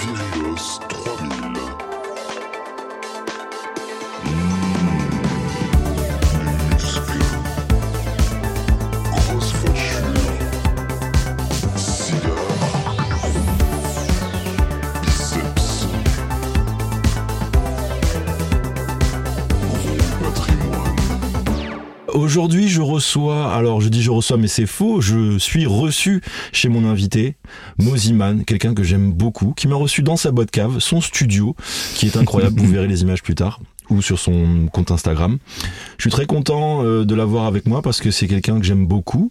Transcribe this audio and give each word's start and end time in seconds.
Vieillos 0.00 0.80
3000. 0.88 1.33
Aujourd'hui, 22.34 22.66
je 22.68 22.80
reçois, 22.80 23.54
alors 23.54 23.80
je 23.80 23.88
dis 23.88 24.02
je 24.02 24.10
reçois, 24.10 24.36
mais 24.36 24.48
c'est 24.48 24.66
faux, 24.66 25.00
je 25.00 25.38
suis 25.38 25.66
reçu 25.66 26.20
chez 26.50 26.68
mon 26.68 26.84
invité, 26.84 27.36
Moziman, 27.78 28.44
quelqu'un 28.44 28.74
que 28.74 28.82
j'aime 28.82 29.12
beaucoup, 29.12 29.52
qui 29.52 29.68
m'a 29.68 29.76
reçu 29.76 30.02
dans 30.02 30.16
sa 30.16 30.32
boîte 30.32 30.50
cave, 30.50 30.80
son 30.80 31.00
studio, 31.00 31.54
qui 31.94 32.06
est 32.06 32.16
incroyable, 32.16 32.58
vous 32.58 32.66
verrez 32.66 32.88
les 32.88 33.02
images 33.02 33.22
plus 33.22 33.36
tard 33.36 33.60
ou 33.90 34.02
sur 34.02 34.18
son 34.18 34.66
compte 34.72 34.90
Instagram. 34.90 35.38
Je 35.98 36.02
suis 36.02 36.10
très 36.10 36.26
content 36.26 36.84
euh, 36.84 37.04
de 37.04 37.14
l'avoir 37.14 37.46
avec 37.46 37.66
moi 37.66 37.82
parce 37.82 38.00
que 38.00 38.10
c'est 38.10 38.26
quelqu'un 38.26 38.58
que 38.58 38.64
j'aime 38.64 38.86
beaucoup, 38.86 39.30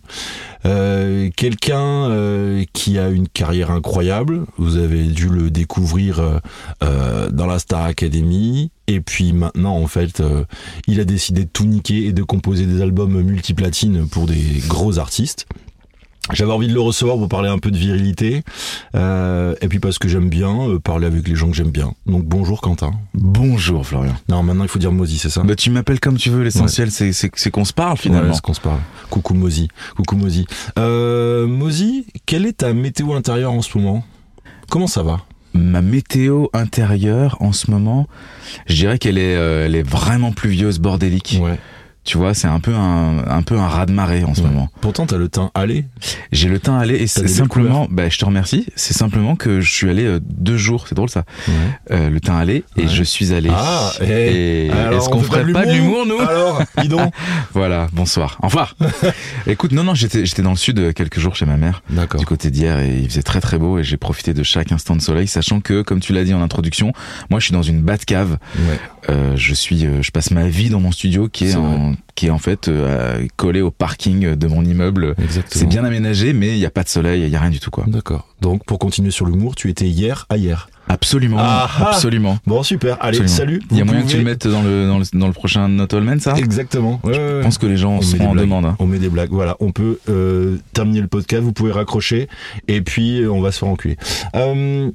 euh, 0.66 1.30
quelqu'un 1.36 2.10
euh, 2.10 2.64
qui 2.74 2.98
a 3.00 3.10
une 3.10 3.28
carrière 3.28 3.72
incroyable. 3.72 4.46
Vous 4.58 4.78
avez 4.78 5.04
dû 5.06 5.30
le 5.30 5.50
découvrir 5.50 6.22
dans 6.82 7.46
la 7.46 7.60
Star 7.60 7.86
Academy. 7.86 8.72
Et 8.88 9.00
puis 9.00 9.32
maintenant, 9.32 9.78
en 9.78 9.88
fait, 9.88 10.22
il 10.88 11.00
a 11.00 11.06
décidé 11.06 11.46
de 11.46 11.50
tout 11.50 11.66
niquer 11.66 12.06
et 12.06 12.14
de 12.14 12.24
composer 12.24 12.66
des 12.66 12.82
albums 12.82 13.22
multiplatines 13.22 14.08
pour 14.08 14.26
des 14.26 14.62
gros 14.68 15.00
artistes. 15.00 15.46
J'avais 16.32 16.54
envie 16.54 16.70
de 16.70 16.74
le 16.74 16.80
recevoir 16.80 17.18
pour 17.18 17.28
parler 17.28 17.50
un 17.50 17.58
peu 17.58 17.70
de 17.70 17.78
virilité, 17.78 18.44
euh, 18.96 19.56
et 19.62 19.68
puis 19.68 19.80
parce 19.80 20.00
que 20.00 20.08
j'aime 20.08 20.30
bien 20.30 20.70
euh, 20.70 20.80
parler 20.80 21.06
avec 21.06 21.28
les 21.28 21.36
gens 21.36 21.50
que 21.50 21.56
j'aime 21.56 21.70
bien. 21.70 21.94
Donc 22.06 22.24
bonjour 22.24 22.62
Quentin. 22.62 22.92
Bonjour 23.14 23.86
Florian. 23.86 24.16
Non, 24.30 24.42
maintenant 24.42 24.64
il 24.64 24.70
faut 24.70 24.80
dire 24.80 24.94
Mozi, 24.94 25.18
c'est 25.18 25.30
ça? 25.30 25.44
Bah, 25.44 25.56
tu 25.56 25.70
m'appelles 25.70 26.00
comme 26.00 26.16
tu 26.16 26.30
veux, 26.30 26.42
l'essentiel 26.44 26.92
c'est 26.92 27.52
qu'on 27.52 27.66
se 27.66 27.74
parle 27.74 27.98
finalement. 27.98 28.30
Ouais, 28.30 28.36
c'est 28.36 28.42
qu'on 28.42 28.54
se 28.54 28.62
parle. 28.62 28.80
Coucou 29.10 29.34
Mozi. 29.34 29.68
Coucou 29.98 30.16
Mozi. 30.16 30.46
Euh, 30.80 31.46
Mozi, 31.46 32.06
quelle 32.26 32.46
est 32.46 32.60
ta 32.60 32.74
météo 32.74 33.14
intérieure 33.14 33.52
en 33.52 33.62
ce 33.62 33.78
moment? 33.78 34.06
Comment 34.70 34.88
ça 34.88 35.04
va? 35.04 35.20
Ma 35.54 35.82
météo 35.82 36.48
intérieure 36.54 37.36
en 37.42 37.52
ce 37.52 37.70
moment, 37.70 38.08
je 38.66 38.76
dirais 38.76 38.98
qu'elle 38.98 39.18
est, 39.18 39.36
euh, 39.36 39.66
elle 39.66 39.76
est 39.76 39.88
vraiment 39.88 40.32
pluvieuse, 40.32 40.80
bordélique. 40.80 41.38
Ouais. 41.42 41.60
Tu 42.06 42.18
vois, 42.18 42.34
c'est 42.34 42.48
un 42.48 42.60
peu 42.60 42.74
un, 42.76 43.20
un 43.30 43.42
peu 43.44 43.58
un 43.58 43.68
raz 43.68 43.86
de 43.86 43.94
marée 43.94 44.26
en 44.26 44.34
ce 44.34 44.42
Ouais. 44.42 44.48
moment. 44.50 44.70
Pourtant, 44.82 45.06
t'as 45.06 45.16
le 45.18 45.30
teint 45.30 45.52
allé. 45.54 45.86
J'ai 46.34 46.50
le 46.50 46.60
teint 46.60 46.78
allé 46.78 46.96
et 46.96 47.08
c'est 47.08 47.30
simplement, 47.30 47.88
bah, 47.90 48.10
je 48.10 48.18
te 48.18 48.26
remercie, 48.26 48.68
c'est 48.76 48.94
simplement 48.94 49.38
que 49.38 49.62
je 49.62 49.72
suis 49.72 49.90
allé 49.90 50.04
euh, 50.04 50.20
deux 50.22 50.58
jours, 50.58 50.86
c'est 50.90 50.96
drôle 50.96 51.10
ça, 51.10 51.24
euh, 51.92 52.10
le 52.10 52.20
teint 52.20 52.38
allé 52.38 52.66
et 52.76 52.82
Ouais. 52.82 52.88
je 52.90 53.04
suis 53.04 53.34
allé. 53.34 53.50
Ah, 53.54 53.92
et 54.02 54.70
Alors, 54.72 55.00
est-ce 55.00 55.08
on 55.10 55.12
qu'on 55.14 55.22
ferait 55.22 55.50
pas 55.54 55.66
de 55.66 55.72
l'humour 55.72 56.06
nous 56.06 56.20
Alors, 56.30 56.62
dis 56.82 56.90
donc. 56.90 57.14
Voilà, 57.54 57.88
bonsoir. 57.94 58.38
Enfin, 58.42 58.68
écoute, 59.48 59.72
non, 59.72 59.84
non, 59.84 59.96
j'étais, 59.96 60.26
j'étais 60.26 60.42
dans 60.42 60.50
le 60.52 60.56
sud 60.58 60.80
euh, 60.80 60.92
quelques 60.92 61.20
jours 61.20 61.36
chez 61.36 61.46
ma 61.46 61.56
mère. 61.58 61.84
D'accord. 61.90 62.20
du 62.20 62.26
côté 62.26 62.52
d'hier 62.52 62.80
et 62.80 62.98
il 63.00 63.08
faisait 63.10 63.24
très 63.24 63.40
très 63.42 63.58
beau 63.58 63.78
et 63.80 63.84
j'ai 63.84 63.98
profité 63.98 64.34
de 64.34 64.44
chaque 64.44 64.72
instant 64.72 64.96
de 64.96 65.02
soleil 65.02 65.28
sachant 65.28 65.62
que 65.62 65.82
comme 65.82 66.00
tu 66.00 66.12
l'as 66.14 66.24
dit 66.24 66.34
en 66.34 66.42
introduction 66.42 66.92
moi 67.30 67.40
je 67.40 67.46
suis 67.46 67.54
dans 67.54 67.62
une 67.62 67.82
Batcave 67.82 68.38
Ouais. 68.58 68.80
euh, 69.10 69.34
je 69.36 69.54
suis 69.54 69.86
euh, 69.86 70.02
je 70.02 70.12
passe 70.12 70.32
ma 70.32 70.48
vie 70.48 70.70
dans 70.70 70.80
mon 70.80 70.92
studio 70.92 71.28
qui 71.30 71.46
est, 71.46 71.50
C'est 71.52 71.56
en, 71.58 71.93
qui 72.16 72.28
est 72.28 72.30
en 72.30 72.38
fait 72.38 72.68
euh, 72.68 73.26
collé 73.38 73.62
au 73.62 73.72
parking 73.72 74.36
de 74.36 74.48
mon 74.48 74.64
immeuble 74.64 75.16
c'est 75.50 75.66
bien 75.68 75.84
aménagé 75.84 76.34
mais 76.34 76.50
il 76.50 76.58
y 76.58 76.66
a 76.66 76.70
pas 76.70 76.84
de 76.84 76.90
soleil 76.90 77.22
il 77.24 77.30
y 77.30 77.36
a 77.36 77.40
rien 77.40 77.50
du 77.50 77.60
tout 77.60 77.72
quoi 77.72 77.86
D'accord. 77.88 78.28
Donc, 78.42 78.66
pour 78.66 78.78
continuer 78.78 79.10
sur 79.12 79.26
l'humour, 79.26 79.56
tu 79.56 79.70
étais 79.70 79.86
hier 79.88 80.26
à 80.30 80.36
hier. 80.38 80.70
absolument 80.90 81.38
Ah, 81.40 81.70
ah. 81.80 81.88
absolument 81.92 82.38
Bon, 82.46 82.62
super. 82.62 82.98
Allez, 83.02 83.20
Absolument. 83.22 83.36
salut. 83.38 83.62
il 83.72 83.78
y 83.78 83.82
a 83.82 83.86
moyen 83.86 84.02
que 84.02 84.08
tu 84.08 84.12
pouvez- 84.18 84.24
le 84.26 84.30
mettes 84.30 84.48
dans 84.48 84.62
le 84.62 84.86
dans 84.88 85.00
le, 85.00 85.06
dans 85.14 85.28
le 85.28 85.34
prochain 85.34 85.70
Not 85.70 85.88
All 85.96 86.04
Men 86.04 86.20
ça? 86.20 86.34
Exactement. 86.38 87.00
Ouais, 87.04 87.14
je 87.14 87.20
ouais. 87.38 87.42
pense 87.42 87.58
que 87.58 87.68
les 87.68 87.78
gens 87.78 88.00
On 88.02 88.02
en 88.26 88.32
blagues. 88.34 88.44
demande 88.46 88.66
hein. 88.66 88.76
On 88.80 88.86
met 88.86 89.00
des 89.00 89.10
blagues. 89.10 89.30
Voilà, 89.32 89.56
on 89.62 89.72
peut 89.72 90.00
euh, 90.10 90.58
terminer 90.74 91.00
le 91.02 91.08
podcast. 91.08 91.42
Vous 91.42 91.54
pouvez 91.54 91.72
raccrocher 91.72 92.28
et 92.68 92.82
puis 92.82 93.22
euh, 93.22 93.32
on 93.32 93.40
va 93.40 93.52
se 93.54 93.60
faire 93.60 93.70
enculer. 93.70 93.96
Euh, 94.36 94.92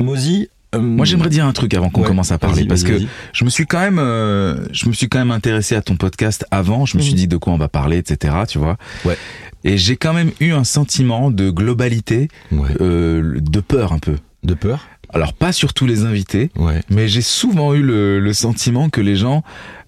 Mozi. 0.00 0.48
Euh, 0.74 0.80
moi 0.80 1.04
j'aimerais 1.06 1.28
dire 1.30 1.46
un 1.46 1.52
truc 1.52 1.74
avant 1.74 1.90
qu'on 1.90 2.02
ouais, 2.02 2.06
commence 2.06 2.30
à 2.32 2.38
parler 2.38 2.64
parce 2.64 2.82
que 2.84 2.92
je 3.32 3.44
me 3.44 3.50
suis 3.50 3.66
quand 3.66 3.80
même 3.80 3.98
euh, 3.98 4.66
je 4.72 4.86
me 4.88 4.92
suis 4.92 5.08
quand 5.08 5.18
même 5.18 5.30
intéressé 5.32 5.74
à 5.74 5.82
ton 5.82 5.96
podcast 5.96 6.44
avant 6.50 6.86
je 6.86 6.96
me 6.96 7.02
suis 7.02 7.12
Mhm. 7.12 7.18
dit 7.18 7.28
de 7.28 7.36
quoi 7.36 7.52
on 7.52 7.58
va 7.58 7.68
parler 7.68 7.98
etc 7.98 8.34
tu 8.48 8.58
vois 8.58 8.76
Ouais. 9.04 9.16
et 9.64 9.76
j'ai 9.78 9.96
quand 9.96 10.12
même 10.12 10.30
eu 10.40 10.52
un 10.52 10.64
sentiment 10.64 11.30
de 11.30 11.50
globalité 11.50 12.28
Ouais. 12.52 12.68
euh, 12.80 13.38
de 13.40 13.60
peur 13.60 13.92
un 13.92 13.98
peu 13.98 14.16
De 14.44 14.54
peur? 14.54 14.86
alors 15.12 15.32
pas 15.32 15.50
sur 15.52 15.74
tous 15.74 15.86
les 15.86 16.04
invités 16.04 16.50
Ouais. 16.56 16.82
mais 16.88 17.08
j'ai 17.08 17.22
souvent 17.22 17.74
eu 17.74 17.82
le, 17.82 18.20
le 18.20 18.32
sentiment 18.32 18.90
que 18.90 19.00
les 19.00 19.16
gens 19.16 19.42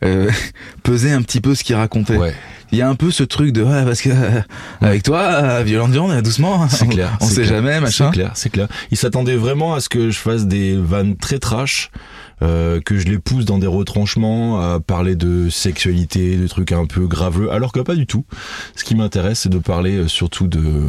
euh, 0.04 0.28
pesaient 0.82 1.12
un 1.12 1.22
petit 1.22 1.40
peu 1.40 1.54
ce 1.54 1.62
qu'ils 1.64 1.76
racontaient 1.76 2.16
Ouais. 2.16 2.34
Il 2.72 2.78
y 2.78 2.82
a 2.82 2.88
un 2.88 2.94
peu 2.94 3.10
ce 3.10 3.22
truc 3.22 3.52
de 3.52 3.62
ouais, 3.62 3.84
parce 3.84 4.00
que 4.00 4.08
euh, 4.10 4.40
avec 4.80 5.02
toi 5.02 5.20
euh, 5.20 5.62
violente 5.62 5.90
viande 5.90 6.22
doucement 6.22 6.68
C'est 6.70 6.86
clair. 6.86 7.16
on 7.20 7.26
c'est 7.26 7.34
sait 7.34 7.42
clair, 7.42 7.62
jamais 7.62 7.80
machin 7.80 8.06
C'est 8.06 8.14
clair, 8.18 8.30
c'est 8.34 8.50
clair. 8.50 8.68
Ils 8.90 8.96
s'attendaient 8.96 9.36
vraiment 9.36 9.74
à 9.74 9.80
ce 9.80 9.88
que 9.88 10.10
je 10.10 10.18
fasse 10.18 10.46
des 10.46 10.76
vannes 10.76 11.16
très 11.16 11.38
trash, 11.38 11.90
euh, 12.42 12.80
que 12.80 12.98
je 12.98 13.06
les 13.06 13.18
pousse 13.18 13.44
dans 13.44 13.58
des 13.58 13.66
retranchements, 13.68 14.60
à 14.60 14.80
parler 14.80 15.14
de 15.14 15.48
sexualité, 15.48 16.36
de 16.36 16.48
trucs 16.48 16.72
un 16.72 16.86
peu 16.86 17.06
graveux, 17.06 17.52
alors 17.52 17.72
que 17.72 17.80
pas 17.80 17.94
du 17.94 18.06
tout. 18.06 18.24
Ce 18.74 18.82
qui 18.82 18.96
m'intéresse, 18.96 19.40
c'est 19.40 19.48
de 19.48 19.58
parler 19.58 19.96
euh, 19.96 20.08
surtout 20.08 20.48
de 20.48 20.88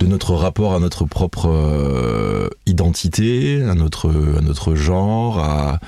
de 0.00 0.06
notre 0.06 0.34
rapport 0.34 0.74
à 0.74 0.80
notre 0.80 1.06
propre 1.06 1.48
euh, 1.48 2.48
identité, 2.66 3.62
à 3.62 3.74
notre 3.74 4.10
à 4.10 4.42
notre 4.42 4.74
genre, 4.74 5.38
à 5.38 5.78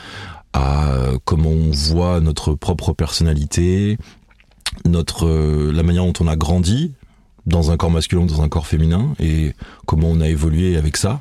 à 0.54 0.88
comment 1.26 1.50
on 1.50 1.70
voit 1.72 2.20
notre 2.20 2.54
propre 2.54 2.94
personnalité, 2.94 3.98
notre 4.84 5.26
euh, 5.26 5.72
la 5.72 5.82
manière 5.82 6.04
dont 6.04 6.12
on 6.20 6.28
a 6.28 6.36
grandi 6.36 6.92
dans 7.46 7.70
un 7.70 7.76
corps 7.76 7.90
masculin 7.90 8.22
ou 8.22 8.26
dans 8.26 8.42
un 8.42 8.48
corps 8.48 8.66
féminin 8.66 9.14
et 9.20 9.52
comment 9.86 10.08
on 10.10 10.20
a 10.20 10.28
évolué 10.28 10.76
avec 10.76 10.96
ça. 10.96 11.20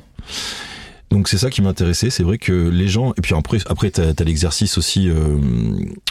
Donc 1.10 1.28
c'est 1.28 1.38
ça 1.38 1.50
qui 1.50 1.62
m'intéressait. 1.62 2.10
C'est 2.10 2.24
vrai 2.24 2.38
que 2.38 2.68
les 2.68 2.88
gens 2.88 3.12
et 3.16 3.20
puis 3.20 3.34
après 3.34 3.58
après 3.66 3.90
t'as 3.90 4.10
as, 4.10 4.24
l'exercice 4.24 4.76
aussi 4.76 5.08
euh, 5.08 5.38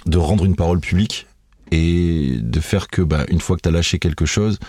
de 0.05 0.17
rendre 0.17 0.45
une 0.45 0.55
parole 0.55 0.79
publique 0.79 1.28
et 1.72 2.38
de 2.41 2.59
faire 2.59 2.88
que 2.88 3.01
bah, 3.01 3.25
une 3.29 3.41
fois 3.41 3.55
que 3.55 3.61
t'as 3.61 3.72
lâché 3.72 4.00
quelque 4.00 4.25
chose, 4.25 4.59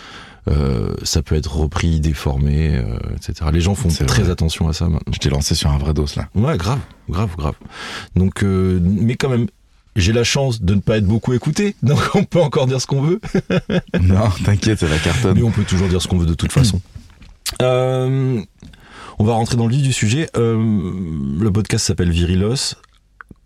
euh, 0.47 0.95
ça 1.03 1.21
peut 1.21 1.35
être 1.35 1.53
repris, 1.57 1.99
déformé, 1.99 2.75
euh, 2.75 2.97
etc. 3.15 3.49
Les 3.51 3.59
gens 3.59 3.75
font 3.75 3.89
très 3.89 4.23
vrai. 4.23 4.31
attention 4.31 4.69
à 4.69 4.73
ça 4.73 4.85
maintenant. 4.85 5.11
je 5.11 5.19
t'ai 5.19 5.29
lancé 5.29 5.55
sur 5.55 5.69
un 5.71 5.77
vrai 5.77 5.93
dos 5.93 6.05
là 6.15 6.29
Ouais, 6.35 6.57
grave, 6.57 6.79
grave, 7.09 7.35
grave. 7.37 7.55
Donc, 8.15 8.43
euh, 8.43 8.79
mais 8.81 9.15
quand 9.15 9.29
même, 9.29 9.47
j'ai 9.97 10.13
la 10.13 10.23
chance 10.23 10.61
de 10.61 10.75
ne 10.75 10.79
pas 10.79 10.97
être 10.97 11.05
beaucoup 11.05 11.33
écouté, 11.33 11.75
donc 11.83 11.99
on 12.15 12.23
peut 12.23 12.41
encore 12.41 12.67
dire 12.67 12.79
ce 12.79 12.87
qu'on 12.87 13.01
veut, 13.01 13.19
non 14.01 14.29
t'inquiète 14.45 14.81
la 14.83 14.97
cartonne 14.99 15.35
mais 15.35 15.43
on 15.43 15.51
peut 15.51 15.63
toujours 15.65 15.87
dire 15.89 16.01
ce 16.01 16.07
qu'on 16.07 16.17
veut 16.17 16.25
de 16.25 16.33
toute 16.35 16.51
façon. 16.53 16.79
Euh, 17.61 18.41
on 19.19 19.23
va 19.23 19.33
rentrer 19.33 19.55
dans 19.57 19.67
le 19.67 19.73
vif 19.73 19.81
du 19.83 19.93
sujet. 19.93 20.29
Euh, 20.37 20.57
le 21.39 21.51
podcast 21.51 21.85
s'appelle 21.85 22.11
Virilos. 22.11 22.75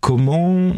Comment, 0.01 0.73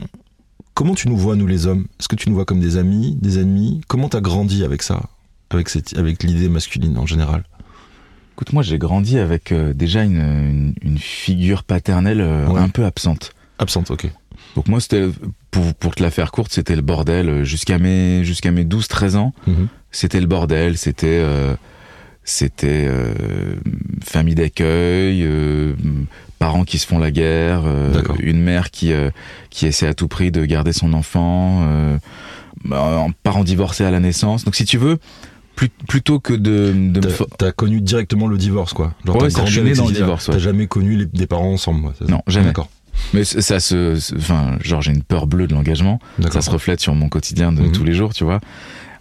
comment 0.73 0.93
tu 0.93 1.07
nous 1.07 1.17
vois, 1.17 1.35
nous 1.35 1.47
les 1.47 1.65
hommes? 1.65 1.87
Est-ce 1.99 2.07
que 2.07 2.15
tu 2.15 2.29
nous 2.29 2.35
vois 2.35 2.45
comme 2.45 2.59
des 2.59 2.77
amis, 2.77 3.15
des 3.21 3.39
ennemis? 3.39 3.81
Comment 3.87 4.09
t'as 4.09 4.21
grandi 4.21 4.63
avec 4.63 4.83
ça 4.83 5.01
avec, 5.49 5.69
cette, 5.69 5.97
avec 5.97 6.21
l'idée 6.23 6.49
masculine 6.49 6.97
en 6.97 7.05
général? 7.05 7.43
Écoute, 8.35 8.51
moi 8.53 8.61
j'ai 8.63 8.77
grandi 8.77 9.17
avec 9.19 9.51
euh, 9.51 9.73
déjà 9.73 10.03
une, 10.03 10.17
une, 10.17 10.73
une 10.81 10.97
figure 10.97 11.63
paternelle 11.63 12.21
Ouais. 12.21 12.59
un 12.59 12.69
peu 12.69 12.83
absente. 12.85 13.33
Absente, 13.59 13.89
ok. 13.91 14.11
Donc 14.55 14.67
moi 14.67 14.79
c'était, 14.79 15.07
pour, 15.51 15.73
pour 15.75 15.95
te 15.95 16.03
la 16.03 16.11
faire 16.11 16.31
courte, 16.31 16.51
c'était 16.53 16.75
le 16.75 16.81
bordel. 16.81 17.29
euh, 17.29 17.43
Jusqu'à 17.43 17.77
mes, 17.79 18.23
jusqu'à 18.23 18.51
mes 18.51 18.63
12-13 18.65 19.15
ans, 19.15 19.33
Mhm. 19.47 19.67
c'était 19.91 20.21
le 20.21 20.27
bordel. 20.27 20.77
C'était, 20.77 21.07
euh, 21.21 21.55
c'était 22.23 22.85
euh, 22.87 23.13
famille 24.03 24.35
d'accueil, 24.35 25.23
euh, 25.23 25.73
parents 26.39 26.63
qui 26.63 26.77
se 26.79 26.87
font 26.87 26.99
la 26.99 27.11
guerre, 27.11 27.63
euh, 27.65 27.91
une 28.19 28.41
mère 28.41 28.69
qui, 28.71 28.93
euh, 28.93 29.09
qui 29.49 29.65
essaie 29.65 29.87
à 29.87 29.93
tout 29.93 30.07
prix 30.07 30.31
de 30.31 30.45
garder 30.45 30.71
son 30.73 30.93
enfant, 30.93 31.61
euh, 31.63 31.97
bah, 32.63 33.03
un 33.07 33.11
parent 33.23 33.43
divorcé 33.43 33.83
à 33.83 33.91
la 33.91 33.99
naissance. 33.99 34.45
Donc 34.45 34.55
si 34.55 34.65
tu 34.65 34.77
veux, 34.77 34.97
plus- 35.55 35.69
plutôt 35.87 36.19
que 36.19 36.33
de, 36.33 36.71
de 36.73 37.01
T'as 37.37 37.51
connu 37.51 37.81
directement 37.81 38.27
le 38.27 38.37
divorce, 38.37 38.73
quoi. 38.73 38.93
Genre, 39.05 39.15
Ouais, 39.21 39.29
ça, 39.29 39.45
je 39.45 39.51
suis 39.51 39.61
né 39.61 39.73
dans 39.73 39.87
le 39.87 39.93
divorce, 39.93 40.27
ouais. 40.27 40.33
T'as 40.35 40.39
jamais 40.39 40.67
connu 40.67 40.95
les, 40.95 41.05
des 41.05 41.27
parents 41.27 41.51
ensemble, 41.53 41.81
moi. 41.81 41.93
Non, 42.07 42.21
jamais. 42.27 42.47
D'accord. 42.47 42.69
Mais 43.13 43.23
ça 43.23 43.59
se, 43.59 43.97
enfin, 44.17 44.57
genre 44.61 44.81
j'ai 44.81 44.91
une 44.91 45.03
peur 45.03 45.27
bleue 45.27 45.47
de 45.47 45.53
l'engagement. 45.53 45.99
Ça 46.31 46.41
se 46.41 46.49
reflète 46.49 46.79
sur 46.79 46.95
mon 46.95 47.09
quotidien 47.09 47.51
de 47.51 47.61
Mhm. 47.63 47.71
tous 47.71 47.83
les 47.83 47.93
jours, 47.93 48.13
tu 48.13 48.23
vois. 48.23 48.39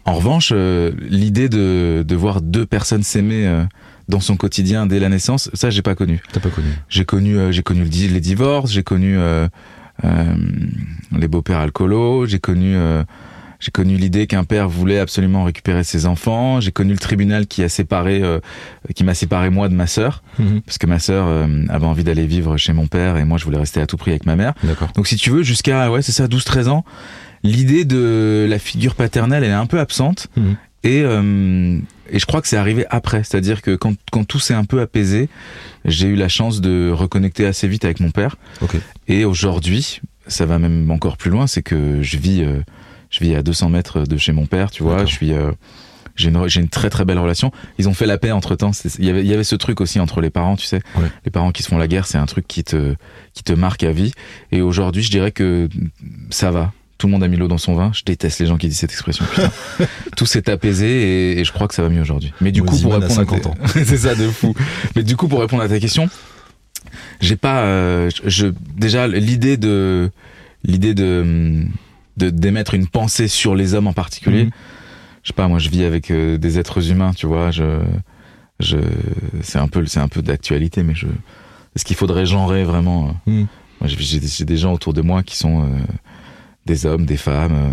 En 0.04 0.14
revanche, 0.14 0.50
euh, 0.52 0.90
l'idée 1.08 1.48
de, 1.48 2.04
de 2.06 2.14
voir 2.16 2.40
deux 2.40 2.66
personnes 2.66 3.02
s'aimer 3.04 3.46
euh, 3.46 3.64
dans 4.08 4.18
son 4.20 4.36
quotidien 4.36 4.86
dès 4.86 4.98
la 4.98 5.08
naissance, 5.08 5.48
ça 5.54 5.70
j'ai 5.70 5.82
pas 5.82 5.94
connu. 5.94 6.20
T'as 6.32 6.40
pas 6.40 6.48
connu. 6.50 6.68
J'ai 6.88 7.04
connu, 7.04 7.38
euh, 7.38 7.52
j'ai 7.52 7.62
connu 7.62 7.84
les 7.84 8.20
divorces, 8.20 8.72
j'ai 8.72 8.82
connu 8.82 9.16
les 10.02 11.28
beaux-pères 11.28 11.58
alcoolos, 11.58 12.26
j'ai 12.26 12.38
connu, 12.40 12.74
euh, 12.74 13.04
J'ai 13.62 13.70
connu 13.70 13.96
l'idée 13.96 14.26
qu'un 14.26 14.42
père 14.42 14.68
voulait 14.68 14.98
absolument 14.98 15.44
récupérer 15.44 15.84
ses 15.84 16.04
enfants. 16.06 16.60
J'ai 16.60 16.72
connu 16.72 16.92
le 16.94 16.98
tribunal 16.98 17.46
qui 17.46 17.62
a 17.62 17.68
séparé, 17.68 18.20
euh, 18.20 18.40
qui 18.96 19.04
m'a 19.04 19.14
séparé 19.14 19.50
moi 19.50 19.68
de 19.68 19.74
ma 19.74 19.86
sœur, 19.86 20.24
Mhm. 20.40 20.62
parce 20.62 20.78
que 20.78 20.86
ma 20.88 20.98
sœur 20.98 21.26
euh, 21.28 21.46
avait 21.68 21.86
envie 21.86 22.02
d'aller 22.02 22.26
vivre 22.26 22.56
chez 22.56 22.72
mon 22.72 22.88
père 22.88 23.16
et 23.18 23.24
moi 23.24 23.38
je 23.38 23.44
voulais 23.44 23.58
rester 23.58 23.80
à 23.80 23.86
tout 23.86 23.96
prix 23.96 24.10
avec 24.10 24.26
ma 24.26 24.34
mère. 24.34 24.54
Donc 24.96 25.06
si 25.06 25.14
tu 25.14 25.30
veux, 25.30 25.44
jusqu'à 25.44 25.92
ouais 25.92 26.02
c'est 26.02 26.10
ça, 26.10 26.26
12-13 26.26 26.66
ans, 26.68 26.84
l'idée 27.44 27.84
de 27.84 28.46
la 28.50 28.58
figure 28.58 28.96
paternelle 28.96 29.44
elle 29.44 29.50
est 29.50 29.54
un 29.54 29.66
peu 29.66 29.78
absente. 29.78 30.26
Mhm. 30.36 30.56
Et, 30.84 31.02
euh, 31.04 31.78
et 32.10 32.18
je 32.18 32.26
crois 32.26 32.42
que 32.42 32.48
c'est 32.48 32.56
arrivé 32.56 32.84
après, 32.90 33.22
c'est-à-dire 33.22 33.62
que 33.62 33.76
quand, 33.76 33.94
quand 34.10 34.24
tout 34.24 34.40
s'est 34.40 34.54
un 34.54 34.64
peu 34.64 34.80
apaisé, 34.80 35.28
j'ai 35.84 36.08
eu 36.08 36.16
la 36.16 36.28
chance 36.28 36.60
de 36.60 36.90
reconnecter 36.92 37.46
assez 37.46 37.68
vite 37.68 37.84
avec 37.84 38.00
mon 38.00 38.10
père. 38.10 38.34
Ok. 38.62 38.74
Et 39.06 39.24
aujourd'hui, 39.24 40.00
ça 40.26 40.44
va 40.46 40.58
même 40.58 40.90
encore 40.90 41.16
plus 41.16 41.30
loin, 41.30 41.46
c'est 41.46 41.62
que 41.62 42.02
je 42.02 42.16
vis, 42.16 42.42
euh, 42.42 42.58
je 43.12 43.20
vis 43.22 43.36
à 43.36 43.42
200 43.42 43.68
mètres 43.68 44.00
de 44.02 44.16
chez 44.16 44.32
mon 44.32 44.46
père, 44.46 44.72
tu 44.72 44.82
vois. 44.82 45.04
Je 45.06 45.12
suis, 45.14 45.32
euh, 45.32 45.52
j'ai 46.16 46.30
une, 46.30 46.48
j'ai 46.48 46.60
une 46.60 46.68
très 46.68 46.90
très 46.90 47.04
belle 47.04 47.18
relation. 47.18 47.52
Ils 47.78 47.88
ont 47.88 47.94
fait 47.94 48.06
la 48.06 48.18
paix 48.18 48.32
entre 48.32 48.56
temps. 48.56 48.72
Il 48.98 49.04
y 49.04 49.10
avait, 49.10 49.20
il 49.22 49.26
y 49.28 49.32
avait 49.34 49.44
ce 49.44 49.54
truc 49.54 49.80
aussi 49.80 50.00
entre 50.00 50.20
les 50.20 50.30
parents, 50.30 50.56
tu 50.56 50.66
sais. 50.66 50.80
Ouais. 50.96 51.06
Les 51.24 51.30
parents 51.30 51.52
qui 51.52 51.62
se 51.62 51.68
font 51.68 51.78
la 51.78 51.86
guerre, 51.88 52.06
c'est 52.06 52.18
un 52.18 52.26
truc 52.26 52.48
qui 52.48 52.64
te, 52.64 52.94
qui 53.34 53.44
te 53.44 53.52
marque 53.52 53.84
à 53.84 53.92
vie. 53.92 54.12
Et 54.50 54.60
aujourd'hui, 54.62 55.02
je 55.02 55.10
dirais 55.10 55.30
que 55.30 55.68
ça 56.30 56.50
va. 56.50 56.72
Tout 56.98 57.06
le 57.08 57.12
monde 57.12 57.24
a 57.24 57.28
mis 57.28 57.36
l'eau 57.36 57.48
dans 57.48 57.58
son 57.58 57.74
vin. 57.74 57.90
Je 57.94 58.02
déteste 58.04 58.38
les 58.40 58.46
gens 58.46 58.56
qui 58.58 58.68
disent 58.68 58.78
cette 58.78 58.92
expression. 58.92 59.24
Tout 60.16 60.24
s'est 60.26 60.48
apaisé 60.48 60.86
et, 61.32 61.40
et 61.40 61.44
je 61.44 61.50
crois 61.52 61.66
que 61.66 61.74
ça 61.74 61.82
va 61.82 61.88
mieux 61.88 62.00
aujourd'hui. 62.00 62.32
Mais 62.40 62.52
du 62.52 62.62
coup, 62.62 62.78
pour 62.78 62.92
répondre 62.94 63.06
à 63.10 63.14
50 63.14 63.46
ans. 63.46 63.54
ta- 63.60 63.84
c'est 63.84 63.96
ça 63.96 64.14
de 64.14 64.28
fou. 64.28 64.54
Mais 64.94 65.02
du 65.02 65.16
coup, 65.16 65.26
pour 65.28 65.40
répondre 65.40 65.62
à 65.64 65.68
ta 65.68 65.80
question, 65.80 66.08
j'ai 67.20 67.36
pas, 67.36 67.62
euh, 67.62 68.10
je, 68.24 68.28
je- 68.28 68.46
déjà 68.76 69.08
l'idée 69.08 69.56
de, 69.56 70.10
l'idée 70.62 70.94
de, 70.94 71.64
de 72.16 72.30
d'émettre 72.30 72.74
une 72.74 72.86
pensée 72.88 73.28
sur 73.28 73.54
les 73.54 73.74
hommes 73.74 73.86
en 73.86 73.92
particulier. 73.92 74.44
Mhm. 74.44 74.50
Je 75.22 75.28
sais 75.28 75.34
pas, 75.34 75.46
moi, 75.48 75.58
je 75.60 75.68
vis 75.68 75.84
avec 75.84 76.10
euh, 76.10 76.36
des 76.38 76.58
êtres 76.58 76.90
humains, 76.90 77.12
tu 77.14 77.26
vois. 77.26 77.50
Je, 77.52 77.80
je, 78.60 78.76
c'est 79.42 79.58
un 79.58 79.68
peu, 79.68 79.86
c'est 79.86 80.00
un 80.00 80.08
peu 80.08 80.20
d'actualité, 80.22 80.82
mais 80.82 80.94
je, 80.94 81.06
est-ce 81.74 81.84
qu'il 81.84 81.96
faudrait 81.96 82.26
genrer 82.26 82.64
vraiment 82.64 83.08
euh, 83.28 83.30
Mhm. 83.30 83.46
Moi, 83.80 83.88
j'ai, 83.88 84.20
j'ai 84.20 84.44
des- 84.44 84.56
gens 84.56 84.72
autour 84.72 84.94
de 84.94 85.00
moi 85.02 85.22
qui 85.24 85.36
sont 85.36 85.62
euh, 85.64 85.66
des 86.66 86.86
hommes, 86.86 87.04
des 87.06 87.16
femmes. 87.16 87.52
euh, 87.54 87.70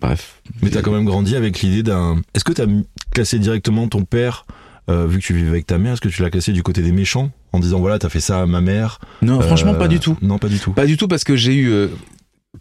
bref. 0.00 0.40
Mais 0.62 0.70
t'as 0.70 0.82
quand 0.82 0.92
même 0.92 1.04
grandi 1.04 1.34
avec 1.36 1.60
l'idée 1.62 1.82
d'un. 1.82 2.20
Est-ce 2.34 2.44
que 2.44 2.52
t'as 2.52 2.66
classé 3.10 3.38
directement 3.38 3.88
ton 3.88 4.04
père, 4.04 4.46
euh, 4.90 5.06
vu 5.06 5.18
que 5.18 5.24
tu 5.24 5.34
vivais 5.34 5.48
avec 5.48 5.66
ta 5.66 5.78
mère, 5.78 5.94
est-ce 5.94 6.00
que 6.00 6.08
tu 6.08 6.22
l'as 6.22 6.30
classé 6.30 6.52
du 6.52 6.62
côté 6.62 6.82
des 6.82 6.92
méchants 6.92 7.30
en 7.52 7.58
disant 7.60 7.80
voilà 7.80 7.98
t'as 7.98 8.08
fait 8.08 8.20
ça 8.20 8.42
à 8.42 8.46
ma 8.46 8.60
mère? 8.60 8.98
Non, 9.22 9.40
franchement, 9.40 9.74
pas 9.74 9.88
du 9.88 9.98
tout. 10.00 10.16
Non, 10.22 10.38
pas 10.38 10.48
du 10.48 10.58
tout. 10.58 10.72
Pas 10.72 10.86
du 10.86 10.96
tout 10.96 11.08
parce 11.08 11.24
que 11.24 11.36
j'ai 11.36 11.54
eu, 11.56 11.72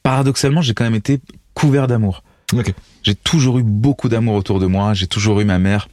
paradoxalement, 0.02 0.62
j'ai 0.62 0.74
quand 0.74 0.84
même 0.84 0.96
été 0.96 1.20
couvert 1.54 1.88
d'amour. 1.88 2.24
Ok. 2.54 2.74
J'ai 3.04 3.16
toujours 3.16 3.60
eu 3.60 3.64
beaucoup 3.64 4.10
d'amour 4.10 4.36
autour 4.36 4.60
de 4.60 4.66
moi. 4.66 4.94
J'ai 4.94 5.08
toujours 5.08 5.40
eu 5.42 5.46
ma 5.46 5.60
mère 5.60 5.88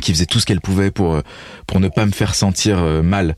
qui 0.00 0.12
faisait 0.12 0.26
tout 0.26 0.40
ce 0.40 0.46
qu'elle 0.46 0.60
pouvait 0.60 0.90
pour 0.90 1.14
euh, 1.14 1.22
pour 1.66 1.80
ne 1.80 1.88
pas 1.88 2.06
me 2.06 2.12
faire 2.12 2.34
sentir 2.34 2.78
euh, 2.78 3.02
mal. 3.02 3.36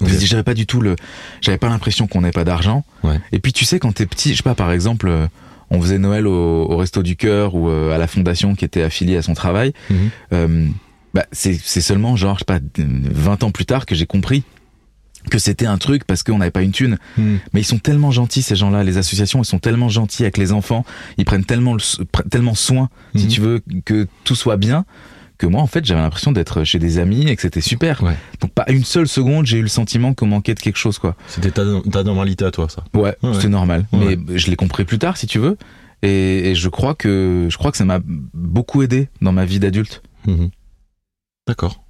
Ok. 0.00 0.08
Je 0.08 0.26
J'avais 0.26 0.42
pas 0.42 0.54
du 0.54 0.66
tout 0.66 0.80
le, 0.80 0.96
j'avais 1.40 1.58
pas 1.58 1.68
l'impression 1.68 2.06
qu'on 2.06 2.20
n'ait 2.20 2.32
pas 2.32 2.44
d'argent. 2.44 2.84
Ouais. 3.02 3.18
Et 3.32 3.38
puis 3.38 3.52
tu 3.52 3.64
sais 3.64 3.78
quand 3.78 3.92
t'es 3.92 4.06
petit, 4.06 4.32
je 4.32 4.38
sais 4.38 4.42
pas 4.42 4.54
par 4.54 4.70
exemple, 4.72 5.08
euh, 5.08 5.26
on 5.70 5.80
faisait 5.80 5.98
Noël 5.98 6.26
au, 6.26 6.70
au 6.70 6.76
resto 6.76 7.02
du 7.02 7.16
cœur 7.16 7.54
ou 7.54 7.68
à 7.68 7.98
la 7.98 8.06
fondation 8.06 8.54
qui 8.54 8.64
était 8.64 8.82
affiliée 8.82 9.16
à 9.16 9.22
son 9.22 9.34
travail. 9.34 9.72
Mhm. 9.90 10.10
Euh, 10.32 10.68
bah 11.14 11.24
c'est 11.32 11.54
c'est 11.54 11.80
seulement 11.80 12.14
genre 12.14 12.34
je 12.34 12.40
sais 12.40 12.44
pas 12.44 12.60
20 12.78 13.42
ans 13.44 13.50
plus 13.50 13.64
tard 13.64 13.86
que 13.86 13.94
j'ai 13.94 14.06
compris 14.06 14.44
que 15.30 15.38
c'était 15.38 15.66
un 15.66 15.78
truc 15.78 16.04
parce 16.04 16.22
qu'on 16.22 16.38
n'avait 16.38 16.50
pas 16.50 16.62
une 16.62 16.72
thune. 16.72 16.98
Mhm. 17.18 17.38
Mais 17.52 17.60
ils 17.60 17.64
sont 17.64 17.78
tellement 17.78 18.10
gentils 18.10 18.42
ces 18.42 18.56
gens-là, 18.56 18.84
les 18.84 18.96
associations, 18.98 19.42
ils 19.42 19.46
sont 19.46 19.58
tellement 19.58 19.88
gentils 19.88 20.22
avec 20.22 20.38
les 20.38 20.52
enfants, 20.52 20.84
ils 21.18 21.24
prennent 21.24 21.44
tellement 21.44 21.74
le 21.74 21.80
tellement 22.30 22.54
soin, 22.54 22.88
si 23.14 23.24
Mhm. 23.24 23.28
tu 23.30 23.40
veux, 23.40 23.62
que 23.84 24.06
tout 24.24 24.34
soit 24.36 24.56
bien. 24.56 24.84
Que 25.38 25.46
moi, 25.46 25.60
en 25.60 25.66
fait, 25.66 25.84
j'avais 25.84 26.00
l'impression 26.00 26.32
d'être 26.32 26.64
chez 26.64 26.78
des 26.78 26.98
amis 26.98 27.28
et 27.28 27.36
que 27.36 27.42
c'était 27.42 27.60
super. 27.60 28.02
Ouais. 28.02 28.16
Donc, 28.40 28.52
pas 28.52 28.64
une 28.68 28.84
seule 28.84 29.06
seconde, 29.06 29.44
j'ai 29.44 29.58
eu 29.58 29.62
le 29.62 29.68
sentiment 29.68 30.14
qu'on 30.14 30.26
manquait 30.26 30.54
de 30.54 30.60
quelque 30.60 30.78
chose, 30.78 30.98
quoi. 30.98 31.14
C'était 31.28 31.50
ta, 31.50 31.62
ta 31.92 32.02
normalité 32.04 32.46
à 32.46 32.50
toi, 32.50 32.70
ça. 32.70 32.84
Ouais, 32.94 33.14
Ouais, 33.22 33.32
c'est 33.38 33.50
normal. 33.50 33.84
Ouais. 33.92 34.16
Mais 34.16 34.38
je 34.38 34.48
l'ai 34.48 34.56
compris 34.56 34.84
plus 34.86 34.98
tard, 34.98 35.18
si 35.18 35.26
tu 35.26 35.38
veux. 35.38 35.58
Et, 36.02 36.50
et 36.50 36.54
je 36.54 36.68
crois 36.70 36.94
que 36.94 37.48
je 37.50 37.56
crois 37.58 37.70
que 37.70 37.76
ça 37.76 37.84
m'a 37.84 37.98
beaucoup 38.32 38.80
aidé 38.82 39.08
dans 39.20 39.32
ma 39.32 39.44
vie 39.44 39.58
d'adulte. 39.58 40.02
Mhm. 40.26 40.48
D'accord. 41.46 41.84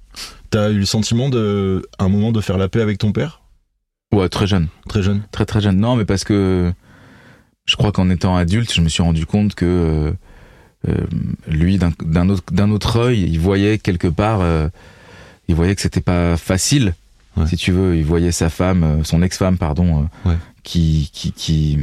T'as 0.49 0.69
eu 0.71 0.79
le 0.79 0.85
sentiment 0.85 1.29
de, 1.29 1.85
à 1.99 2.05
un 2.05 2.09
moment, 2.09 2.31
de 2.31 2.39
faire 2.41 2.57
la 2.57 2.69
paix 2.69 2.81
avec 2.81 2.97
ton 2.97 3.11
père, 3.11 3.41
Ouais, 4.13 4.29
très 4.29 4.47
jeune, 4.47 4.67
très 4.87 5.03
jeune. 5.03 5.21
très 5.31 5.45
très 5.45 5.59
jeune. 5.59 5.77
Non, 5.77 5.95
mais 5.97 6.05
parce 6.05 6.23
que 6.23 6.71
je 7.65 7.75
crois 7.75 7.91
qu'en 7.91 8.09
étant 8.09 8.37
adulte, 8.37 8.73
je 8.73 8.79
me 8.81 8.87
suis 8.87 9.03
rendu 9.03 9.25
compte 9.25 9.53
que 9.55 9.65
euh, 9.65 10.11
euh, 10.87 11.05
lui, 11.47 11.77
d'un 11.77 12.29
autre 12.29 12.43
d'un 12.53 12.69
autre 12.71 12.97
œil, 12.97 13.23
il 13.29 13.39
voyait 13.39 13.77
quelque 13.77 14.07
part, 14.07 14.39
euh, 14.41 14.69
il 15.49 15.55
voyait 15.55 15.75
que 15.75 15.81
c'était 15.81 15.99
pas 16.01 16.37
facile, 16.37 16.93
Ouais. 17.35 17.45
si 17.47 17.57
tu 17.57 17.71
veux. 17.73 17.95
Il 17.97 18.05
voyait 18.05 18.31
sa 18.31 18.49
femme, 18.49 19.03
son 19.03 19.21
ex-femme, 19.21 19.57
pardon, 19.57 20.07
euh, 20.25 20.29
Ouais. 20.29 20.37
qui 20.63 21.09
qui 21.11 21.33
qui 21.33 21.77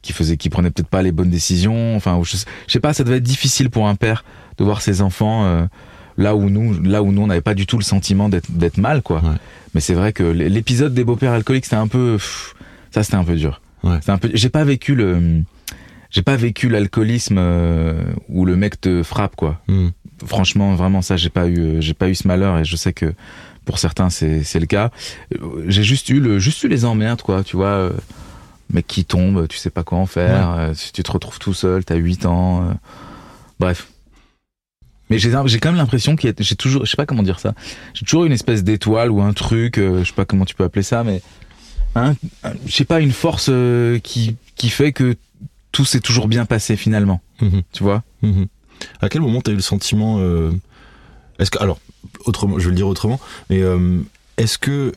qui 0.00 0.12
faisait, 0.14 0.36
qui 0.38 0.48
prenait 0.48 0.70
peut-être 0.70 0.88
pas 0.88 1.02
les 1.02 1.12
bonnes 1.12 1.30
décisions. 1.30 1.94
Enfin, 1.94 2.18
je, 2.24 2.36
je 2.66 2.72
sais 2.72 2.80
pas, 2.80 2.94
ça 2.94 3.04
devait 3.04 3.18
être 3.18 3.22
difficile 3.22 3.68
pour 3.70 3.86
un 3.88 3.94
père 3.94 4.24
de 4.56 4.64
voir 4.64 4.80
ses 4.80 5.02
enfants. 5.02 5.44
Là 6.16 6.36
où 6.36 6.50
nous, 6.50 6.80
là 6.82 7.02
où 7.02 7.12
nous, 7.12 7.22
on 7.22 7.26
n'avait 7.26 7.40
pas 7.40 7.54
du 7.54 7.66
tout 7.66 7.78
le 7.78 7.84
sentiment 7.84 8.28
d'être 8.28 8.76
mal, 8.78 9.02
quoi. 9.02 9.20
Ouais. 9.22 9.36
Mais 9.74 9.80
c'est 9.80 9.94
vrai 9.94 10.12
que 10.12 10.22
l'épisode 10.24 10.92
des 10.94 11.04
beaux-pères 11.04 11.32
alcooliques, 11.32 11.64
c'était 11.64 11.76
un 11.76 11.88
peu, 11.88 12.14
pff, 12.16 12.54
ça, 12.90 13.02
c'était 13.02 13.16
un 13.16 13.24
peu 13.24 13.36
dur. 13.36 13.60
Ouais. 13.82 13.98
Un 14.06 14.18
peu. 14.18 14.30
J'ai 14.34 14.48
pas 14.50 14.64
vécu 14.64 14.94
le. 14.94 15.42
J'ai 16.10 16.22
pas 16.22 16.36
vécu 16.36 16.68
l'alcoolisme 16.68 17.36
euh, 17.38 18.02
où 18.28 18.44
le 18.44 18.54
mec 18.54 18.78
te 18.80 19.02
frappe 19.02 19.34
quoi. 19.34 19.60
Mhm. 19.68 19.92
Franchement, 20.26 20.74
vraiment 20.74 21.00
ça, 21.00 21.16
j'ai 21.16 21.30
pas 21.30 21.46
eu, 21.48 21.58
euh, 21.58 21.80
j'ai 21.80 21.94
pas 21.94 22.08
eu 22.10 22.14
ce 22.14 22.28
malheur 22.28 22.58
et 22.58 22.64
je 22.66 22.76
sais 22.76 22.92
que 22.92 23.14
pour 23.64 23.78
certains 23.78 24.10
c'est 24.10 24.60
le 24.60 24.66
cas. 24.66 24.90
Euh, 25.34 25.64
J'ai 25.68 25.82
juste 25.82 26.10
eu 26.10 26.20
le, 26.20 26.38
juste 26.38 26.62
eu 26.64 26.68
les 26.68 26.84
emmerdes 26.84 27.22
quoi, 27.22 27.42
tu 27.42 27.56
vois. 27.56 27.90
mec 28.70 28.86
qui 28.86 29.06
tombe, 29.06 29.48
tu 29.48 29.56
sais 29.56 29.70
pas 29.70 29.84
quoi 29.84 29.98
en 29.98 30.06
faire. 30.06 30.72
tu 30.92 31.02
te 31.02 31.10
retrouves 31.10 31.38
tout 31.38 31.54
seul, 31.54 31.82
t'as 31.82 31.96
8 31.96 32.26
ans. 32.26 32.76
bref. 33.58 33.88
Mais 35.12 35.18
j'ai 35.18 35.58
quand 35.60 35.68
même 35.68 35.76
l'impression 35.76 36.16
qu'il 36.16 36.30
y 36.30 36.32
a, 36.32 36.34
j'ai 36.38 36.56
toujours, 36.56 36.84
je 36.86 36.90
sais 36.90 36.96
pas 36.96 37.04
comment 37.06 37.22
dire 37.22 37.38
ça. 37.38 37.54
J'ai 37.94 38.04
toujours 38.06 38.24
une 38.24 38.32
espèce 38.32 38.64
d'étoile 38.64 39.10
ou 39.10 39.20
un 39.20 39.32
truc, 39.34 39.78
euh, 39.78 40.00
je 40.02 40.08
sais 40.08 40.14
pas 40.14 40.24
comment 40.24 40.44
tu 40.46 40.54
peux 40.54 40.64
appeler 40.64 40.82
ça, 40.82 41.04
mais 41.04 41.20
un- 41.94 42.14
je 42.66 42.72
sais 42.72 42.84
pas 42.86 43.00
une 43.00 43.12
force 43.12 43.48
euh, 43.50 43.98
qui 43.98 44.36
qui 44.56 44.70
fait 44.70 44.92
que 44.92 45.16
tout 45.70 45.84
s'est 45.84 46.00
toujours 46.00 46.28
bien 46.28 46.46
passé 46.46 46.76
finalement. 46.76 47.20
Mhm. 47.42 47.62
Tu 47.72 47.82
vois? 47.82 48.02
Mhm. 48.22 48.46
À 49.00 49.08
quel 49.10 49.20
moment 49.20 49.40
t'as 49.42 49.52
eu 49.52 49.56
le 49.56 49.60
sentiment 49.60 50.16
euh, 50.20 50.50
Est-ce 51.38 51.50
que 51.50 51.58
alors 51.62 51.78
autrement, 52.24 52.58
je 52.58 52.64
vais 52.64 52.70
le 52.70 52.76
dire 52.76 52.88
autrement, 52.88 53.20
mais 53.50 53.60
euh, 53.62 53.98
est-ce 54.38 54.56
que 54.58 54.92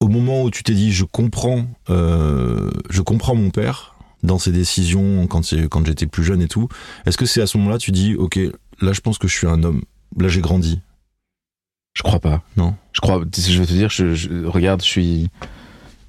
au 0.00 0.08
moment 0.08 0.42
où 0.42 0.50
tu 0.50 0.62
t'es 0.62 0.74
dit 0.74 0.92
je 0.92 1.04
comprends, 1.04 1.66
je 1.88 3.00
comprends 3.00 3.34
mon 3.34 3.48
père 3.50 3.94
dans 4.22 4.38
ses 4.38 4.52
décisions 4.52 5.26
quand 5.26 5.42
quand 5.70 5.86
j'étais 5.86 6.06
plus 6.06 6.24
jeune 6.24 6.42
et 6.42 6.48
tout, 6.48 6.68
est-ce 7.06 7.16
que 7.16 7.26
c'est 7.26 7.40
à 7.40 7.46
ce 7.46 7.56
moment-là 7.58 7.78
tu 7.78 7.92
dis 7.92 8.14
ok 8.16 8.38
là 8.80 8.92
je 8.92 9.00
pense 9.00 9.18
que 9.18 9.28
je 9.28 9.34
suis 9.36 9.46
un 9.46 9.62
homme, 9.62 9.82
là 10.18 10.28
j'ai 10.28 10.40
grandi. 10.40 10.80
Je 11.94 12.02
crois 12.02 12.20
pas. 12.20 12.42
Non. 12.56 12.74
Je 12.92 13.00
crois. 13.00 13.22
Je 13.36 13.58
vais 13.58 13.66
te 13.66 13.72
dire, 13.72 13.88
je, 13.88 14.14
je- 14.14 14.44
regarde, 14.44 14.82
je 14.82 14.86
suis, 14.86 15.30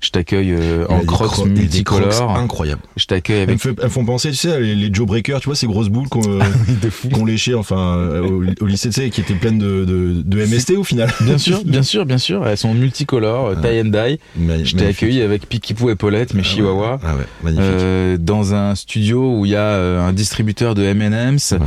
je 0.01 0.09
t'accueille 0.09 0.51
euh, 0.51 0.85
en 0.89 0.99
crocs 1.05 1.31
cro- 1.31 1.45
multicolores. 1.47 2.35
incroyables. 2.37 2.81
Je 2.97 3.05
t'accueille 3.05 3.37
Elles 3.37 3.45
me, 3.47 3.51
avec 3.51 3.61
fait- 3.61 3.75
elles 3.81 3.89
font 3.89 4.03
penser, 4.03 4.29
tu 4.31 4.35
sais, 4.35 4.59
les, 4.59 4.75
les 4.75 4.93
Joe 4.93 5.07
Breaker, 5.07 5.37
tu 5.39 5.45
vois, 5.45 5.55
ces 5.55 5.65
grosses 5.65 5.87
boules 5.87 6.09
qu'on 6.09 6.21
fou. 6.91 7.07
qu'on 7.07 7.23
léchait, 7.23 7.53
enfin, 7.53 7.95
euh, 7.99 8.21
au, 8.21 8.43
au 8.65 8.67
lycée, 8.67 8.89
tu 8.89 8.95
sais, 9.01 9.09
qui 9.09 9.21
étaient 9.21 9.33
pleines 9.35 9.59
de, 9.59 9.85
de, 9.85 10.21
de 10.23 10.45
MST 10.45 10.71
au 10.71 10.83
final. 10.83 11.09
Bien 11.21 11.37
sûr, 11.37 11.63
bien 11.63 11.83
sûr, 11.83 12.05
bien 12.05 12.17
sûr. 12.17 12.45
Elles 12.45 12.57
sont 12.57 12.73
multicolores, 12.73 13.57
Ouais. 13.57 13.61
tie 13.61 13.79
and. 13.87 14.17
Ma- 14.35 14.61
Je 14.61 14.75
t'ai 14.75 14.87
accueilli 14.87 15.21
avec 15.21 15.47
Pikipou 15.47 15.89
et 15.89 15.95
Paulette, 15.95 16.33
mes 16.33 16.43
Ah 16.43 16.63
ouais. 16.63 16.99
Ah 17.01 17.15
ouais, 17.15 17.23
magnifique. 17.43 17.65
euh, 17.65 18.17
dans 18.19 18.53
un 18.53 18.75
studio 18.75 19.39
où 19.39 19.45
il 19.45 19.51
y 19.51 19.55
a 19.55 20.03
un 20.03 20.11
distributeur 20.11 20.75
de 20.75 20.83
M&M's, 20.83 21.53
Ouais. 21.53 21.59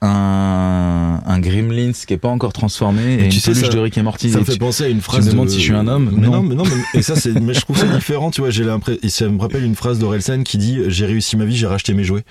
Un, 0.00 1.20
un 1.26 1.38
Gremlins 1.40 1.92
qui 2.06 2.12
est 2.14 2.18
pas 2.18 2.28
encore 2.28 2.52
transformé 2.52 3.16
Mais 3.16 3.26
et 3.26 3.28
tu 3.28 3.36
une 3.36 3.40
sais, 3.40 3.50
peluche 3.52 3.66
ça- 3.66 3.72
de 3.74 3.78
Rick 3.80 3.98
et 3.98 4.02
Morty. 4.02 4.30
Ça 4.30 4.38
me 4.40 4.44
fait 4.44 4.52
tu- 4.52 4.58
penser 4.58 4.84
à 4.84 4.88
une 4.88 5.00
phrase. 5.00 5.26
me 5.26 5.32
demandes 5.32 5.46
de- 5.46 5.52
si 5.52 5.58
je 5.58 5.64
suis 5.64 5.74
un 5.74 5.86
homme? 5.88 6.10
Mais 6.16 6.26
Non. 6.26 6.34
non, 6.34 6.42
mais 6.42 6.54
non, 6.54 6.64
mais, 6.64 6.98
et 6.98 7.02
ça, 7.02 7.16
c'est, 7.16 7.32
mais 7.40 7.54
je 7.54 7.60
trouve 7.60 7.76
ça 7.78 7.86
différent, 7.94 8.30
tu 8.30 8.40
vois. 8.40 8.50
J'ai 8.50 8.64
l'impression, 8.64 9.00
et 9.02 9.08
ça 9.08 9.28
me 9.28 9.40
rappelle 9.40 9.64
une 9.64 9.74
phrase 9.74 9.98
d'Orelsan 9.98 10.42
qui 10.44 10.58
dit 10.58 10.78
J'ai 10.88 11.06
réussi 11.06 11.36
ma 11.36 11.44
vie, 11.44 11.56
j'ai 11.56 11.66
racheté 11.66 11.94
mes 11.94 12.04
jouets. 12.04 12.24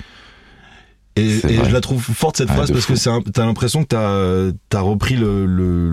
Et, 1.19 1.39
je 1.41 1.73
la 1.73 1.81
trouve 1.81 1.99
forte 1.99 2.37
cette 2.37 2.49
Ah, 2.51 2.53
phrase 2.53 2.69
parce 2.71 2.85
fou. 2.85 2.93
que 2.93 2.99
c'est 2.99 3.09
t'as 3.33 3.43
l'impression 3.43 3.81
que 3.83 3.87
t'as 3.87 4.55
t'as 4.69 4.81
repris 4.81 5.15
le, 5.15 5.47
le, 5.47 5.89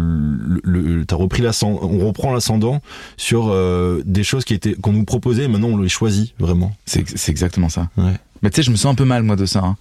le, 0.63 0.81
le- 0.99 1.05
t'as 1.07 1.17
repris 1.17 1.43
l'ascendant, 1.43 1.81
on 1.83 2.07
reprend 2.07 2.31
l'ascendant 2.35 2.83
sur 3.17 3.49
euh, 3.49 4.03
des 4.05 4.23
choses 4.23 4.45
qui 4.45 4.53
étaient 4.53 4.75
qu'on 4.75 4.93
nous 4.93 5.05
proposait 5.05 5.45
et 5.45 5.49
maintenant 5.49 5.69
on 5.69 5.79
les 5.79 5.89
choisit 5.89 6.35
vraiment. 6.39 6.73
C'est 6.85 7.09
c'est 7.17 7.31
exactement 7.33 7.71
ça. 7.71 7.89
Ouais. 7.97 8.13
Mais 8.43 8.51
tu 8.51 8.57
sais, 8.57 8.63
je 8.65 8.71
me 8.71 8.77
sens 8.77 8.93
un 8.93 8.95
peu 8.95 9.07
mal 9.07 9.23
moi 9.23 9.37
de 9.37 9.47
ça. 9.47 9.61
hein. 9.61 9.77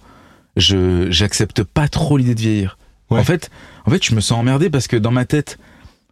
Je 0.56 1.10
j'accepte 1.10 1.62
pas 1.64 1.88
trop 1.88 2.16
l'idée 2.16 2.34
de 2.34 2.40
vieillir. 2.40 2.78
Ouais. 3.10 3.18
En 3.20 3.24
fait, 3.24 3.50
en 3.86 3.90
fait, 3.90 4.04
je 4.04 4.14
me 4.14 4.20
sens 4.20 4.38
emmerdé 4.38 4.70
parce 4.70 4.86
que 4.86 4.96
dans 4.96 5.10
ma 5.12 5.24
tête, 5.24 5.58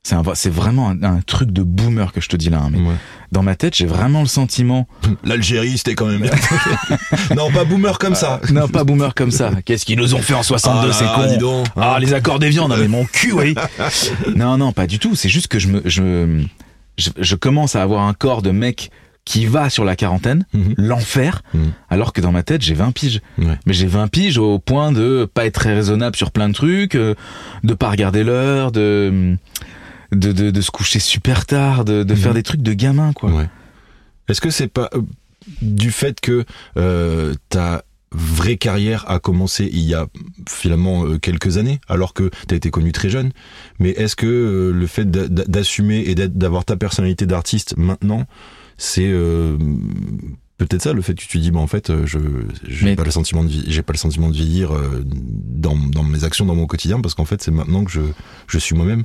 C'est 0.04 0.16
un- 0.16 0.22
c'est 0.34 0.50
vraiment 0.50 0.90
un, 0.90 1.00
un 1.04 1.20
truc 1.20 1.52
de 1.52 1.62
boomer 1.62 2.12
que 2.12 2.20
je 2.20 2.28
te 2.28 2.34
dis 2.36 2.50
là. 2.50 2.58
hein, 2.64 2.70
mais 2.72 2.78
Ouais. 2.80 2.96
dans 3.30 3.44
ma 3.44 3.54
tête, 3.54 3.76
j'ai 3.76 3.86
vraiment 3.86 4.20
le 4.22 4.26
sentiment. 4.26 4.88
L'Algérie, 5.24 5.78
c'était 5.78 5.94
quand 5.94 6.06
même 6.06 6.28
non, 7.36 7.52
pas 7.52 7.62
boomer 7.64 7.96
comme 8.00 8.16
ça. 8.16 8.40
Non, 8.50 8.66
pas 8.66 8.82
boomer 8.82 9.14
comme 9.14 9.30
ça. 9.30 9.52
Qu'est-ce 9.64 9.84
qu'ils 9.86 9.98
nous 9.98 10.16
ont 10.16 10.20
fait 10.20 10.34
en 10.34 10.42
62, 10.42 10.88
Ah 10.90 10.92
c'est 10.92 11.04
con. 11.06 11.26
dis 11.32 11.38
donc. 11.38 11.66
Ah, 11.76 11.98
les 12.00 12.14
accords 12.14 12.40
des 12.40 12.48
viandes, 12.48 12.74
mais 12.76 12.88
mon 12.88 13.04
cul, 13.04 13.32
oui. 13.32 13.54
non, 14.34 14.58
non, 14.58 14.72
pas 14.72 14.88
du 14.88 14.98
tout. 14.98 15.14
C'est 15.14 15.28
juste 15.28 15.46
que 15.46 15.60
je 15.60 15.68
me, 15.68 15.82
je, 15.84 16.42
je, 16.98 17.10
je 17.16 17.34
commence 17.36 17.76
à 17.76 17.82
avoir 17.82 18.02
un 18.08 18.12
corps 18.12 18.42
de 18.42 18.50
mec 18.50 18.90
qui 19.24 19.46
va 19.46 19.70
sur 19.70 19.84
la 19.84 19.94
quarantaine, 19.96 20.44
Mhm. 20.52 20.74
l'enfer, 20.78 21.42
Mhm. 21.54 21.72
alors 21.90 22.12
que 22.12 22.20
dans 22.20 22.32
ma 22.32 22.42
tête, 22.42 22.62
j'ai 22.62 22.74
20 22.74 22.90
piges. 22.92 23.20
Ouais. 23.38 23.58
Mais 23.66 23.72
j'ai 23.72 23.86
20 23.86 24.08
piges 24.08 24.38
au 24.38 24.58
point 24.58 24.90
de 24.92 25.28
pas 25.32 25.46
être 25.46 25.54
très 25.54 25.74
raisonnable 25.74 26.16
sur 26.16 26.32
plein 26.32 26.48
de 26.48 26.54
trucs, 26.54 26.94
euh, 26.96 27.14
de 27.62 27.74
pas 27.74 27.90
regarder 27.90 28.24
l'heure, 28.24 28.72
de, 28.72 29.36
de, 30.10 30.32
de, 30.32 30.50
de 30.50 30.60
se 30.60 30.70
coucher 30.72 30.98
super 30.98 31.46
tard, 31.46 31.84
de, 31.84 32.02
de 32.02 32.14
Mhm. 32.14 32.18
faire 32.20 32.34
des 32.34 32.42
trucs 32.42 32.62
de 32.62 32.72
gamin, 32.72 33.12
quoi. 33.12 33.30
Ouais. 33.30 33.48
Est-ce 34.28 34.40
que 34.40 34.50
c'est 34.50 34.68
pas 34.68 34.90
euh, 34.94 35.02
du 35.62 35.90
fait 35.92 36.20
que 36.20 36.44
euh, 36.76 37.34
ta 37.48 37.84
vraie 38.14 38.56
carrière 38.56 39.04
a 39.08 39.18
commencé 39.20 39.70
il 39.72 39.80
y 39.82 39.94
a 39.94 40.06
finalement 40.48 41.06
euh, 41.06 41.18
quelques 41.18 41.56
années, 41.58 41.80
alors 41.88 42.12
que 42.12 42.28
tu 42.48 42.54
as 42.54 42.56
été 42.56 42.70
connu 42.70 42.92
très 42.92 43.08
jeune, 43.08 43.30
mais 43.78 43.90
est-ce 43.90 44.16
que 44.16 44.70
le 44.74 44.86
fait 44.86 45.10
d'a- 45.10 45.28
d'a- 45.28 45.44
d'assumer 45.44 46.04
et 46.06 46.14
d'avoir 46.14 46.64
ta 46.64 46.76
personnalité 46.76 47.24
d'artiste 47.24 47.74
maintenant, 47.78 48.26
c'est 48.78 49.06
euh, 49.08 49.56
peut-être 50.58 50.82
ça 50.82 50.92
le 50.92 51.02
fait 51.02 51.14
que 51.14 51.20
tu 51.20 51.28
te 51.28 51.38
dis 51.38 51.50
bah 51.50 51.60
en 51.60 51.66
fait 51.66 51.90
euh, 51.90 52.06
je 52.06 52.18
j'ai 52.68 52.84
Mais- 52.86 52.96
pas 52.96 53.04
le 53.04 53.10
sentiment 53.10 53.44
de 53.44 53.50
j'ai 53.50 53.82
pas 53.82 53.92
le 53.92 53.98
sentiment 53.98 54.28
de 54.28 54.34
vieillir 54.34 54.72
euh, 54.72 55.02
dans, 55.04 55.76
dans 55.76 56.02
mes 56.04 56.24
actions 56.24 56.44
dans 56.44 56.54
mon 56.54 56.66
quotidien 56.66 57.00
parce 57.00 57.14
qu'en 57.14 57.24
fait 57.24 57.42
c'est 57.42 57.50
maintenant 57.50 57.84
que 57.84 57.90
je 57.90 58.00
je 58.48 58.58
suis 58.58 58.74
moi-même. 58.74 59.04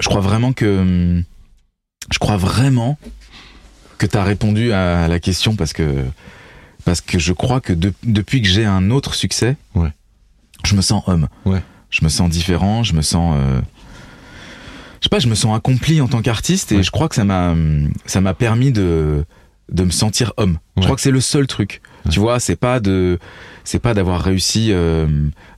Je 0.00 0.08
crois 0.08 0.20
vraiment 0.20 0.52
que. 0.52 1.22
Je 2.12 2.18
crois 2.18 2.36
vraiment 2.36 2.98
que 3.98 4.06
tu 4.06 4.16
as 4.16 4.22
répondu 4.24 4.72
à 4.72 5.08
la 5.08 5.18
question 5.20 5.56
parce 5.56 5.72
que. 5.72 6.04
Parce 6.84 7.00
que 7.00 7.18
je 7.18 7.32
crois 7.32 7.60
que 7.60 7.72
de- 7.72 7.92
depuis 8.04 8.42
que 8.42 8.46
j'ai 8.48 8.64
un 8.64 8.90
autre 8.90 9.14
succès, 9.14 9.56
Ouais. 9.74 9.90
je 10.64 10.76
me 10.76 10.82
sens 10.82 11.02
homme. 11.06 11.28
Ouais. 11.46 11.62
Je 11.90 12.04
me 12.04 12.08
sens 12.10 12.28
différent, 12.30 12.82
je 12.84 12.92
me 12.94 13.00
sens. 13.02 13.34
euh, 13.38 13.60
je 15.00 15.04
sais 15.04 15.08
pas, 15.10 15.18
je 15.18 15.28
me 15.28 15.34
sens 15.34 15.56
accompli 15.56 16.00
en 16.00 16.08
tant 16.08 16.22
qu'artiste 16.22 16.72
et 16.72 16.76
Ouais. 16.76 16.82
je 16.82 16.90
crois 16.90 17.08
que 17.08 17.14
ça 17.14 17.24
m'a 17.24 17.50
hum, 17.52 17.90
ça 18.06 18.20
m'a 18.20 18.34
permis 18.34 18.72
de 18.72 19.24
de 19.72 19.82
me 19.82 19.90
sentir 19.90 20.32
homme. 20.36 20.58
Je 20.76 20.82
crois 20.82 20.94
que 20.94 21.02
c'est 21.02 21.10
le 21.10 21.20
seul 21.20 21.46
truc. 21.48 21.80
Ouais. 22.04 22.12
Tu 22.12 22.20
vois, 22.20 22.38
c'est 22.38 22.54
pas 22.56 22.78
de 22.80 23.18
c'est 23.64 23.80
pas 23.80 23.94
d'avoir 23.94 24.20
réussi 24.22 24.68
euh, 24.70 25.06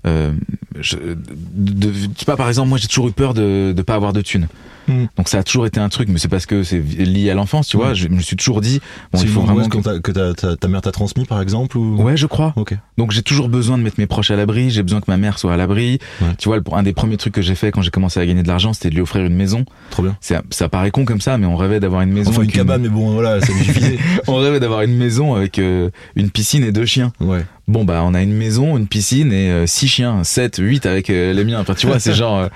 euh, 0.07 0.33
je, 0.80 0.97
de, 0.97 1.14
de- 1.54 1.92
je 1.92 2.09
sais 2.18 2.25
pas 2.25 2.37
par 2.37 2.49
exemple 2.49 2.68
moi 2.71 2.78
j'ai 2.78 2.88
toujours 2.88 3.09
eu 3.09 3.12
peur 3.12 3.35
de 3.35 3.73
de 3.76 3.83
pas 3.83 3.95
avoir 3.95 4.12
de 4.14 4.23
thunes. 4.23 4.49
Hmm. 4.88 5.04
Donc 5.16 5.28
ça 5.28 5.38
a 5.38 5.42
toujours 5.42 5.66
été 5.66 5.78
un 5.80 5.88
truc 5.88 6.09
mais 6.09 6.18
c'est 6.18 6.28
parce 6.28 6.47
que 6.47 6.62
c'est 6.62 6.80
lié 6.80 7.30
à 7.30 7.35
l'enfance, 7.35 7.68
tu 7.68 7.76
vois, 7.76 7.88
Ouais. 7.88 7.95
je 7.95 8.09
me 8.09 8.21
suis 8.21 8.37
toujours 8.37 8.61
dit 8.61 8.80
bon 9.12 9.21
il 9.21 9.28
faut 9.28 9.42
vraiment 9.42 9.68
t'a- 9.68 10.00
que 10.00 10.11
ta, 10.12 10.33
ta, 10.35 10.57
ta 10.57 10.68
mère 10.68 10.80
t'a 10.80 10.90
transmis 10.92 11.25
par 11.26 11.40
exemple 11.42 11.76
ou? 11.78 12.02
Ouais, 12.02 12.16
je 12.16 12.26
crois. 12.26 12.52
Ok. 12.57 12.75
Donc 12.97 13.11
j'ai 13.12 13.23
toujours 13.23 13.49
besoin 13.49 13.76
de 13.78 13.83
mettre 13.83 14.00
mes 14.00 14.07
proches 14.07 14.30
à 14.30 14.37
l'abri, 14.37 14.71
j'ai 14.71 14.83
besoin 14.83 15.00
que 15.00 15.11
ma 15.11 15.16
mère 15.18 15.38
soit 15.38 15.52
à 15.52 15.57
l'abri. 15.57 15.99
Ouais. 16.23 16.28
Tu 16.38 16.49
vois, 16.49 16.59
un 16.73 16.83
des 16.83 16.92
premiers 16.92 17.16
trucs 17.18 17.35
que 17.35 17.42
j'ai 17.42 17.54
fait 17.54 17.71
quand 17.71 17.83
j'ai 17.83 17.90
commencé 17.90 18.18
à 18.18 18.26
gagner 18.26 18.42
de 18.42 18.49
l'argent, 18.49 18.73
c'était 18.73 18.90
de 18.90 18.95
lui 18.95 19.02
offrir 19.02 19.25
une 19.26 19.35
maison. 19.37 19.64
Trop 19.90 20.02
bien. 20.02 20.16
C'est- 20.21 20.38
Ça 20.50 20.68
paraît 20.68 20.90
con 20.90 21.04
comme 21.04 21.21
ça, 21.21 21.37
mais 21.38 21.47
on 21.47 21.57
rêvait 21.57 21.80
d'avoir 21.80 22.00
une 22.02 22.11
maison. 22.12 22.30
Enfin, 22.30 22.42
une 22.42 22.50
cabane, 22.50 22.83
mais 22.83 22.88
bon, 22.88 23.11
voilà, 23.12 23.40
ça 23.40 23.47
suffisait. 23.49 23.99
On 24.26 24.37
rêvait 24.37 24.61
d'avoir 24.61 24.83
une 24.83 24.97
maison 24.97 25.35
avec 25.35 25.59
euh, 25.59 25.90
une 26.16 26.30
piscine 26.30 26.64
et 26.64 26.73
deux 26.73 26.87
chiens. 26.87 27.12
Ouais. 27.21 27.45
Bon 27.68 27.84
bah 27.84 28.02
on 28.02 28.14
a 28.14 28.22
une 28.22 28.32
maison, 28.32 28.78
une 28.78 28.88
piscine 28.88 29.30
et 29.30 29.50
euh, 29.50 29.66
six 29.66 29.88
chiens, 29.88 30.25
sept, 30.25 30.56
huit 30.56 30.87
avec 30.87 31.10
euh, 31.10 31.34
les 31.34 31.44
miens. 31.44 31.60
Enfin 31.60 31.75
tu 31.75 31.87
vois, 31.87 32.00
c'est 32.00 32.14
genre 32.14 32.38
euh, 32.38 32.48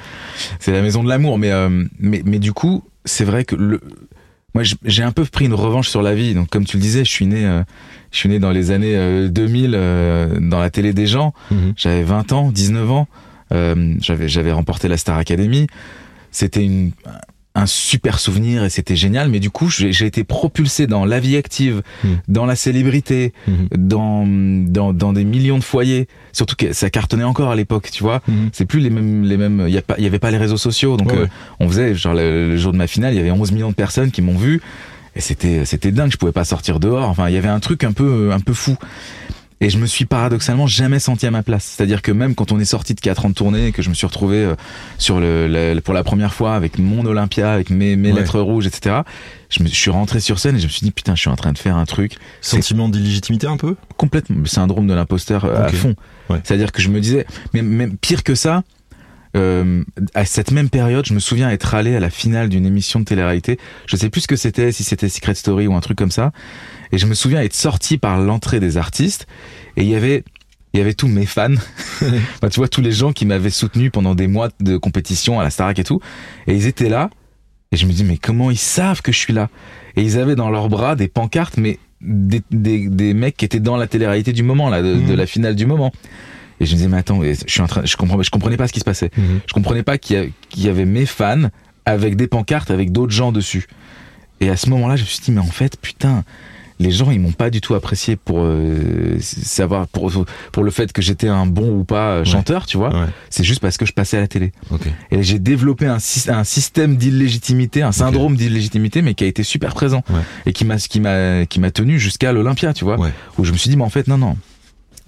c'est 0.59 0.73
la 0.73 0.81
maison 0.81 1.04
de 1.04 1.09
l'amour. 1.09 1.38
Mais 1.38 1.52
euh, 1.52 1.85
mais 2.00 2.23
mais 2.25 2.38
du 2.38 2.54
coup, 2.54 2.83
c'est 3.04 3.25
vrai 3.25 3.45
que 3.45 3.54
le 3.54 3.81
moi 4.54 4.64
j'ai 4.85 5.02
un 5.02 5.12
peu 5.12 5.25
pris 5.26 5.45
une 5.45 5.54
revanche 5.54 5.88
sur 5.88 6.00
la 6.00 6.14
vie. 6.14 6.35
Donc 6.35 6.49
comme 6.49 6.64
tu 6.64 6.78
le 6.78 6.83
disais, 6.83 7.04
je 7.04 7.11
suis 7.11 7.26
né 7.26 7.45
euh, 7.45 7.62
je 8.11 8.19
suis 8.19 8.28
né 8.31 8.38
dans 8.38 8.50
les 8.50 8.71
années 8.71 8.97
euh, 8.97 9.28
2000 9.28 9.73
euh, 9.75 10.38
dans 10.40 10.59
la 10.61 10.71
télé 10.71 10.95
des 10.95 11.07
gens. 11.07 11.35
Mhm. 11.50 11.75
J'avais 11.76 12.02
20 12.04 12.33
ans, 12.33 12.50
19 12.50 12.90
ans. 12.90 13.07
Euh, 13.52 13.95
j'avais 14.00 14.28
j'avais 14.28 14.52
remporté 14.52 14.88
la 14.88 14.97
Star 14.97 15.19
Academy. 15.19 15.66
C'était 16.31 16.64
une 16.64 16.92
un 17.54 17.66
super 17.66 18.18
souvenir 18.18 18.64
et 18.64 18.71
c'était 18.71 18.97
génial. 18.97 19.28
Mais 19.28 19.40
du 19.40 19.50
coup, 19.50 19.68
j'ai 19.68 20.06
été 20.06 20.25
propulsé 20.25 20.87
dans 20.87 21.04
la 21.04 21.21
vie 21.21 21.37
active, 21.37 21.82
Mhm. 22.04 22.18
dans 22.28 22.47
la 22.47 22.56
célébrité, 22.56 23.32
Mhm. 23.47 23.68
dans, 23.76 24.25
dans, 24.26 24.92
dans 24.94 25.12
des 25.12 25.25
millions 25.25 25.59
de 25.59 25.64
foyers. 25.64 26.09
Surtout 26.32 26.56
que 26.56 26.73
ça 26.73 26.88
cartonnait 26.90 27.25
encore 27.25 27.50
à 27.50 27.56
l'époque, 27.56 27.90
tu 27.92 28.02
vois. 28.02 28.23
Mhm. 28.28 28.49
C'est 28.52 28.64
plus 28.64 28.80
les 28.80 28.90
mêmes, 28.90 29.25
les 29.25 29.37
mêmes, 29.37 29.64
il 29.68 29.75
y 29.75 29.78
a 29.78 29.82
pas, 29.82 29.97
il 29.99 30.04
y 30.04 30.06
avait 30.06 30.18
pas 30.18 30.30
les 30.30 30.38
réseaux 30.38 30.56
sociaux. 30.56 30.97
Donc, 30.97 31.12
Ouais, 31.12 31.18
euh, 31.18 31.23
ouais. 31.25 31.28
on 31.61 31.68
faisait, 31.68 31.94
genre, 31.94 32.14
le, 32.14 32.49
le 32.49 32.56
jour 32.56 32.73
de 32.73 32.78
ma 32.78 32.87
finale, 32.87 33.12
il 33.12 33.16
y 33.16 33.21
avait 33.21 33.30
11 33.30 33.52
millions 33.52 33.71
de 33.71 33.75
personnes 33.75 34.11
qui 34.11 34.23
m'ont 34.23 34.38
vu. 34.38 34.61
Et 35.14 35.21
c'était, 35.21 35.66
c'était 35.66 35.92
dingue. 35.92 36.11
Je 36.11 36.16
pouvais 36.16 36.32
pas 36.32 36.44
sortir 36.44 36.80
dehors. 36.80 37.06
Enfin, 37.06 37.28
il 37.28 37.35
y 37.35 37.37
avait 37.37 37.49
un 37.49 37.61
truc 37.61 37.85
un 37.85 37.92
peu, 37.92 38.30
un 38.32 38.40
peu 38.40 38.54
fou. 38.54 38.76
Et 39.62 39.71
je 39.71 39.78
me 39.78 39.87
suis 39.87 40.04
paradoxalement 40.07 40.66
jamais 40.66 40.99
senti 40.99 41.25
à 41.25 41.31
ma 41.31 41.42
place. 41.42 41.75
C'est-à-dire 41.76 42.02
que 42.02 42.11
même 42.12 42.35
quand 42.35 42.50
on 42.52 42.59
est 42.59 42.64
sorti 42.64 42.95
de 42.95 43.00
4 43.00 43.25
ans 43.26 43.28
de 43.31 43.35
tournée 43.35 43.69
et 43.69 43.73
que 43.73 43.81
je 43.81 43.88
me 43.90 43.95
suis 43.95 44.07
retrouvé 44.07 44.38
euh, 44.38 44.57
sur 44.99 45.21
le, 45.21 45.47
le- 45.49 45.81
pour 45.81 45.95
la 45.95 46.02
première 46.02 46.35
fois 46.35 46.54
avec 46.57 46.78
mon 46.78 47.07
Olympia, 47.07 47.52
avec 47.52 47.71
mes, 47.71 47.95
mes 47.95 48.12
Ouais. 48.12 48.19
lettres 48.19 48.40
rouges, 48.40 48.66
etc. 48.66 49.02
Je 49.50 49.62
me 49.62 49.69
je 49.69 49.75
suis 49.75 49.90
rentré 49.90 50.19
sur 50.19 50.38
scène 50.40 50.57
et 50.57 50.59
je 50.59 50.64
me 50.66 50.71
suis 50.71 50.83
dit 50.85 50.90
putain, 50.90 51.14
je 51.14 51.21
suis 51.21 51.31
en 51.31 51.37
train 51.37 51.52
de 51.52 51.59
faire 51.59 51.76
un 51.76 51.85
truc 51.85 52.16
Sentiment 52.40 52.88
d'illégitimité 52.88 53.47
un 53.47 53.57
peu? 53.57 53.76
Complètement 53.97 54.38
le 54.40 54.47
syndrome 54.47 54.88
de 54.88 54.95
l'imposteur 54.95 55.45
euh, 55.45 55.64
à 55.66 55.69
fond. 55.69 55.95
Ouais. 56.28 56.40
C'est-à-dire 56.42 56.73
que 56.73 56.83
je 56.83 56.88
me 56.88 57.00
disais, 57.00 57.25
mais 57.54 57.62
même 57.62 57.97
pire 57.97 58.25
que 58.25 58.35
ça, 58.35 58.64
euh, 59.37 59.83
à 60.14 60.25
cette 60.25 60.50
même 60.50 60.69
période, 60.71 61.07
je 61.07 61.14
me 61.14 61.19
souviens 61.21 61.49
être 61.50 61.75
allé 61.75 61.95
à 61.97 62.00
la 62.00 62.11
finale 62.11 62.49
d'une 62.49 62.66
émission 62.66 63.00
de 63.00 63.04
télé-réalité. 63.04 63.59
Je 63.87 63.97
sais 63.97 64.11
plus 64.11 64.23
ce 64.23 64.26
que 64.28 64.37
c'était, 64.37 64.73
si 64.73 64.85
c'était 64.85 65.09
Secret 65.09 65.35
Story 65.35 65.66
ou 65.69 65.75
un 65.75 65.81
truc 65.81 65.97
comme 65.97 66.11
ça. 66.11 66.33
Et 66.93 66.99
je 66.99 67.07
me 67.07 67.15
souviens 67.15 67.41
être 67.43 67.55
sorti 67.55 67.99
par 67.99 68.19
l'entrée 68.19 68.61
des 68.61 68.77
artistes 68.77 69.27
et 69.77 69.83
il 69.83 69.89
y 69.89 69.95
avait 69.95 70.25
il 70.75 70.79
y 70.79 70.81
avait 70.81 70.95
tous 70.95 71.09
mes 71.09 71.27
fans, 71.27 71.49
Enfin, 72.01 72.49
tu 72.51 72.59
vois 72.61 72.69
tous 72.69 72.81
les 72.81 72.93
gens 72.93 73.13
qui 73.13 73.27
m'avaient 73.27 73.51
soutenu 73.51 73.91
pendant 73.91 74.15
des 74.15 74.27
mois 74.27 74.49
de 74.61 74.79
compétition 74.79 75.39
à 75.39 75.43
la 75.45 75.51
Starac 75.51 75.79
et 75.79 75.85
tout, 75.85 76.01
et 76.47 76.55
ils 76.55 76.67
étaient 76.67 76.89
là. 76.89 77.11
Et 77.73 77.77
je 77.77 77.85
me 77.87 77.93
dis 77.93 78.05
mais 78.05 78.17
comment 78.17 78.51
ils 78.51 78.57
savent 78.59 79.03
que 79.03 79.13
je 79.13 79.19
suis 79.19 79.35
là? 79.35 79.51
Et 79.97 80.03
ils 80.03 80.19
avaient 80.19 80.35
dans 80.35 80.49
leurs 80.49 80.71
bras 80.71 80.97
des 80.97 81.09
pancartes, 81.09 81.59
mais 81.59 81.79
des, 82.01 82.41
des, 82.51 82.89
des 82.89 83.13
mecs 83.13 83.37
qui 83.37 83.45
étaient 83.45 83.61
dans 83.61 83.77
la 83.77 83.87
télé-réalité 83.87 84.33
du 84.33 84.43
moment 84.43 84.71
là, 84.71 84.81
de, 84.83 84.95
de 84.95 85.15
la 85.15 85.27
finale 85.27 85.57
du 85.57 85.67
moment. 85.67 85.93
Et 86.61 86.65
je 86.67 86.73
me 86.73 86.77
disais 86.77 86.89
mais 86.89 86.97
attends, 86.99 87.21
je 87.23 87.35
suis 87.47 87.61
en 87.61 87.67
train, 87.67 87.83
je 87.85 87.97
comprends, 87.97 88.23
je 88.23 88.31
comprenais 88.31 88.57
pas 88.57 88.67
ce 88.67 88.73
qui 88.73 88.81
se 88.81 88.85
passait. 88.85 89.11
Je 89.47 89.53
comprenais 89.53 89.83
pas 89.83 89.99
qu'il 89.99 90.17
y, 90.17 90.21
a- 90.21 90.27
qu'il 90.49 90.63
y 90.65 90.69
avait 90.71 90.87
mes 90.87 91.05
fans 91.07 91.49
avec 91.85 92.17
des 92.17 92.29
pancartes 92.29 92.71
avec 92.71 92.93
d'autres 92.93 93.13
gens 93.13 93.31
dessus. 93.31 93.67
Et 94.41 94.49
à 94.49 94.57
ce 94.57 94.71
moment-là, 94.71 94.97
je 94.97 95.03
me 95.03 95.07
suis 95.07 95.21
dit, 95.21 95.33
mais 95.33 95.41
en 95.41 95.45
fait, 95.47 95.77
putain, 95.81 96.25
les 96.79 96.91
gens, 96.91 97.11
ils 97.11 97.21
m'ont 97.21 97.33
pas 97.33 97.50
du 97.50 97.61
tout 97.61 97.75
apprécié 97.75 98.17
pour 98.17 98.38
euh, 98.41 99.17
savoir, 99.21 99.87
pour, 99.88 100.11
pour 100.52 100.64
le 100.64 100.71
fait 100.71 100.93
que 100.93 101.00
j'étais 101.02 101.29
un 101.29 101.47
bon 101.47 101.71
ou 101.79 101.85
pas 101.85 102.09
euh, 102.17 102.25
chanteur, 102.25 102.67
tu 102.67 102.76
vois. 102.76 102.88
Ouais. 102.93 103.07
C'est 103.31 103.45
juste 103.45 103.61
parce 103.61 103.76
que 103.76 103.87
je 103.87 103.93
passais 103.93 104.17
à 104.17 104.21
la 104.21 104.29
télé. 104.29 104.52
Et 105.11 105.23
j'ai 105.23 105.38
développé 105.38 105.87
un, 105.87 105.99
sy- 105.99 106.31
un 106.31 106.45
système 106.45 106.97
d'illégitimité, 106.97 107.83
un 107.83 107.93
syndrome 107.93 108.37
d'illégitimité, 108.37 109.02
mais 109.02 109.14
qui 109.14 109.25
a 109.25 109.26
été 109.26 109.43
super 109.43 109.75
présent. 109.75 110.02
Ouais. 110.11 110.21
Et 110.47 110.52
qui 110.52 110.64
m'a, 110.64 110.76
qui 110.79 111.00
m'a, 111.00 111.47
qui 111.47 111.61
m'a 111.61 111.71
tenu 111.71 111.99
jusqu'à 111.99 112.33
l'Olympia, 112.33 112.73
tu 112.73 112.85
vois. 112.85 112.97
Où 113.38 113.45
je 113.45 113.52
me 113.52 113.57
suis 113.57 113.71
dit, 113.71 113.76
mais 113.76 113.85
en 113.85 113.91
fait, 113.91 114.09
non, 114.09 114.19
non. 114.19 114.37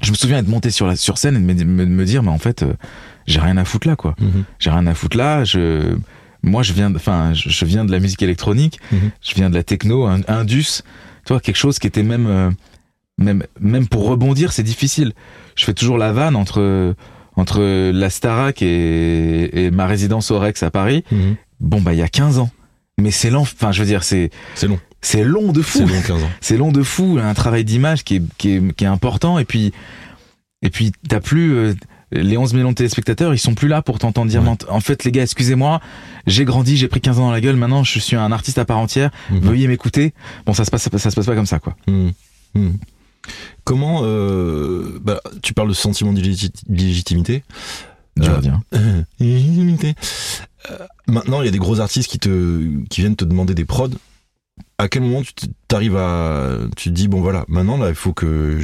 Je 0.01 0.11
me 0.11 0.17
souviens 0.17 0.39
être 0.39 0.49
monté 0.49 0.71
sur 0.71 0.87
la, 0.87 0.97
sur 0.97 1.19
scène 1.19 1.37
et 1.49 1.55
de 1.55 1.65
me, 1.65 2.05
dire, 2.05 2.23
mais 2.23 2.31
en 2.31 2.39
fait, 2.39 2.63
euh, 2.63 2.75
j'ai 3.27 3.41
rien 3.41 3.57
à 3.57 3.65
foutre 3.65 3.87
là, 3.89 3.97
quoi 3.97 4.15
Mhm. 4.21 4.45
j'ai 4.59 4.71
rien 4.71 4.87
à 4.87 4.95
foutre 4.95 5.17
là. 5.17 5.45
Je, 5.45 5.97
moi, 6.43 6.63
je 6.63 6.73
viens, 6.73 6.91
de- 6.91 6.97
enfin, 6.97 7.33
je, 7.33 7.49
je 7.49 7.65
viens 7.65 7.85
de 7.85 7.93
la 7.93 8.01
musique 8.01 8.21
électronique, 8.23 8.81
Mhm. 8.93 9.11
je 9.23 9.35
viens 9.35 9.49
de 9.51 9.55
la 9.55 9.63
techno, 9.63 10.05
un, 10.07 10.21
indus, 10.29 10.83
tu 11.25 11.33
vois, 11.33 11.41
quelque 11.41 11.57
chose 11.57 11.79
qui 11.79 11.87
était 11.87 12.03
même, 12.03 12.27
euh, 12.27 12.51
même, 13.19 13.45
même 13.61 13.87
pour 13.89 14.07
rebondir, 14.09 14.53
c'est 14.53 14.63
difficile. 14.63 15.13
Je 15.57 15.65
fais 15.65 15.75
toujours 15.75 15.99
la 15.99 16.13
vanne 16.13 16.37
entre 16.37 16.95
entre 17.37 17.91
la 17.91 18.11
Starac 18.11 18.63
et, 18.63 19.65
et 19.67 19.71
ma 19.73 19.87
résidence 19.87 20.31
au 20.31 20.39
Rex 20.39 20.63
à 20.63 20.71
Paris. 20.71 21.03
Mhm. 21.11 21.37
Bon, 21.59 21.81
bah, 21.81 21.93
il 21.93 21.99
y 21.99 22.03
a 22.03 22.09
15 22.09 22.39
ans. 22.39 22.51
Mais 22.97 23.11
c'est 23.11 23.31
lent, 23.31 23.41
enfin, 23.43 23.73
je 23.73 23.81
veux 23.81 23.87
dire, 23.89 24.05
c'est, 24.05 24.31
C'est 24.55 24.69
long. 24.69 24.79
c'est 25.01 25.25
long 25.25 25.51
de 25.51 25.61
fou 25.61 25.79
C'est 25.79 25.87
long, 25.95 26.03
15 26.07 26.23
ans. 26.23 26.31
c'est 26.41 26.57
long 26.57 26.71
de 26.71 26.83
fou, 26.85 27.19
un 27.21 27.35
travail 27.35 27.65
d'image 27.65 28.05
qui 28.05 28.17
est, 28.17 28.23
qui, 28.39 28.53
est, 28.53 28.73
qui 28.75 28.85
est 28.85 28.89
important 28.89 29.39
et 29.41 29.45
puis 29.45 29.73
et 30.63 30.71
puis 30.71 30.93
t'as 31.09 31.21
plus 31.21 31.55
euh, 31.57 31.75
les 32.13 32.37
11 32.37 32.55
millions 32.55 32.71
de 32.71 32.75
téléspectateurs, 32.77 33.35
ils 33.35 33.39
sont 33.39 33.55
plus 33.55 33.69
là 33.69 33.83
pour 33.83 33.99
t'entendre 33.99 34.31
dire 34.31 34.43
Ouais. 34.43 34.57
En 34.69 34.81
fait 34.81 35.05
les 35.05 35.13
gars, 35.13 35.23
excusez-moi, 35.23 35.81
j'ai 36.27 36.45
grandi, 36.45 36.77
j'ai 36.77 36.89
pris 36.89 37.01
15 37.01 37.19
ans 37.19 37.27
dans 37.27 37.33
la 37.33 37.41
gueule, 37.41 37.57
maintenant 37.57 37.83
je 37.85 37.99
suis 37.99 38.17
un 38.17 38.31
artiste 38.33 38.59
à 38.59 38.65
part 38.65 38.79
entière, 38.79 39.11
Mhm. 39.31 39.41
veuillez 39.41 39.67
m'écouter. 39.69 40.15
Bon, 40.47 40.53
ça 40.55 40.65
se 40.65 40.71
passe 40.71 40.83
ça 40.89 41.11
se 41.11 41.15
passe 41.17 41.27
pas 41.27 41.35
comme 41.35 41.47
ça 41.47 41.59
quoi. 41.59 41.77
Mhm. 41.89 42.13
Mhm. 42.55 42.79
Comment 43.65 44.01
euh, 44.05 44.99
bah, 45.03 45.21
tu 45.43 45.55
parles 45.55 45.69
de 45.69 45.75
sentiment 45.75 46.13
d'illégiti- 46.13 46.63
d'illégitimité 46.69 47.43
Euh. 48.21 48.41
Euh, 50.71 50.79
maintenant, 51.09 51.43
il 51.43 51.45
y 51.45 51.49
a 51.49 51.51
des 51.53 51.59
gros 51.59 51.81
artistes 51.81 52.11
qui 52.11 52.19
te 52.19 52.69
qui 52.89 53.01
viennent 53.03 53.17
te 53.17 53.25
demander 53.25 53.55
des 53.55 53.65
prods. 53.67 53.91
À 54.79 54.89
quel 54.89 55.03
moment 55.03 55.23
tu 55.23 55.47
t'arrives 55.69 55.97
à 55.97 56.59
tu 56.77 56.89
te 56.91 56.95
dis 56.95 57.09
bon 57.09 57.21
voilà 57.21 57.45
maintenant 57.49 57.77
là 57.77 57.89
il 57.89 57.95
faut 57.95 58.13
que 58.13 58.59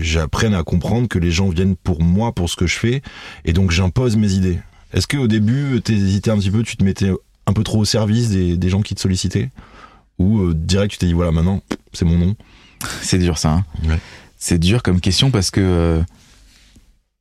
j'apprenne 0.00 0.54
à 0.54 0.62
comprendre 0.62 1.08
que 1.08 1.18
les 1.18 1.30
gens 1.30 1.48
viennent 1.48 1.76
pour 1.76 2.02
moi 2.02 2.32
pour 2.34 2.48
ce 2.48 2.56
que 2.56 2.66
je 2.66 2.76
fais 2.78 3.02
et 3.44 3.52
donc 3.52 3.70
j'impose 3.70 4.16
mes 4.16 4.32
idées. 4.32 4.58
Est-ce 4.92 5.06
qu'au 5.06 5.28
début, 5.28 5.80
t'hésitais 5.82 6.30
un 6.30 6.38
petit 6.38 6.50
peu, 6.50 6.62
tu 6.64 6.76
te 6.76 6.82
mettais 6.82 7.10
un 7.46 7.52
peu 7.52 7.62
trop 7.62 7.78
au 7.78 7.84
service 7.84 8.30
des, 8.30 8.56
des 8.56 8.68
gens 8.68 8.82
qui 8.82 8.94
te 8.96 9.00
sollicitaient? 9.00 9.50
Ou 10.18 10.40
euh, 10.40 10.52
direct, 10.54 10.90
tu 10.92 10.98
t'es 10.98 11.06
dit, 11.06 11.12
voilà, 11.12 11.30
maintenant, 11.30 11.62
c'est 11.92 12.04
mon 12.04 12.18
nom? 12.18 12.34
C'est 13.00 13.18
dur 13.18 13.38
ça. 13.38 13.52
hein. 13.52 13.64
Ouais. 13.88 14.00
C'est 14.36 14.58
dur 14.58 14.82
comme 14.82 15.00
question 15.00 15.30
parce 15.30 15.52
que 15.52 15.60
euh, 15.60 16.02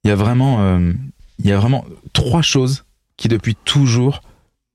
il 0.03 0.07
y 0.07 0.11
a 0.11 0.15
vraiment, 0.15 0.61
euh, 0.61 0.93
il 1.37 1.45
y 1.45 1.51
a 1.51 1.57
vraiment 1.59 1.85
trois 2.11 2.41
choses 2.41 2.85
qui 3.17 3.27
depuis 3.27 3.55
toujours 3.65 4.21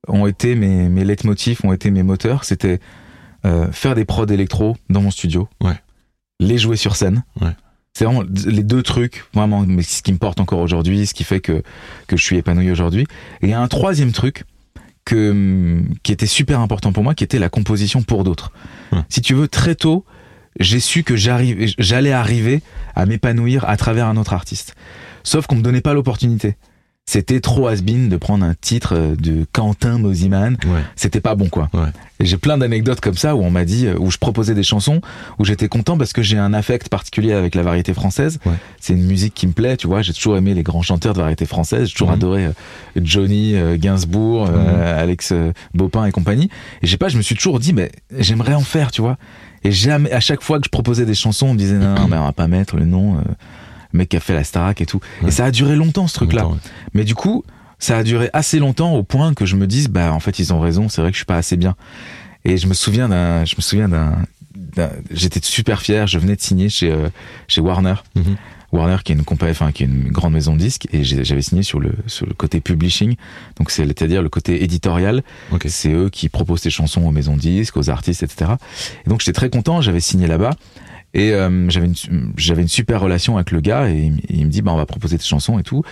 ont 0.09 0.27
été 0.27 0.55
mes, 0.55 0.89
mes 0.89 1.05
leitmotifs, 1.05 1.65
ont 1.65 1.73
été 1.73 1.91
mes 1.91 2.03
moteurs. 2.03 2.45
C'était 2.45 2.81
euh, 3.45 3.71
faire 3.73 3.95
des 3.95 4.05
prods 4.05 4.27
électro 4.27 4.77
dans 4.91 5.01
mon 5.03 5.11
studio, 5.11 5.49
Ouais. 5.63 5.77
les 6.41 6.59
jouer 6.59 6.77
sur 6.77 6.97
scène. 6.97 7.25
Ouais. 7.41 7.51
C'est 7.97 8.05
vraiment 8.07 8.25
les 8.47 8.63
deux 8.65 8.83
trucs, 8.83 9.25
vraiment, 9.35 9.65
mais 9.67 9.83
ce 9.83 10.03
qui 10.03 10.13
me 10.13 10.19
porte 10.19 10.41
encore 10.41 10.59
aujourd'hui, 10.59 11.07
ce 11.07 11.15
qui 11.15 11.23
fait 11.23 11.41
que, 11.41 11.63
que 12.09 12.17
je 12.17 12.25
suis 12.25 12.37
épanoui 12.37 12.71
aujourd'hui. 12.71 13.03
Et 13.41 13.47
il 13.47 13.51
y 13.51 13.53
a 13.53 13.61
un 13.61 13.69
troisième 13.69 14.11
truc 14.13 14.45
que, 15.05 15.31
hum, 15.31 15.95
qui 16.03 16.11
était 16.13 16.27
super 16.27 16.59
important 16.61 16.93
pour 16.93 17.05
moi, 17.05 17.15
qui 17.15 17.23
était 17.23 17.39
la 17.39 17.49
composition 17.49 18.03
pour 18.03 18.25
d'autres. 18.25 18.51
Ouais. 18.93 19.03
Si 19.09 19.21
tu 19.21 19.35
veux, 19.35 19.47
très 19.47 19.75
tôt, 19.77 20.05
j'ai 20.59 20.81
su 20.81 21.03
que 21.05 21.15
j'allais 21.17 22.13
arriver 22.13 22.63
à 22.97 23.07
m'épanouir 23.07 23.65
à 23.69 23.77
travers 23.77 24.07
un 24.07 24.17
autre 24.17 24.33
artiste. 24.33 24.75
Sauf 25.23 25.47
qu'on 25.47 25.57
me 25.57 25.63
donnait 25.63 25.81
pas 25.81 25.95
l'opportunité. 25.95 26.57
C'était 27.07 27.41
trop 27.41 27.69
has-been 27.69 28.09
de 28.09 28.17
prendre 28.17 28.47
un 28.47 28.55
titre 28.59 28.95
euh, 28.97 29.15
de 29.15 29.45
Quentin 29.53 29.99
Mosiman. 29.99 30.57
Ouais. 30.65 30.81
C'était 30.97 31.21
pas 31.21 31.35
bon, 31.35 31.49
quoi. 31.51 31.69
Ouais. 31.75 31.89
Et 32.19 32.25
j'ai 32.25 32.39
plein 32.39 32.57
d'anecdotes 32.57 33.01
comme 33.01 33.17
ça 33.17 33.37
où 33.37 33.43
on 33.43 33.51
m'a 33.51 33.67
dit, 33.67 33.87
euh, 33.87 33.95
où 33.99 34.11
je 34.11 34.17
proposais 34.17 34.55
des 34.55 34.63
chansons, 34.63 35.03
où 35.39 35.45
j'étais 35.45 35.69
content 35.69 35.99
parce 35.99 36.15
que 36.15 36.23
j'ai 36.23 36.39
un 36.39 36.55
affect 36.55 36.89
particulier 36.89 37.33
avec 37.35 37.55
la 37.57 37.63
variété 37.63 37.93
française. 37.93 38.39
Ouais. 38.47 38.55
C'est 38.81 38.95
une 38.95 39.05
musique 39.05 39.35
qui 39.35 39.47
me 39.47 39.53
plaît, 39.53 39.77
tu 39.77 39.87
vois. 39.87 40.01
J'ai 40.01 40.15
toujours 40.15 40.39
aimé 40.39 40.55
les 40.55 40.63
grands 40.63 40.81
chanteurs 40.81 41.13
de 41.13 41.19
variété 41.21 41.45
française. 41.45 41.89
J'ai 41.89 41.93
toujours 41.93 42.09
Mhm. 42.09 42.15
adoré 42.15 42.45
euh, 42.47 42.53
Johnny, 42.97 43.55
Gainsbourg, 43.79 44.47
euh, 44.49 44.53
Mhm. 44.95 44.99
Alex 44.99 45.35
Bopin 45.75 46.07
et 46.07 46.11
compagnie. 46.11 46.49
Et 46.83 46.87
je 46.87 46.91
sais 46.91 46.97
pas, 46.97 47.09
je 47.09 47.19
me 47.19 47.23
suis 47.23 47.35
toujours 47.37 47.61
dit, 47.61 47.75
mais 47.75 47.93
j'aimerais 48.19 48.55
en 48.55 48.61
faire, 48.65 48.91
tu 48.91 49.03
vois. 49.03 49.19
Et 49.63 49.73
jamais, 49.73 50.11
à 50.11 50.21
chaque 50.21 50.43
fois 50.43 50.59
que 50.59 50.65
je 50.65 50.71
proposais 50.71 51.05
des 51.05 51.15
chansons, 51.15 51.49
on 51.49 51.53
me 51.53 51.59
disait, 51.59 51.77
non, 51.77 51.95
non, 51.97 52.09
mais 52.09 52.17
on 52.17 52.25
va 52.25 52.33
pas 52.33 52.49
mettre 52.49 52.77
le 52.77 52.87
nom, 52.87 53.17
euh, 53.19 53.21
mec 53.95 54.09
qui 54.11 54.17
a 54.17 54.21
fait 54.21 54.35
la 54.35 54.45
Starac 54.45 54.81
et 54.81 54.87
tout. 54.87 55.01
Ouais. 55.23 55.29
Et 55.29 55.31
ça 55.31 55.45
a 55.47 55.51
duré 55.51 55.77
longtemps, 55.77 56.07
ce 56.07 56.15
truc-là. 56.15 56.47
Ouais. 56.47 56.57
Mais 56.93 57.05
du 57.05 57.15
coup, 57.15 57.45
ça 57.79 57.97
a 57.99 58.03
duré 58.03 58.29
assez 58.33 58.59
longtemps 58.59 58.95
au 58.95 59.03
point 59.03 59.35
que 59.35 59.47
je 59.47 59.57
me 59.57 59.67
dise, 59.67 59.89
bah 59.89 60.13
en 60.13 60.21
fait 60.21 60.39
ils 60.39 60.53
ont 60.53 60.61
raison, 60.61 60.89
c'est 60.89 61.01
vrai 61.01 61.11
que 61.11 61.15
je 61.15 61.19
suis 61.21 61.27
pas 61.27 61.37
assez 61.37 61.57
bien. 61.57 61.75
Et 62.45 62.57
je 62.59 62.67
me 62.67 62.75
souviens 62.75 63.09
d'un, 63.09 63.45
je 63.45 63.55
me 63.57 63.63
souviens 63.63 63.89
d'un, 63.89 64.19
d'un- 64.55 64.91
j'étais 65.11 65.41
super 65.43 65.81
fier, 65.81 66.07
je 66.07 66.19
venais 66.19 66.37
de 66.37 66.41
signer 66.43 66.69
chez 66.69 66.93
euh, 66.93 67.09
chez 67.49 67.61
Warner. 67.61 67.95
Mhm. 68.17 68.37
Warner 68.73 68.97
qui 69.05 69.13
est 69.13 69.15
une 69.15 69.23
compagnie, 69.25 69.53
enfin 69.53 69.71
qui 69.71 69.85
est 69.85 69.87
une 69.87 70.11
grande 70.11 70.33
maison 70.33 70.55
de 70.55 70.59
disques 70.59 70.89
et 70.93 71.05
j'avais 71.05 71.43
signé 71.43 71.63
sur 71.63 71.79
le 71.79 71.93
sur 72.09 72.27
le 72.27 72.35
côté 72.35 72.61
publishing, 72.61 73.15
donc 73.57 73.71
c'est- 73.71 73.85
c'est-à-dire 73.87 74.21
le 74.21 74.29
côté 74.29 74.65
éditorial. 74.65 75.23
C'est 75.67 75.93
eux 75.93 76.11
qui 76.11 76.29
proposent 76.29 76.63
ces 76.63 76.71
chansons 76.71 77.03
aux 77.03 77.13
maisons 77.13 77.37
de 77.37 77.41
disques, 77.41 77.77
aux 77.77 77.89
artistes, 77.89 78.25
etc. 78.25 78.53
Et 79.07 79.11
donc 79.11 79.21
j'étais 79.21 79.33
très 79.33 79.49
content, 79.49 79.81
j'avais 79.81 80.01
signé 80.01 80.27
là-bas. 80.27 80.51
Et 81.15 81.33
euh, 81.33 81.71
j'avais 81.71 81.87
une 81.87 82.33
j'avais 82.37 82.63
une 82.63 82.69
super 82.69 83.01
relation 83.01 83.37
avec 83.37 83.53
le 83.53 83.61
gars 83.61 83.89
et 83.89 84.13
il, 84.29 84.45
me 84.45 84.51
dit 84.51 84.63
bah 84.63 84.73
on 84.73 84.77
va 84.77 84.85
proposer 84.85 85.17
tes 85.17 85.25
chansons 85.25 85.61
et 85.61 85.63
tout 85.63 85.85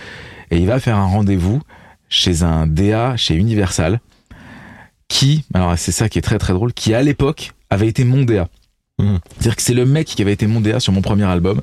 et 0.51 0.57
il 0.57 0.67
va 0.67 0.81
faire 0.81 0.97
un 0.97 1.05
rendez-vous 1.05 1.61
chez 2.09 2.43
un 2.43 2.67
DA 2.67 3.15
chez 3.15 3.33
Universal 3.33 4.01
qui 5.07 5.45
alors 5.53 5.77
c'est 5.77 5.93
ça 5.93 6.09
qui 6.09 6.19
est 6.19 6.21
très 6.21 6.37
très 6.39 6.51
drôle 6.51 6.73
qui 6.73 6.93
à 6.93 7.01
l'époque 7.01 7.53
avait 7.69 7.87
été 7.87 8.03
mon 8.03 8.23
DA. 8.23 8.49
Mhm. 8.99 9.19
C'est-à-dire 9.31 9.55
que 9.55 9.61
c'est 9.61 9.73
le 9.73 9.85
mec 9.85 10.07
qui 10.07 10.21
avait 10.21 10.33
été 10.33 10.45
mon 10.45 10.59
DA 10.59 10.81
sur 10.81 10.91
mon 10.91 11.01
premier 11.01 11.23
album 11.23 11.61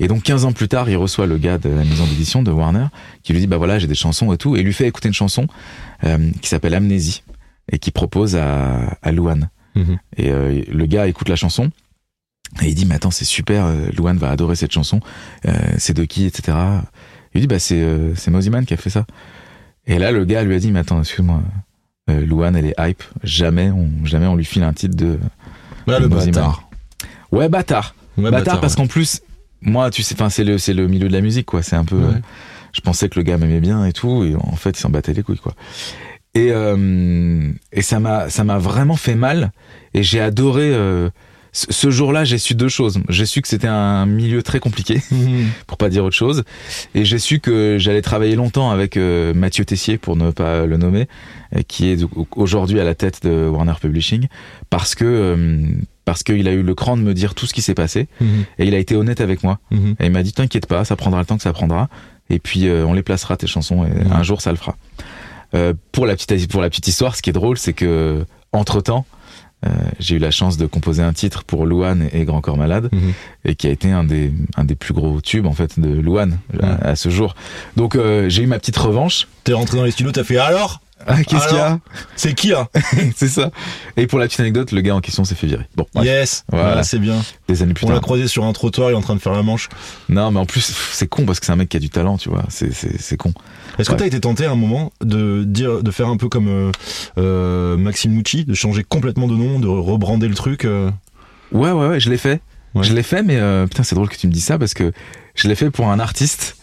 et 0.00 0.08
donc 0.08 0.24
15 0.24 0.44
ans 0.44 0.52
plus 0.52 0.68
tard, 0.68 0.90
il 0.90 0.96
reçoit 0.96 1.26
le 1.26 1.38
gars 1.38 1.58
de 1.58 1.68
la 1.68 1.84
maison 1.84 2.04
d'édition 2.04 2.42
de 2.42 2.50
Warner 2.50 2.86
qui 3.22 3.32
lui 3.32 3.40
dit 3.40 3.46
bah 3.46 3.58
voilà, 3.58 3.78
j'ai 3.78 3.86
des 3.86 3.94
chansons 3.94 4.32
et 4.32 4.38
tout 4.38 4.56
et 4.56 4.62
lui 4.64 4.72
fait 4.72 4.88
écouter 4.88 5.06
une 5.06 5.14
chanson 5.14 5.46
euh, 6.02 6.30
qui 6.42 6.48
s'appelle 6.48 6.74
Amnésie 6.74 7.22
et 7.70 7.78
qui 7.78 7.92
propose 7.92 8.34
à 8.34 8.96
à 9.02 9.12
Louane. 9.12 9.50
Mhm. 9.76 9.98
Et 10.16 10.30
euh, 10.30 10.62
le 10.68 10.86
gars 10.86 11.06
écoute 11.06 11.28
la 11.28 11.36
chanson 11.36 11.70
et 12.62 12.68
il 12.68 12.74
dit 12.74 12.86
mais 12.86 12.94
attends 12.96 13.10
c'est 13.10 13.24
super, 13.24 13.66
euh, 13.66 13.88
Louane 13.96 14.18
va 14.18 14.30
adorer 14.30 14.56
cette 14.56 14.72
chanson. 14.72 15.00
Euh, 15.46 15.52
c'est 15.78 15.94
de 15.94 16.04
qui 16.04 16.26
etc. 16.26 16.56
Il 17.34 17.40
dit 17.42 17.46
bah 17.46 17.58
c'est 17.58 17.80
euh, 17.82 18.14
c'est 18.14 18.30
Moziman 18.30 18.64
qui 18.64 18.74
a 18.74 18.76
fait 18.76 18.90
ça. 18.90 19.04
Et 19.86 19.98
là 19.98 20.12
le 20.12 20.24
gars 20.24 20.42
lui 20.42 20.54
a 20.54 20.58
dit 20.58 20.70
mais 20.72 20.80
attends 20.80 21.00
excuse-moi, 21.00 21.42
euh, 22.10 22.24
Louane 22.24 22.56
elle 22.56 22.66
est 22.66 22.74
hype, 22.78 23.02
jamais 23.22 23.70
on 23.70 23.88
jamais 24.04 24.26
on 24.26 24.36
lui 24.36 24.44
file 24.44 24.62
un 24.64 24.72
titre 24.72 24.96
de 24.96 25.18
Voilà 25.86 26.00
le 26.00 26.08
Moziman. 26.08 26.34
bâtard. 26.34 26.68
ouais 27.32 27.48
bâtard. 27.48 27.94
Ouais, 28.16 28.30
bâtard, 28.30 28.60
parce 28.60 28.74
ouais. 28.74 28.82
qu'en 28.82 28.86
plus 28.88 29.20
moi 29.60 29.90
tu 29.90 30.02
sais 30.02 30.14
enfin 30.14 30.28
c'est 30.30 30.44
le 30.44 30.56
c'est 30.58 30.74
le 30.74 30.88
milieu 30.88 31.08
de 31.08 31.12
la 31.12 31.20
musique 31.20 31.46
quoi, 31.46 31.62
c'est 31.62 31.76
un 31.76 31.84
peu 31.84 31.96
Ouais. 31.96 32.14
euh, 32.14 32.20
je 32.72 32.80
pensais 32.80 33.08
que 33.08 33.18
le 33.18 33.22
gars 33.24 33.38
m'aimait 33.38 33.60
bien 33.60 33.84
et 33.86 33.92
tout 33.92 34.24
et 34.24 34.34
en 34.36 34.56
fait 34.56 34.70
il 34.70 34.80
s'en 34.80 34.90
battait 34.90 35.12
les 35.12 35.22
couilles 35.22 35.38
quoi. 35.38 35.54
Et 36.34 36.48
euh, 36.52 37.50
et 37.72 37.82
ça 37.82 37.98
m'a 38.00 38.28
ça 38.30 38.44
m'a 38.44 38.58
vraiment 38.58 38.96
fait 38.96 39.14
mal 39.14 39.52
et 39.94 40.02
j'ai 40.02 40.20
adoré 40.20 40.70
ce 41.70 41.90
jour-là, 41.90 42.24
j'ai 42.24 42.38
su 42.38 42.54
deux 42.54 42.68
choses. 42.68 43.00
J'ai 43.08 43.26
su 43.26 43.42
que 43.42 43.48
c'était 43.48 43.66
un 43.68 44.06
milieu 44.06 44.42
très 44.42 44.60
compliqué, 44.60 45.00
Mhm. 45.10 45.46
pour 45.66 45.78
pas 45.78 45.88
dire 45.88 46.04
autre 46.04 46.16
chose, 46.16 46.44
et 46.94 47.04
j'ai 47.04 47.18
su 47.18 47.40
que 47.40 47.76
j'allais 47.78 48.02
travailler 48.02 48.36
longtemps 48.36 48.70
avec 48.70 48.96
euh, 48.96 49.34
Mathieu 49.34 49.64
Tessier, 49.64 49.98
pour 49.98 50.16
ne 50.16 50.30
pas 50.30 50.66
le 50.66 50.76
nommer, 50.76 51.08
euh, 51.56 51.62
qui 51.66 51.88
est 51.88 52.04
aujourd'hui 52.36 52.78
à 52.80 52.84
la 52.84 52.94
tête 52.94 53.22
de 53.24 53.48
Warner 53.48 53.74
Publishing, 53.80 54.26
parce 54.70 54.94
que 54.94 55.04
euh, 55.04 55.66
parce 56.04 56.22
qu'il 56.22 56.48
a 56.48 56.52
eu 56.52 56.62
le 56.62 56.74
cran 56.74 56.96
de 56.96 57.02
me 57.02 57.12
dire 57.12 57.34
tout 57.34 57.46
ce 57.46 57.52
qui 57.54 57.60
s'est 57.62 57.74
passé, 57.74 58.08
Mhm. 58.20 58.44
et 58.58 58.66
il 58.66 58.74
a 58.74 58.78
été 58.78 58.94
honnête 58.96 59.20
avec 59.20 59.42
moi. 59.42 59.58
Mhm. 59.70 59.94
Et 60.00 60.06
il 60.06 60.12
m'a 60.12 60.22
dit 60.22 60.32
t'inquiète 60.32 60.66
pas, 60.66 60.84
ça 60.84 60.96
prendra 60.96 61.20
le 61.20 61.26
temps 61.26 61.36
que 61.36 61.42
ça 61.42 61.52
prendra, 61.52 61.88
et 62.30 62.38
puis 62.38 62.66
euh, 62.68 62.84
on 62.86 62.92
les 62.92 63.02
placera 63.02 63.36
tes 63.36 63.46
chansons, 63.46 63.84
et 63.84 63.90
un 64.10 64.22
jour 64.22 64.40
ça 64.40 64.50
le 64.50 64.56
fera. 64.58 64.76
Pour 65.92 66.04
la 66.06 66.14
petite 66.14 66.50
pour 66.50 66.60
la 66.60 66.68
petite 66.68 66.88
histoire, 66.88 67.16
ce 67.16 67.22
qui 67.22 67.30
est 67.30 67.32
drôle, 67.32 67.56
c'est 67.58 67.72
que 67.72 68.24
entre 68.52 68.80
temps. 68.82 69.06
J'ai 69.98 70.16
eu 70.16 70.18
la 70.18 70.30
chance 70.30 70.56
de 70.56 70.66
composer 70.66 71.02
un 71.02 71.12
titre 71.12 71.42
pour 71.44 71.66
Louane 71.66 72.08
et 72.12 72.24
Grand 72.24 72.40
Corps 72.40 72.56
Malade 72.56 72.88
Mhm. 72.92 73.12
et 73.44 73.54
qui 73.56 73.66
a 73.66 73.70
été 73.70 73.90
un 73.90 74.04
des 74.04 74.32
un 74.56 74.64
des 74.64 74.74
plus 74.76 74.94
gros 74.94 75.20
tubes 75.20 75.46
en 75.46 75.52
fait 75.52 75.78
de 75.80 75.88
Louane 75.88 76.38
à, 76.62 76.90
à 76.90 76.96
ce 76.96 77.08
jour. 77.08 77.34
Donc 77.76 77.96
euh, 77.96 78.28
j'ai 78.28 78.42
eu 78.44 78.46
ma 78.46 78.58
petite 78.58 78.76
revanche. 78.76 79.26
T'es 79.44 79.52
rentré 79.54 79.76
dans 79.76 79.84
les 79.84 79.90
studios, 79.90 80.12
t'as 80.12 80.24
fait 80.24 80.38
alors? 80.38 80.80
Ah, 81.06 81.22
qu'est-ce 81.24 81.48
qu'il 81.48 81.56
y 81.56 81.60
a 81.60 81.78
C'est 82.16 82.34
qui 82.34 82.48
là 82.48 82.68
C'est 83.16 83.28
ça. 83.28 83.50
Et 83.96 84.06
pour 84.06 84.18
la 84.18 84.26
petite 84.26 84.40
anecdote, 84.40 84.72
le 84.72 84.80
gars 84.80 84.94
en 84.94 85.00
question 85.00 85.24
s'est 85.24 85.34
fait 85.34 85.46
virer. 85.46 85.66
Bon, 85.76 85.86
bref, 85.94 86.06
Yes 86.06 86.44
Voilà. 86.50 86.66
Voilà, 86.66 86.82
c'est 86.82 86.98
bien. 86.98 87.16
des 87.48 87.62
années 87.62 87.74
plus 87.74 87.86
On 87.86 87.90
l'a 87.90 88.00
croisé 88.00 88.28
sur 88.28 88.44
un 88.44 88.52
trottoir, 88.52 88.90
il 88.90 88.94
est 88.94 88.96
en 88.96 89.00
train 89.00 89.14
de 89.14 89.20
faire 89.20 89.32
la 89.32 89.42
manche. 89.42 89.68
Non, 90.08 90.30
mais 90.30 90.40
en 90.40 90.46
plus 90.46 90.74
c'est 90.92 91.06
con 91.06 91.24
parce 91.24 91.40
que 91.40 91.46
c'est 91.46 91.52
un 91.52 91.56
mec 91.56 91.68
qui 91.68 91.76
a 91.76 91.80
du 91.80 91.90
talent, 91.90 92.18
tu 92.18 92.28
vois. 92.28 92.44
C'est 92.48 92.72
c'est 92.72 93.00
c'est 93.00 93.16
con. 93.16 93.32
Est-ce 93.78 93.90
que 93.90 93.94
t'as 93.94 94.06
été 94.06 94.20
tenté 94.20 94.44
à 94.44 94.50
un 94.50 94.56
moment 94.56 94.92
de 95.00 95.44
dire, 95.44 95.82
de 95.82 95.90
faire 95.90 96.08
un 96.08 96.16
peu 96.16 96.28
comme 96.28 96.48
euh, 96.48 96.72
euh, 97.18 97.76
Maxime 97.76 98.12
Mucci, 98.12 98.44
de 98.44 98.54
changer 98.54 98.82
complètement 98.82 99.28
de 99.28 99.34
nom, 99.34 99.60
de 99.60 99.68
rebrander 99.68 100.28
le 100.28 100.34
truc 100.34 100.64
euh 100.64 100.90
Ouais, 101.52 101.70
ouais, 101.70 101.88
ouais, 101.88 102.00
je 102.00 102.10
l'ai 102.10 102.18
fait. 102.18 102.40
Ouais. 102.74 102.82
Je 102.82 102.92
l'ai 102.92 103.02
fait, 103.02 103.22
mais 103.22 103.36
euh, 103.36 103.66
putain, 103.66 103.82
c'est 103.82 103.94
drôle 103.94 104.08
que 104.08 104.16
tu 104.16 104.26
me 104.26 104.32
dis 104.32 104.40
ça 104.40 104.58
parce 104.58 104.74
que 104.74 104.92
je 105.34 105.48
l'ai 105.48 105.54
fait 105.54 105.70
pour 105.70 105.88
un 105.88 105.98
artiste 106.00 106.56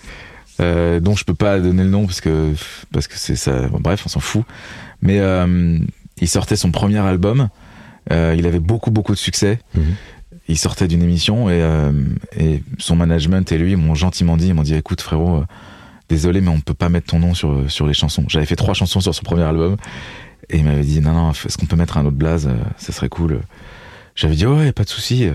euh, 0.59 0.99
dont 0.99 1.15
je 1.15 1.25
peux 1.25 1.33
pas 1.33 1.59
donner 1.59 1.83
le 1.83 1.89
nom 1.89 2.05
parce 2.05 2.21
que 2.21 2.53
parce 2.91 3.07
que 3.07 3.17
c'est 3.17 3.35
ça. 3.35 3.67
bon, 3.67 3.79
bref, 3.79 4.03
on 4.05 4.09
s'en 4.09 4.19
fout. 4.19 4.43
Mais 5.01 5.19
euh, 5.19 5.77
il 6.21 6.27
sortait 6.27 6.55
son 6.55 6.71
premier 6.71 6.99
album. 6.99 7.49
Euh, 8.11 8.35
il 8.37 8.45
avait 8.45 8.59
beaucoup 8.59 8.91
beaucoup 8.91 9.13
de 9.13 9.17
succès. 9.17 9.59
Mhm. 9.75 9.95
Il 10.47 10.57
sortait 10.57 10.87
d'une 10.87 11.01
émission 11.01 11.49
et, 11.49 11.61
euh, 11.61 11.91
et 12.37 12.61
son 12.77 12.95
management 12.95 13.51
et 13.51 13.57
lui 13.57 13.75
m'ont 13.75 13.95
gentiment 13.95 14.37
dit, 14.37 14.49
ils 14.49 14.53
m'ont 14.53 14.61
dit, 14.61 14.75
écoute 14.75 15.01
frérot, 15.01 15.43
désolé 16.07 16.39
mais 16.39 16.49
on 16.49 16.59
peut 16.59 16.75
pas 16.75 16.89
mettre 16.89 17.07
ton 17.07 17.19
nom 17.19 17.33
sur 17.33 17.69
sur 17.69 17.87
les 17.87 17.95
chansons. 17.95 18.25
J'avais 18.27 18.45
fait 18.45 18.55
trois 18.55 18.75
chansons 18.75 19.01
sur 19.01 19.13
son 19.13 19.23
premier 19.23 19.43
album 19.43 19.75
et 20.49 20.57
il 20.57 20.63
m'avait 20.63 20.83
dit, 20.83 21.01
non 21.01 21.13
non, 21.13 21.31
est-ce 21.31 21.57
qu'on 21.57 21.65
peut 21.65 21.75
mettre 21.75 21.97
un 21.97 22.05
autre 22.05 22.15
blaze, 22.15 22.47
ça 22.77 22.93
serait 22.93 23.09
cool. 23.09 23.41
J'avais 24.15 24.35
dit, 24.35 24.45
ouais, 24.45 24.71
pas 24.71 24.83
de 24.83 24.89
souci. 24.89 25.27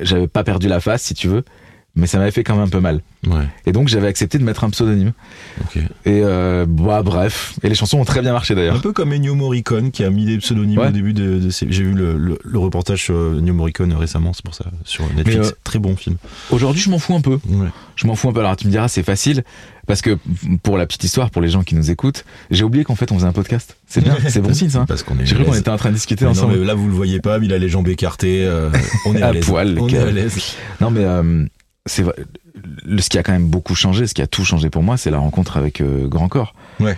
J'avais 0.00 0.28
pas 0.28 0.44
perdu 0.44 0.68
la 0.68 0.80
face, 0.80 1.02
si 1.02 1.14
tu 1.14 1.26
veux, 1.28 1.44
mais 1.94 2.06
ça 2.06 2.18
m'avait 2.18 2.30
fait 2.30 2.42
quand 2.44 2.54
même 2.54 2.64
un 2.64 2.68
peu 2.68 2.80
mal. 2.80 3.00
Ouais, 3.26 3.44
Et 3.66 3.72
donc 3.72 3.86
j'avais 3.88 4.08
accepté 4.08 4.38
de 4.38 4.42
mettre 4.44 4.64
un 4.64 4.70
pseudonyme. 4.70 5.12
ok. 5.60 5.76
Et 5.76 6.22
euh, 6.24 6.64
bah 6.68 7.02
bref. 7.04 7.54
Et 7.62 7.68
les 7.68 7.74
chansons 7.74 7.98
ont 8.00 8.04
très 8.04 8.20
bien 8.22 8.32
marché 8.32 8.54
Un 8.54 8.56
d'ailleurs. 8.56 8.80
peu 8.80 8.92
comme 8.92 9.12
Ennio 9.12 9.34
Morricone 9.34 9.90
qui 9.92 10.02
a 10.02 10.10
mis 10.10 10.24
des 10.24 10.38
pseudonymes 10.38 10.78
Ouais. 10.78 10.88
au 10.88 10.90
début 10.90 11.12
de, 11.12 11.38
de 11.38 11.50
ses... 11.50 11.66
J'ai 11.70 11.84
vu 11.84 11.92
le, 11.92 12.16
le, 12.16 12.38
le 12.42 12.58
reportage 12.58 13.02
sur 13.04 13.14
Ennio 13.14 13.54
Morricone 13.54 13.92
récemment, 13.92 14.32
c'est 14.32 14.44
pour 14.44 14.54
ça, 14.54 14.64
sur 14.84 15.04
Netflix. 15.14 15.48
Euh, 15.48 15.52
Très 15.64 15.78
bon 15.78 15.94
film. 15.96 16.16
Aujourd'hui, 16.50 16.82
je 16.82 16.90
m'en 16.90 16.98
fous 16.98 17.14
un 17.14 17.20
peu. 17.20 17.38
Ouais. 17.48 17.68
Je 17.94 18.06
m'en 18.06 18.14
fous 18.16 18.28
un 18.28 18.32
peu. 18.32 18.40
Alors 18.40 18.56
tu 18.56 18.66
me 18.66 18.72
diras, 18.72 18.88
c'est 18.88 19.02
facile 19.04 19.44
parce 19.86 20.00
que 20.00 20.16
pour 20.62 20.78
la 20.78 20.86
petite 20.86 21.04
histoire, 21.04 21.30
pour 21.30 21.42
les 21.42 21.48
gens 21.48 21.62
qui 21.62 21.74
nous 21.74 21.90
écoutent, 21.90 22.24
j'ai 22.50 22.64
oublié 22.64 22.84
qu'en 22.84 22.94
fait 22.96 23.12
on 23.12 23.16
faisait 23.16 23.26
un 23.26 23.32
podcast. 23.32 23.76
C'est 23.86 24.00
bien, 24.02 24.16
c'est 24.28 24.40
bon 24.40 24.52
signe 24.54 24.70
ça. 24.70 24.84
Parce 24.88 25.02
qu'on 25.04 25.18
est 25.20 25.26
J'ai 25.26 25.34
cru 25.36 25.44
qu'on 25.44 25.54
était 25.54 25.68
en 25.70 25.76
train 25.76 25.90
de 25.90 25.94
discuter 25.94 26.24
Mais 26.24 26.32
non, 26.32 26.38
ensemble. 26.38 26.58
mais 26.58 26.64
là 26.64 26.74
vous 26.74 26.86
le 26.88 26.92
voyez 26.94 27.20
pas, 27.20 27.38
mais 27.38 27.46
il 27.46 27.52
a 27.52 27.58
les 27.58 27.68
jambes 27.68 27.86
écartées. 27.88 28.44
euh, 28.44 28.70
on 29.06 29.14
est 29.14 29.22
à, 29.22 29.28
À 29.28 29.34
poil, 29.34 29.76
on 29.78 29.88
est 29.88 29.98
à 29.98 30.10
l'aise. 30.10 30.56
Non 30.80 30.90
mais 30.90 31.04
euh, 31.04 31.44
c'est 31.86 32.04
ce 32.04 33.08
qui 33.08 33.18
a 33.18 33.22
quand 33.22 33.32
même 33.32 33.48
beaucoup 33.48 33.74
changé, 33.74 34.06
ce 34.06 34.14
qui 34.14 34.22
a 34.22 34.26
tout 34.26 34.44
changé 34.44 34.70
pour 34.70 34.82
moi, 34.82 34.96
c'est 34.96 35.10
la 35.10 35.18
rencontre 35.18 35.56
avec 35.56 35.80
euh, 35.80 36.06
Grand 36.06 36.28
Corps. 36.28 36.54
Ouais. 36.80 36.96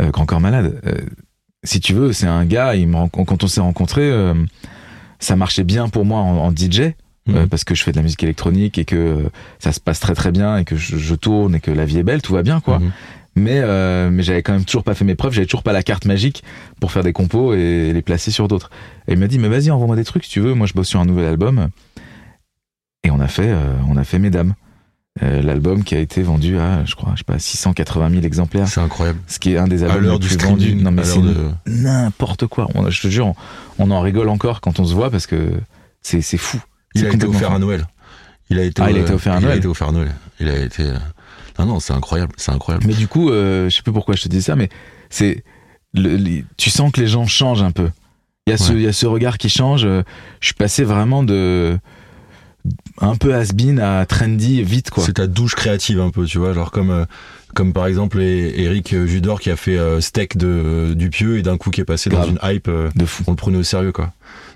Euh, 0.00 0.10
Grand 0.10 0.26
Corps 0.26 0.40
Malade. 0.40 0.80
Euh, 0.86 0.94
si 1.62 1.80
tu 1.80 1.94
veux, 1.94 2.12
c'est 2.12 2.26
un 2.26 2.44
gars. 2.44 2.74
Il 2.74 2.88
me 2.88 2.96
ren- 2.96 3.08
quand 3.08 3.44
on 3.44 3.46
s'est 3.46 3.60
rencontrés, 3.60 4.12
ça 5.18 5.36
marchait 5.36 5.64
bien 5.64 5.88
pour 5.88 6.04
moi 6.04 6.20
en, 6.20 6.38
en 6.38 6.50
DJ. 6.50 6.92
Mhm. 7.26 7.48
parce 7.48 7.64
que 7.64 7.74
je 7.74 7.82
fais 7.82 7.90
de 7.90 7.96
la 7.96 8.02
musique 8.02 8.22
électronique 8.22 8.76
et 8.76 8.84
que 8.84 9.30
ça 9.58 9.72
se 9.72 9.80
passe 9.80 9.98
très 9.98 10.12
très 10.14 10.30
bien 10.30 10.58
et 10.58 10.66
que 10.66 10.76
je, 10.76 10.98
je 10.98 11.14
tourne 11.14 11.54
et 11.54 11.60
que 11.60 11.70
la 11.70 11.86
vie 11.86 11.96
est 11.96 12.02
belle, 12.02 12.20
tout 12.20 12.34
va 12.34 12.42
bien 12.42 12.60
quoi. 12.60 12.80
Mhm. 12.80 12.90
Mais, 13.36 14.10
mais 14.10 14.22
j'avais 14.22 14.42
quand 14.42 14.52
même 14.52 14.64
toujours 14.66 14.84
pas 14.84 14.92
fait 14.94 15.06
mes 15.06 15.14
preuves, 15.14 15.32
j'avais 15.32 15.46
toujours 15.46 15.62
pas 15.62 15.72
la 15.72 15.82
carte 15.82 16.04
magique 16.04 16.44
pour 16.80 16.92
faire 16.92 17.02
des 17.02 17.14
compos 17.14 17.54
et 17.54 17.92
les 17.94 18.02
placer 18.02 18.30
sur 18.30 18.46
d'autres. 18.46 18.68
Et 19.08 19.14
il 19.14 19.18
m'a 19.18 19.26
dit, 19.26 19.38
mais 19.38 19.48
vas-y, 19.48 19.70
envoie-moi 19.70 19.96
des 19.96 20.04
trucs 20.04 20.24
si 20.24 20.30
tu 20.30 20.40
veux. 20.40 20.52
Moi, 20.54 20.66
je 20.66 20.74
bosse 20.74 20.86
sur 20.88 21.00
un 21.00 21.06
nouvel 21.06 21.24
album. 21.24 21.68
Et 23.04 23.10
on 23.10 23.20
a 23.20 23.28
fait, 23.28 23.48
euh, 23.50 23.74
on 23.88 23.96
a 23.96 24.04
fait 24.04 24.18
Mesdames. 24.18 24.54
Euh, 25.22 25.42
L'album 25.42 25.84
qui 25.84 25.94
a 25.94 26.00
été 26.00 26.22
vendu 26.24 26.58
à, 26.58 26.84
je 26.84 26.96
crois, 26.96 27.12
je 27.14 27.18
sais 27.18 27.24
pas, 27.24 27.38
680 27.38 28.10
000 28.10 28.22
exemplaires. 28.24 28.66
C'est 28.66 28.80
incroyable. 28.80 29.20
Ce 29.28 29.38
qui 29.38 29.52
est 29.52 29.58
un 29.58 29.68
des 29.68 29.84
albums 29.84 30.10
les 30.10 30.18
plus 30.18 30.36
vendus. 30.38 30.74
Non, 30.74 30.90
mais 30.90 31.04
c'est 31.04 31.20
de- 31.20 31.50
n'importe 31.66 32.48
quoi. 32.48 32.66
On, 32.74 32.90
je 32.90 33.00
te 33.00 33.06
jure, 33.06 33.26
on, 33.28 33.34
on 33.78 33.90
en 33.92 34.00
rigole 34.00 34.28
encore 34.28 34.60
quand 34.60 34.80
on 34.80 34.84
se 34.84 34.92
voit 34.92 35.10
parce 35.12 35.28
que 35.28 35.52
c'est 36.02 36.20
fou. 36.36 36.58
Il 36.96 37.06
a 37.06 37.10
été 37.12 37.26
offert 37.26 37.50
fou. 37.50 37.54
à 37.54 37.58
Noël. 37.60 37.86
Il 38.50 38.58
a 38.58 38.64
été, 38.64 38.82
Ah, 38.82 38.90
il 38.90 38.96
a 38.96 39.00
été 39.00 39.12
offert 39.12 39.34
à 39.34 39.36
Il 39.38 39.42
Noël. 39.42 39.54
a 39.54 39.56
été 39.58 39.66
offert 39.68 39.88
à 39.88 39.92
Noël. 39.92 40.12
Il 40.40 40.48
a 40.48 40.58
été. 40.58 40.82
Non, 41.60 41.66
non, 41.66 41.78
c'est 41.80 41.92
incroyable. 41.92 42.32
C'est 42.36 42.50
incroyable. 42.50 42.84
Mais 42.88 42.94
du 42.94 43.06
coup, 43.06 43.30
euh, 43.30 43.68
je 43.70 43.76
sais 43.76 43.82
plus 43.82 43.92
pourquoi 43.92 44.16
je 44.16 44.22
te 44.24 44.28
dis 44.28 44.42
ça, 44.42 44.56
mais 44.56 44.68
c'est 45.10 45.44
le- 45.94 46.16
les- 46.16 46.44
tu 46.56 46.70
sens 46.70 46.90
que 46.90 47.00
les 47.00 47.06
gens 47.06 47.26
changent 47.26 47.62
un 47.62 47.70
peu. 47.70 47.88
Il 48.48 48.50
y 48.50 48.52
a 48.52 48.56
ce, 48.58 48.72
Ouais. 48.72 48.78
il 48.80 48.82
y 48.82 48.88
a 48.88 48.92
ce 48.92 49.06
regard 49.06 49.38
qui 49.38 49.48
change. 49.48 49.84
euh, 49.84 50.02
Je 50.40 50.46
suis 50.46 50.54
passé 50.54 50.82
vraiment 50.82 51.22
de 51.22 51.78
un 53.00 53.16
peu 53.16 53.34
has-been 53.34 53.80
à 53.80 54.04
trendy 54.06 54.62
vite 54.62 54.90
quoi. 54.90 55.04
C'est 55.04 55.14
ta 55.14 55.26
douche 55.26 55.54
créative 55.54 56.00
un 56.00 56.10
peu, 56.10 56.24
tu 56.26 56.38
vois, 56.38 56.52
genre 56.52 56.70
comme 56.70 56.90
euh, 56.90 57.04
comme 57.54 57.72
par 57.72 57.86
exemple 57.86 58.20
Eric 58.20 58.94
Judor 59.06 59.40
qui 59.40 59.50
a 59.50 59.56
fait 59.56 59.78
euh, 59.78 60.00
Steak 60.00 60.36
de 60.36 60.46
euh, 60.46 60.94
du 60.94 61.10
pieux 61.10 61.38
et 61.38 61.42
d'un 61.42 61.56
coup 61.56 61.70
qui 61.70 61.80
est 61.80 61.84
passé 61.84 62.10
Grave. 62.10 62.26
dans 62.26 62.30
une 62.30 62.54
hype. 62.56 62.68
euh, 62.68 62.90
De 62.94 63.04
fou. 63.06 63.24
on 63.26 63.30
le 63.32 63.36
prenait 63.36 63.58
au 63.58 63.62
sérieux 63.62 63.92
quoi. 63.92 64.12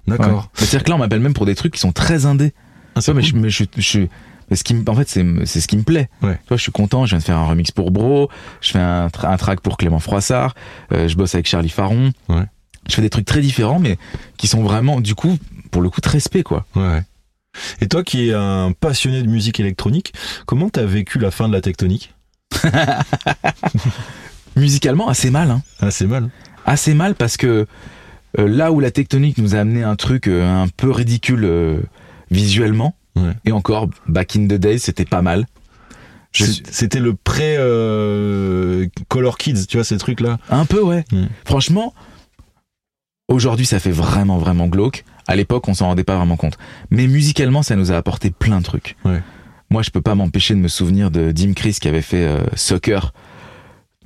D'accord. 0.07 0.51
C'est-à-dire 0.55 0.85
que 0.85 0.89
là, 0.91 0.97
on 0.97 0.99
m'appelle 1.01 1.21
même 1.21 1.35
pour 1.35 1.45
des 1.47 1.55
trucs 1.55 1.75
qui 1.75 1.81
sont 1.81 1.93
très 1.93 2.25
indés. 2.25 2.55
Ah, 2.95 3.01
vois, 3.05 3.15
mais 3.15 3.23
je, 3.23 3.37
mais 3.37 3.51
je, 3.51 3.65
je- 3.77 4.07
mais 4.51 4.57
ce 4.57 4.65
qui 4.65 4.73
me- 4.75 4.89
en 4.89 4.95
fait, 4.95 5.07
c'est, 5.07 5.23
c'est 5.45 5.61
ce 5.61 5.69
qui 5.69 5.77
me 5.77 5.83
plaît. 5.83 6.09
Ouais. 6.23 6.37
Tu 6.45 6.49
vois, 6.49 6.57
je 6.57 6.63
suis 6.63 6.73
content. 6.73 7.05
Je 7.05 7.11
viens 7.11 7.19
de 7.19 7.25
faire 7.25 7.37
un 7.37 7.45
remix 7.47 7.71
pour 7.73 7.91
Bro. 7.91 8.31
Je 8.63 8.71
fais 8.71 8.79
un, 8.79 9.09
tra- 9.09 9.31
un 9.31 9.37
track 9.37 9.61
pour 9.61 9.77
Clément 9.77 9.99
Froissart. 9.99 10.55
euh, 10.93 11.07
je 11.09 11.17
bosse 11.17 11.35
avec 11.35 11.47
Charlie 11.47 11.69
Faron. 11.69 12.13
Ouais. 12.31 12.45
Je 12.89 12.95
fais 12.95 13.03
des 13.03 13.11
trucs 13.11 13.27
très 13.27 13.43
différents, 13.43 13.79
mais 13.79 13.99
qui 14.39 14.47
sont 14.47 14.63
vraiment, 14.63 15.03
du 15.03 15.15
coup, 15.15 15.37
pour 15.71 15.83
le 15.83 15.91
coup, 15.91 16.01
de 16.01 16.09
respect, 16.09 16.43
quoi. 16.43 16.65
Ouais. 16.75 17.03
Et 17.81 17.89
toi 17.89 18.03
qui 18.05 18.29
es 18.29 18.35
un 18.35 18.73
passionné 18.73 19.23
de 19.23 19.29
musique 19.29 19.59
électronique, 19.61 20.13
comment 20.47 20.69
t'as 20.69 20.85
vécu 20.85 21.19
la 21.19 21.31
fin 21.31 21.49
de 21.49 21.53
la 21.53 21.61
tectonique 21.61 22.15
Musicalement, 24.57 25.09
assez 25.09 25.31
mal, 25.31 25.51
hein. 25.51 25.63
C'est 25.91 26.07
mal. 26.07 26.31
Assez 26.67 26.95
mal 26.95 27.15
parce 27.15 27.37
que 27.37 27.67
euh, 28.39 28.49
là 28.49 28.73
où 28.73 28.81
la 28.81 28.91
tectonique 28.91 29.39
nous 29.39 29.55
a 29.55 29.59
amené 29.61 29.83
un 29.83 29.97
truc 29.97 30.27
euh, 30.27 30.63
un 30.63 30.69
peu 30.69 30.91
ridicule 30.91 31.45
euh, 31.45 31.81
visuellement, 32.31 32.95
Ouais. 33.17 33.33
et 33.45 33.51
encore, 33.53 33.89
back 34.07 34.37
in 34.37 34.45
the 34.47 34.53
days, 34.55 34.79
c'était 34.79 35.05
pas 35.05 35.23
mal. 35.23 35.47
C'était 36.33 37.01
le 37.01 37.15
pré 37.15 37.57
Color 39.09 39.39
Kids, 39.39 39.67
tu 39.67 39.77
vois 39.79 39.83
ces 39.83 39.99
trucs 39.99 40.21
là. 40.21 40.39
Un 40.51 40.67
peu, 40.67 40.81
ouais. 40.81 41.05
Franchement, 41.45 41.95
aujourd'hui, 43.27 43.67
ça 43.67 43.81
fait 43.81 43.91
vraiment, 43.91 44.39
vraiment 44.39 44.69
glauque. 44.69 45.05
À 45.29 45.37
l'époque, 45.37 45.69
on 45.69 45.75
s'en 45.75 45.87
rendait 45.87 46.05
pas 46.05 46.17
vraiment 46.17 46.37
compte. 46.37 46.59
Mais 46.91 47.07
musicalement, 47.07 47.63
ça 47.63 47.77
nous 47.77 47.93
a 47.93 47.97
apporté 47.97 48.31
plein 48.31 48.59
de 48.59 48.65
trucs. 48.65 48.97
Ouais. 49.05 49.23
Moi, 49.71 49.83
je 49.83 49.91
peux 49.91 50.01
pas 50.01 50.15
m'empêcher 50.15 50.55
de 50.55 50.61
me 50.61 50.69
souvenir 50.69 51.11
de 51.11 51.31
Dim 51.31 51.53
Chris 51.53 51.77
qui 51.81 51.89
avait 51.89 52.03
fait 52.03 52.27
euh, 52.27 52.41
Soccer. 52.57 53.13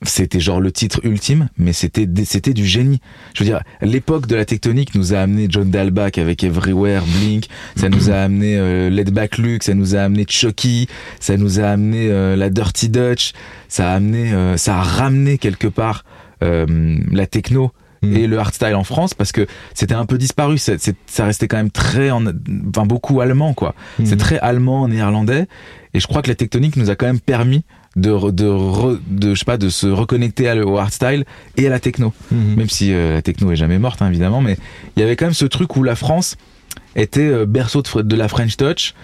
C'était 0.04 0.40
genre 0.40 0.60
le 0.60 0.72
titre 0.72 1.00
ultime, 1.04 1.48
mais 1.56 1.72
c'était 1.72 2.08
c'était 2.24 2.54
du 2.54 2.66
génie. 2.66 3.00
Je 3.34 3.44
veux 3.44 3.48
dire, 3.48 3.60
l'époque 3.80 4.26
de 4.26 4.34
la 4.34 4.44
tectonique 4.44 4.96
nous 4.96 5.14
a 5.14 5.18
amené 5.18 5.46
John 5.48 5.70
Dalbach 5.70 6.18
avec 6.18 6.42
Everywhere, 6.42 7.04
Blink, 7.06 7.46
ça 7.76 7.88
nous 7.88 8.10
a 8.10 8.14
amené 8.14 8.58
euh, 8.58 8.90
Let 8.90 9.04
Back 9.04 9.38
Luke, 9.38 9.62
ça 9.62 9.74
nous 9.74 9.94
a 9.94 10.00
amené 10.00 10.26
Chucky, 10.28 10.88
ça 11.20 11.36
nous 11.36 11.60
a 11.60 11.66
amené 11.66 12.08
euh, 12.10 12.34
la 12.34 12.50
Dirty 12.50 12.88
Dutch, 12.88 13.32
ça 13.68 13.92
a 13.92 13.94
amené, 13.94 14.32
euh, 14.32 14.56
ça 14.56 14.78
a 14.78 14.82
ramené 14.82 15.38
quelque 15.38 15.68
part 15.68 16.04
euh, 16.42 16.98
la 17.12 17.28
techno 17.28 17.70
Mm. 18.02 18.16
et 18.16 18.26
le 18.26 18.38
hardstyle 18.38 18.74
en 18.74 18.84
France 18.84 19.14
parce 19.14 19.30
que 19.32 19.46
c'était 19.74 19.94
un 19.94 20.06
peu 20.06 20.18
disparu. 20.18 20.58
C'est- 20.58 20.78
c'est- 20.82 20.96
ça 21.06 21.24
restait 21.24 21.46
quand 21.48 21.56
même 21.56 21.70
très, 21.70 22.10
en, 22.10 22.24
enfin 22.26 22.84
beaucoup 22.86 23.20
allemand 23.20 23.54
quoi. 23.54 23.74
C'est 24.04 24.12
Mhm. 24.12 24.16
très 24.18 24.38
allemand, 24.40 24.88
néerlandais. 24.88 25.46
Et 25.94 26.00
je 26.00 26.06
crois 26.06 26.20
que 26.22 26.28
la 26.28 26.34
tectonique 26.34 26.76
nous 26.76 26.90
a 26.90 26.96
quand 26.96 27.06
même 27.06 27.20
permis 27.20 27.62
de, 27.94 28.10
re- 28.10 28.32
de, 28.32 28.46
re- 28.48 28.98
de 29.08 29.34
je 29.34 29.38
sais 29.38 29.44
pas, 29.44 29.58
de 29.58 29.68
se 29.68 29.86
reconnecter 29.86 30.48
à 30.48 30.54
le, 30.54 30.66
au 30.66 30.78
hardstyle 30.78 31.24
et 31.56 31.66
à 31.66 31.70
la 31.70 31.78
techno. 31.78 32.12
Mhm. 32.32 32.54
Même 32.56 32.68
si 32.70 32.92
euh, 32.92 33.14
la 33.14 33.22
techno 33.22 33.52
est 33.52 33.56
jamais 33.56 33.78
morte, 33.78 34.00
hein, 34.02 34.08
évidemment, 34.08 34.40
mais 34.40 34.56
il 34.96 35.00
y 35.00 35.02
avait 35.04 35.14
quand 35.14 35.26
même 35.26 35.34
ce 35.34 35.44
truc 35.44 35.76
où 35.76 35.82
la 35.82 35.94
France 35.94 36.36
était 36.96 37.20
euh, 37.20 37.46
berceau 37.46 37.82
de, 37.82 38.16
la 38.16 38.28
French 38.28 38.56
Touch, 38.56 38.94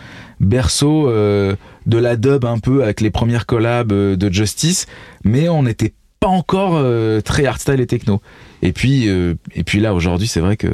berceau 0.40 1.08
euh, 1.08 1.54
de 1.86 1.98
la 1.98 2.16
dub 2.16 2.44
un 2.44 2.58
peu 2.58 2.82
avec 2.82 3.00
les 3.00 3.10
premières 3.10 3.46
collabs 3.46 3.92
de 3.92 4.32
Justice, 4.32 4.86
mais 5.24 5.48
on 5.48 5.62
n'était 5.62 5.92
pas 6.20 6.28
encore 6.28 6.72
euh, 6.76 7.20
très 7.20 7.46
hardstyle 7.46 7.80
et 7.80 7.86
techno. 7.86 8.20
Et 8.62 8.72
puis, 8.72 9.08
euh, 9.08 9.34
et 9.54 9.64
puis 9.64 9.80
là, 9.80 9.94
aujourd'hui, 9.94 10.26
c'est 10.28 10.40
vrai 10.40 10.56
que 10.56 10.68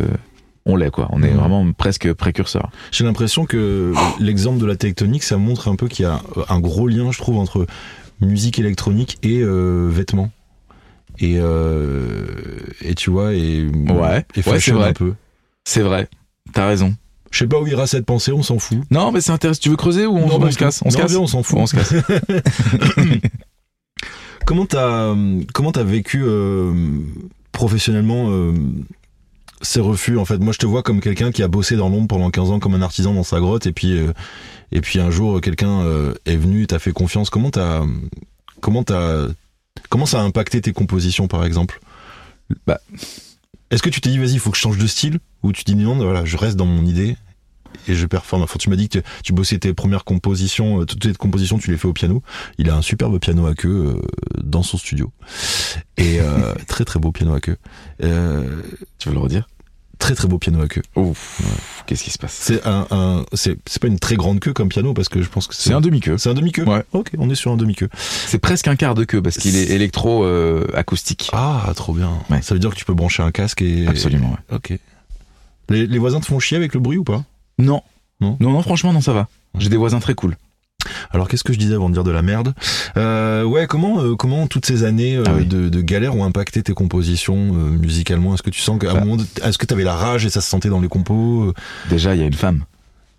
on 0.66 0.76
l'est, 0.76 0.90
quoi. 0.90 1.08
On 1.12 1.22
est 1.22 1.30
Mhm. 1.30 1.36
vraiment 1.36 1.72
presque 1.72 2.12
précurseur. 2.14 2.70
J'ai 2.90 3.04
l'impression 3.04 3.44
que 3.44 3.92
l'exemple 4.18 4.58
de 4.58 4.66
la 4.66 4.76
tectonique, 4.76 5.22
ça 5.22 5.36
montre 5.36 5.68
un 5.68 5.76
peu 5.76 5.88
qu'il 5.88 6.04
y 6.04 6.08
a 6.08 6.20
un 6.48 6.60
gros 6.60 6.88
lien, 6.88 7.12
je 7.12 7.18
trouve, 7.18 7.36
entre 7.36 7.66
musique 8.20 8.58
électronique 8.58 9.18
et 9.22 9.40
euh, 9.42 9.88
vêtements. 9.90 10.30
Et, 11.18 11.34
euh, 11.38 12.24
et 12.80 12.94
tu 12.94 13.10
vois, 13.10 13.34
et, 13.34 13.66
Ouais. 13.90 14.24
et 14.34 14.42
fashion 14.42 14.76
vrai. 14.76 14.88
un 14.88 14.92
peu. 14.94 15.12
C'est 15.64 15.82
vrai. 15.82 16.08
T'as 16.54 16.66
raison. 16.66 16.94
Je 17.30 17.40
sais 17.40 17.46
pas 17.46 17.60
où 17.60 17.66
ira 17.66 17.86
cette 17.86 18.06
pensée, 18.06 18.32
on 18.32 18.42
s'en 18.42 18.58
fout. 18.58 18.78
Non, 18.90 19.12
mais 19.12 19.20
c'est 19.20 19.32
intéressant. 19.32 19.60
Tu 19.62 19.68
veux 19.68 19.76
creuser 19.76 20.06
ou 20.06 20.16
on, 20.16 20.26
Non, 20.28 20.36
on 20.36 20.40
pas 20.40 20.50
se 20.52 20.56
casse? 20.58 20.82
On 20.84 20.90
se 20.90 20.96
casse? 20.96 21.14
on 21.16 21.26
s'en 21.26 21.42
fout. 21.42 21.58
On 21.58 21.66
se 21.66 21.76
casse. 21.76 21.92
Comment 24.46 24.66
t'as 24.66 25.14
comment 25.54 25.72
t'as 25.72 25.82
vécu 25.84 26.22
euh, 26.22 26.72
professionnellement 27.54 28.26
euh, 28.28 28.52
ces 29.62 29.80
refus 29.80 30.18
en 30.18 30.26
fait 30.26 30.36
Moi, 30.38 30.52
je 30.52 30.58
te 30.58 30.66
vois 30.66 30.82
comme 30.82 31.00
quelqu'un 31.00 31.32
qui 31.32 31.42
a 31.42 31.48
bossé 31.48 31.76
dans 31.76 31.88
l'ombre 31.88 32.08
pendant 32.08 32.30
15 32.30 32.50
ans 32.50 32.60
comme 32.60 32.74
un 32.74 32.82
artisan 32.82 33.14
dans 33.14 33.22
sa 33.22 33.40
grotte, 33.40 33.66
et 33.66 33.72
puis 33.72 33.96
euh, 33.96 34.12
et 34.72 34.82
puis 34.82 35.00
un 35.00 35.10
jour 35.10 35.40
quelqu'un 35.40 35.80
euh, 35.80 36.12
est 36.26 36.36
venu, 36.36 36.66
t'a 36.66 36.78
fait 36.78 36.92
confiance. 36.92 37.30
Comment 37.30 37.50
t'as 37.50 37.82
comment 38.60 38.82
t'as 38.82 39.28
comment 39.88 40.04
ça 40.04 40.20
a 40.20 40.24
impacté 40.24 40.60
tes 40.60 40.74
compositions 40.74 41.28
par 41.28 41.46
exemple? 41.46 41.80
Bah. 42.66 42.80
Est-ce 43.70 43.82
que 43.82 43.88
tu 43.88 44.00
t'es 44.00 44.10
dit 44.10 44.18
vas-y, 44.18 44.34
il 44.34 44.38
faut 44.38 44.50
que 44.50 44.56
je 44.56 44.62
change 44.62 44.78
de 44.78 44.86
style? 44.86 45.18
Ou 45.42 45.52
tu 45.52 45.64
dit 45.64 45.74
non, 45.74 45.96
voilà, 45.96 46.24
je 46.24 46.36
reste 46.36 46.56
dans 46.56 46.66
mon 46.66 46.84
idée 46.84 47.16
et 47.88 47.94
je 47.94 48.06
performe. 48.06 48.42
Enfin, 48.42 48.56
tu 48.58 48.70
m'as 48.70 48.76
dit 48.76 48.88
que 48.88 48.98
tu, 49.22 49.32
bossais 49.32 49.58
tes 49.58 49.72
premières 49.74 50.04
compositions, 50.04 50.80
euh, 50.80 50.84
toutes 50.84 51.00
tes 51.00 51.12
compositions, 51.14 51.58
tu 51.58 51.70
les 51.70 51.76
fais 51.76 51.88
au 51.88 51.92
piano. 51.92 52.22
Il 52.58 52.70
a 52.70 52.76
un 52.76 52.82
superbe 52.82 53.18
piano 53.18 53.46
à 53.46 53.54
queue 53.54 53.96
euh, 53.96 54.02
dans 54.42 54.62
son 54.62 54.76
studio. 54.78 55.12
Et 55.96 56.20
euh, 56.20 56.54
très 56.66 56.84
très 56.84 56.98
beau 57.00 57.12
piano 57.12 57.34
à 57.34 57.40
queue. 57.40 57.56
Euh, 58.02 58.62
Tu 58.98 59.08
veux 59.08 59.14
le 59.14 59.20
redire? 59.20 59.48
très 59.96 60.14
très 60.14 60.28
beau 60.28 60.36
piano 60.38 60.60
à 60.60 60.68
queue. 60.68 60.82
Ouf. 60.96 61.40
Qu'est-ce 61.86 62.04
qui 62.04 62.10
se 62.10 62.18
passe? 62.18 62.34
C'est 62.38 62.66
un, 62.66 62.86
un 62.90 63.24
c'est 63.32 63.56
pas 63.80 63.86
une 63.86 63.98
très 63.98 64.16
grande 64.16 64.38
queue 64.38 64.52
comme 64.52 64.68
piano 64.68 64.92
parce 64.92 65.08
que 65.08 65.22
je 65.22 65.28
pense 65.30 65.46
que 65.46 65.54
C'est 65.54 65.72
un 65.72 65.80
demi-queue. 65.80 66.18
c'est 66.18 66.28
un 66.28 66.34
demi 66.34 66.52
queue. 66.52 66.64
Ouais. 66.64 66.82
Ok, 66.92 67.12
on 67.16 67.30
est 67.30 67.34
sur 67.34 67.52
un 67.52 67.56
demi 67.56 67.74
queue. 67.74 67.88
C'est 68.26 68.38
presque 68.38 68.68
un 68.68 68.76
quart 68.76 68.94
de 68.94 69.04
queue 69.04 69.22
parce 69.22 69.38
qu'il 69.38 69.56
est 69.56 69.70
électro 69.70 70.24
euh, 70.24 70.66
acoustique. 70.74 71.30
Ah, 71.32 71.72
trop 71.74 71.94
bien. 71.94 72.10
Ouais. 72.28 72.42
Ça 72.42 72.54
veut 72.54 72.58
dire 72.60 72.68
que 72.70 72.74
tu 72.74 72.84
peux 72.84 72.92
brancher 72.92 73.22
un 73.22 73.30
casque 73.30 73.62
et 73.62 73.86
Absolument. 73.86 74.36
ouais. 74.50 74.56
Ok. 74.56 74.78
Les, 75.70 75.86
les 75.86 75.98
voisins 75.98 76.20
te 76.20 76.26
font 76.26 76.38
chier 76.38 76.58
avec 76.58 76.74
le 76.74 76.80
bruit 76.80 76.98
ou 76.98 77.04
pas? 77.04 77.24
Non. 77.58 77.82
Non 78.20 78.36
Non, 78.40 78.50
non, 78.52 78.62
franchement, 78.62 78.92
non, 78.92 79.00
ça 79.00 79.12
va. 79.12 79.28
J'ai 79.58 79.68
des 79.68 79.76
voisins 79.76 80.00
très 80.00 80.14
cool. 80.14 80.36
Alors 81.12 81.28
qu'est-ce 81.28 81.44
que 81.44 81.52
je 81.54 81.58
disais 81.58 81.74
avant 81.74 81.88
de 81.88 81.94
dire 81.94 82.04
de 82.04 82.10
la 82.10 82.20
merde 82.22 82.52
euh, 82.98 83.42
Ouais, 83.44 83.66
comment 83.66 84.02
euh, 84.02 84.16
comment 84.16 84.46
toutes 84.48 84.66
ces 84.66 84.84
années 84.84 85.16
euh, 85.16 85.22
Ah 85.26 85.32
oui. 85.36 85.46
de, 85.46 85.68
de 85.70 85.80
galère 85.80 86.14
ont 86.14 86.24
impacté 86.24 86.62
tes 86.62 86.74
compositions 86.74 87.36
musicalement? 87.54 88.34
Est-ce 88.34 88.42
que 88.42 88.50
tu 88.50 88.60
sens 88.60 88.78
qu'à 88.78 88.90
un 88.90 88.94
Bah. 88.94 89.00
moment, 89.04 89.22
est-ce 89.42 89.56
que 89.56 89.64
t'avais 89.64 89.84
la 89.84 89.94
rage 89.94 90.26
et 90.26 90.30
ça 90.30 90.40
se 90.42 90.48
sentait 90.50 90.68
dans 90.68 90.80
les 90.80 90.88
compos 90.88 91.54
Déjà, 91.88 92.14
il 92.14 92.20
y 92.20 92.24
a 92.24 92.26
une 92.26 92.34
femme. 92.34 92.64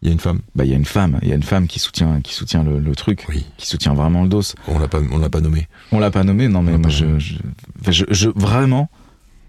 Il 0.03 0.09
y 0.09 0.11
a 0.11 0.13
une 0.13 0.19
femme. 0.19 0.41
Bah, 0.53 0.63
il 0.65 0.69
y 0.69 0.73
a 0.73 0.77
une 0.77 0.85
femme. 0.85 1.17
Il 1.23 1.29
y 1.29 1.31
a 1.31 1.35
une 1.35 1.41
femme 1.43 1.65
qui 1.67 1.79
soutient, 1.79 2.21
qui 2.21 2.35
soutient 2.35 2.63
le, 2.63 2.77
le 2.79 2.95
truc, 2.95 3.25
Oui. 3.29 3.45
qui 3.57 3.65
soutient 3.67 3.95
vraiment 3.95 4.21
le 4.21 4.29
dos. 4.29 4.41
On 4.67 4.77
l'a 4.77 4.87
pas 4.87 4.99
on 5.11 5.17
l'a 5.17 5.29
pas 5.29 5.41
nommé. 5.41 5.67
On 5.91 5.97
l'a 5.99 6.11
pas 6.11 6.23
nommé, 6.23 6.47
non, 6.47 6.61
mais 6.61 6.77
moi, 6.77 6.89
je, 6.91 7.17
je, 7.17 7.35
enfin, 7.81 7.91
je, 7.91 8.05
je- 8.11 8.29
vraiment, 8.35 8.89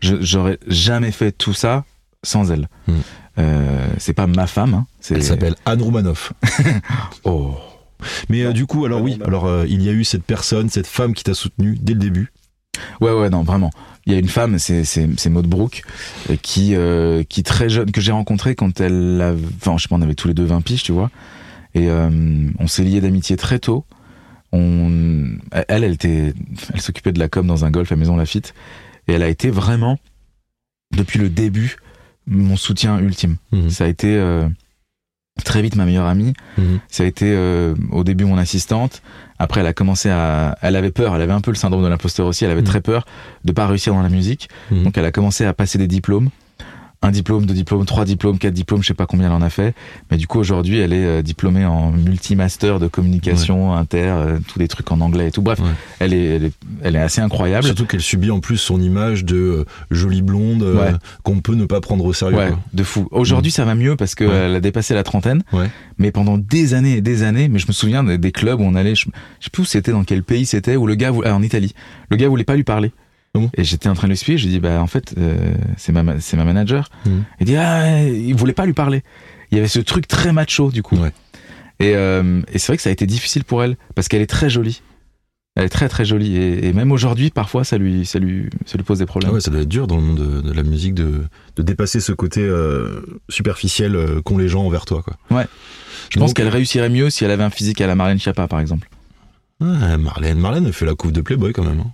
j'aurais 0.00 0.58
jamais 0.68 1.10
fait 1.12 1.32
tout 1.32 1.52
ça 1.54 1.84
sans 2.22 2.50
elle. 2.50 2.68
Hmm. 2.88 2.94
Euh, 3.38 3.88
c'est 3.98 4.12
pas 4.14 4.26
ma 4.26 4.46
femme, 4.46 4.74
hein. 4.74 4.86
Elle 5.10 5.22
s'appelle 5.22 5.54
Anne 5.64 5.82
Roumanoff. 5.82 6.32
Oh. 7.24 7.54
Mais 8.28 8.42
euh, 8.44 8.52
du 8.52 8.66
coup, 8.66 8.84
alors 8.84 9.00
oui, 9.02 9.18
alors 9.24 9.46
euh, 9.46 9.64
il 9.68 9.82
y 9.82 9.88
a 9.88 9.92
eu 9.92 10.04
cette 10.04 10.22
personne, 10.24 10.68
cette 10.68 10.86
femme 10.86 11.14
qui 11.14 11.24
t'a 11.24 11.34
soutenu 11.34 11.76
dès 11.80 11.94
le 11.94 11.98
début. 11.98 12.30
Ouais, 13.00 13.10
ouais, 13.12 13.30
non, 13.30 13.42
vraiment. 13.42 13.70
Il 14.04 14.12
y 14.12 14.16
a 14.16 14.18
une 14.18 14.28
femme, 14.28 14.58
c'est 14.58 15.28
Maud 15.30 15.46
Brooke, 15.46 15.82
qui 16.42 16.74
euh, 16.74 17.24
qui 17.24 17.42
très 17.42 17.68
jeune 17.70 17.90
que 17.90 18.00
j'ai 18.02 18.12
rencontrée 18.12 18.54
quand 18.54 18.80
elle, 18.80 19.20
avait- 19.20 19.40
enfin, 19.60 19.76
je 19.78 19.82
sais 19.82 19.88
pas, 19.88 19.96
on 19.96 20.02
avait 20.02 20.14
tous 20.14 20.28
les 20.28 20.34
deux 20.34 20.44
20 20.44 20.60
piges, 20.60 20.82
tu 20.82 20.92
vois, 20.92 21.10
et 21.74 21.88
euh, 21.88 22.10
on 22.58 22.66
s'est 22.66 22.84
liés 22.84 23.00
d'amitié 23.00 23.36
très 23.36 23.58
tôt. 23.58 23.84
On, 24.52 25.38
elle, 25.52 25.84
elle 25.84 25.92
était, 25.94 26.34
elle 26.72 26.80
s'occupait 26.80 27.12
de 27.12 27.18
la 27.18 27.28
com 27.28 27.46
dans 27.46 27.64
un 27.64 27.70
golf 27.70 27.90
à 27.90 27.96
Maison 27.96 28.16
Lafitte, 28.16 28.54
et 29.08 29.14
elle 29.14 29.22
a 29.22 29.28
été 29.28 29.50
vraiment 29.50 29.98
depuis 30.96 31.18
le 31.18 31.28
début 31.28 31.76
mon 32.26 32.56
soutien 32.56 32.98
ultime. 32.98 33.36
Mhm. 33.52 33.70
Ça 33.70 33.84
a 33.84 33.86
été, 33.86 34.16
euh, 34.16 34.48
très 35.44 35.60
vite 35.62 35.76
ma 35.76 35.84
meilleure 35.84 36.06
amie. 36.06 36.32
Mhm. 36.58 36.80
Ça 36.88 37.02
a 37.02 37.06
été 37.06 37.26
euh, 37.28 37.74
au 37.92 38.04
début 38.04 38.24
mon 38.24 38.38
assistante. 38.38 39.02
Après, 39.38 39.60
elle 39.60 39.66
a 39.66 39.74
commencé 39.74 40.08
à, 40.08 40.56
elle 40.62 40.76
avait 40.76 40.90
peur. 40.90 41.14
Elle 41.14 41.22
avait 41.22 41.32
un 41.34 41.42
peu 41.42 41.50
le 41.50 41.56
syndrome 41.56 41.82
de 41.84 41.88
l'imposteur 41.88 42.26
aussi. 42.26 42.44
Elle 42.44 42.50
avait 42.50 42.62
Mhm. 42.62 42.66
très 42.66 42.80
peur 42.80 43.04
de 43.44 43.52
pas 43.52 43.66
réussir 43.66 43.92
dans 43.92 44.02
la 44.02 44.08
musique. 44.08 44.48
Donc, 44.70 44.96
elle 44.96 45.04
a 45.04 45.12
commencé 45.12 45.44
à 45.44 45.52
passer 45.52 45.76
des 45.78 45.86
diplômes. 45.88 46.30
Un 47.02 47.10
diplôme, 47.10 47.44
deux 47.46 47.54
diplômes, 47.54 47.84
trois 47.84 48.04
diplômes, 48.06 48.38
quatre 48.38 48.54
diplômes, 48.54 48.82
je 48.82 48.88
sais 48.88 48.94
pas 48.94 49.06
combien 49.06 49.26
elle 49.26 49.32
en 49.32 49.42
a 49.42 49.50
fait. 49.50 49.74
Mais 50.10 50.16
du 50.16 50.26
coup, 50.26 50.38
aujourd'hui, 50.38 50.78
elle 50.78 50.92
est 50.94 51.04
euh, 51.04 51.22
diplômée 51.22 51.64
en 51.64 51.92
multi-master 51.92 52.80
de 52.80 52.88
communication 52.88 53.74
inter, 53.74 53.98
euh, 54.08 54.38
tous 54.48 54.58
des 54.58 54.66
trucs 54.66 54.90
en 54.90 55.00
anglais 55.02 55.28
et 55.28 55.30
tout. 55.30 55.42
Bref, 55.42 55.60
Ouais. 55.60 55.66
elle 56.00 56.14
est, 56.14 56.24
elle 56.24 56.44
est, 56.46 56.52
elle 56.82 56.96
est 56.96 57.00
assez 57.00 57.20
incroyable. 57.20 57.66
Surtout 57.66 57.84
qu'elle 57.86 58.00
subit 58.00 58.30
en 58.30 58.40
plus 58.40 58.56
son 58.56 58.80
image 58.80 59.24
de 59.24 59.36
euh, 59.36 59.64
jolie 59.90 60.22
blonde 60.22 60.62
euh, 60.62 60.74
Ouais. 60.92 60.92
qu'on 61.22 61.40
peut 61.40 61.54
ne 61.54 61.66
pas 61.66 61.80
prendre 61.82 62.04
au 62.04 62.12
sérieux. 62.14 62.36
Ouais, 62.36 62.48
quoi. 62.48 62.58
de 62.72 62.82
fou. 62.82 63.06
Aujourd'hui, 63.10 63.52
ça 63.52 63.64
va 63.66 63.74
mieux 63.74 63.94
parce 63.96 64.14
qu'elle 64.14 64.54
a 64.56 64.60
dépassé 64.60 64.94
la 64.94 65.02
trentaine. 65.02 65.42
Ouais. 65.52 65.70
Mais 65.98 66.10
pendant 66.12 66.38
des 66.38 66.72
années 66.74 66.96
et 66.96 67.00
des 67.02 67.22
années, 67.22 67.48
mais 67.48 67.58
je 67.58 67.66
me 67.68 67.72
souviens 67.72 68.04
des, 68.04 68.16
des 68.18 68.32
clubs 68.32 68.58
où 68.60 68.64
on 68.64 68.74
allait, 68.74 68.94
je, 68.94 69.04
je 69.38 69.44
sais 69.44 69.50
plus 69.50 69.62
où 69.62 69.66
c'était, 69.66 69.92
dans 69.92 70.04
quel 70.04 70.22
pays 70.22 70.46
c'était, 70.46 70.76
où 70.76 70.86
le 70.86 70.94
gars, 70.94 71.10
voulait- 71.10 71.28
ah, 71.28 71.34
en 71.36 71.42
Italie, 71.42 71.74
le 72.10 72.16
gars 72.16 72.28
voulait 72.28 72.44
pas 72.44 72.56
lui 72.56 72.64
parler. 72.64 72.90
Ah 73.36 73.40
bon? 73.40 73.50
Et 73.56 73.64
j'étais 73.64 73.88
en 73.88 73.94
train 73.94 74.06
de 74.06 74.12
lui 74.12 74.14
expliquer, 74.16 74.38
je 74.38 74.44
lui 74.46 74.52
dis, 74.52 74.60
bah, 74.60 74.80
en 74.80 74.86
fait, 74.86 75.14
euh, 75.18 75.36
c'est 75.76 75.92
ma, 75.92 76.02
ma- 76.02 76.20
c'est 76.20 76.36
ma 76.36 76.44
manager. 76.44 76.88
Mhm. 77.04 77.24
Il 77.40 77.46
dit, 77.46 77.56
ah, 77.56 78.02
il 78.02 78.34
voulait 78.34 78.52
pas 78.54 78.66
lui 78.66 78.72
parler. 78.72 79.02
Il 79.50 79.56
y 79.56 79.58
avait 79.58 79.68
ce 79.68 79.78
truc 79.80 80.08
très 80.08 80.32
macho, 80.32 80.70
du 80.70 80.82
coup. 80.82 80.96
Ouais. 80.96 81.12
Et, 81.78 81.94
euh, 81.94 82.40
et 82.52 82.58
c'est 82.58 82.68
vrai 82.68 82.76
que 82.76 82.82
ça 82.82 82.88
a 82.90 82.92
été 82.92 83.06
difficile 83.06 83.44
pour 83.44 83.62
elle, 83.62 83.76
parce 83.94 84.08
qu'elle 84.08 84.22
est 84.22 84.26
très 84.26 84.48
jolie. 84.50 84.82
Elle 85.58 85.64
est 85.64 85.68
très 85.70 85.88
très 85.88 86.04
jolie. 86.04 86.36
Et, 86.36 86.66
et 86.68 86.72
même 86.74 86.92
aujourd'hui, 86.92 87.30
parfois, 87.30 87.64
ça 87.64 87.78
lui, 87.78 88.04
ça 88.04 88.18
lui, 88.18 88.50
ça 88.66 88.76
lui 88.76 88.84
pose 88.84 88.98
des 88.98 89.06
problèmes. 89.06 89.30
Ah 89.30 89.34
ouais, 89.34 89.40
ça 89.40 89.50
doit 89.50 89.60
être 89.62 89.68
dur 89.68 89.86
dans 89.86 89.96
le 89.96 90.02
monde 90.02 90.18
de, 90.18 90.40
de 90.42 90.52
la 90.52 90.62
musique 90.62 90.92
de, 90.94 91.22
de 91.56 91.62
dépasser 91.62 92.00
ce 92.00 92.12
côté 92.12 92.40
euh, 92.42 93.00
superficiel 93.30 93.96
qu'ont 94.24 94.36
les 94.36 94.48
gens 94.48 94.64
envers 94.64 94.84
toi. 94.84 95.02
Quoi. 95.02 95.16
Ouais. 95.30 95.46
Je 96.10 96.18
pense 96.18 96.34
qu'elle 96.34 96.48
réussirait 96.48 96.90
mieux 96.90 97.08
si 97.10 97.24
elle 97.24 97.30
avait 97.30 97.42
un 97.44 97.50
physique 97.50 97.80
à 97.80 97.86
la 97.86 97.94
Marlène 97.94 98.18
Schiappa, 98.18 98.48
par 98.48 98.60
exemple. 98.60 98.88
Ah, 99.60 99.96
Marlène, 99.96 100.38
Marlène 100.38 100.70
fait 100.72 100.84
la 100.84 100.94
couve 100.94 101.12
de 101.12 101.20
Playboy 101.22 101.52
quand 101.54 101.64
même. 101.64 101.80
hein. 101.80 101.90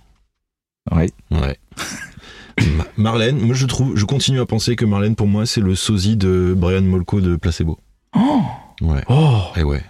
Ouais. 0.91 1.09
Ouais. 1.31 1.57
Ma- 2.77 2.85
Marlène, 2.97 3.39
moi 3.39 3.55
je 3.55 3.65
trouve, 3.65 3.95
je 3.95 4.05
continue 4.05 4.39
à 4.39 4.45
penser 4.45 4.75
que 4.75 4.85
Marlène 4.85 5.15
pour 5.15 5.27
moi 5.27 5.45
c'est 5.45 5.61
le 5.61 5.75
sosie 5.75 6.17
de 6.17 6.53
Brian 6.55 6.81
Molko 6.81 7.19
de 7.21 7.35
Placebo. 7.35 7.79
Oh, 8.15 8.41
Ouais. 8.81 9.03
oh, 9.09 9.41
Et 9.55 9.63
ouais. 9.63 9.81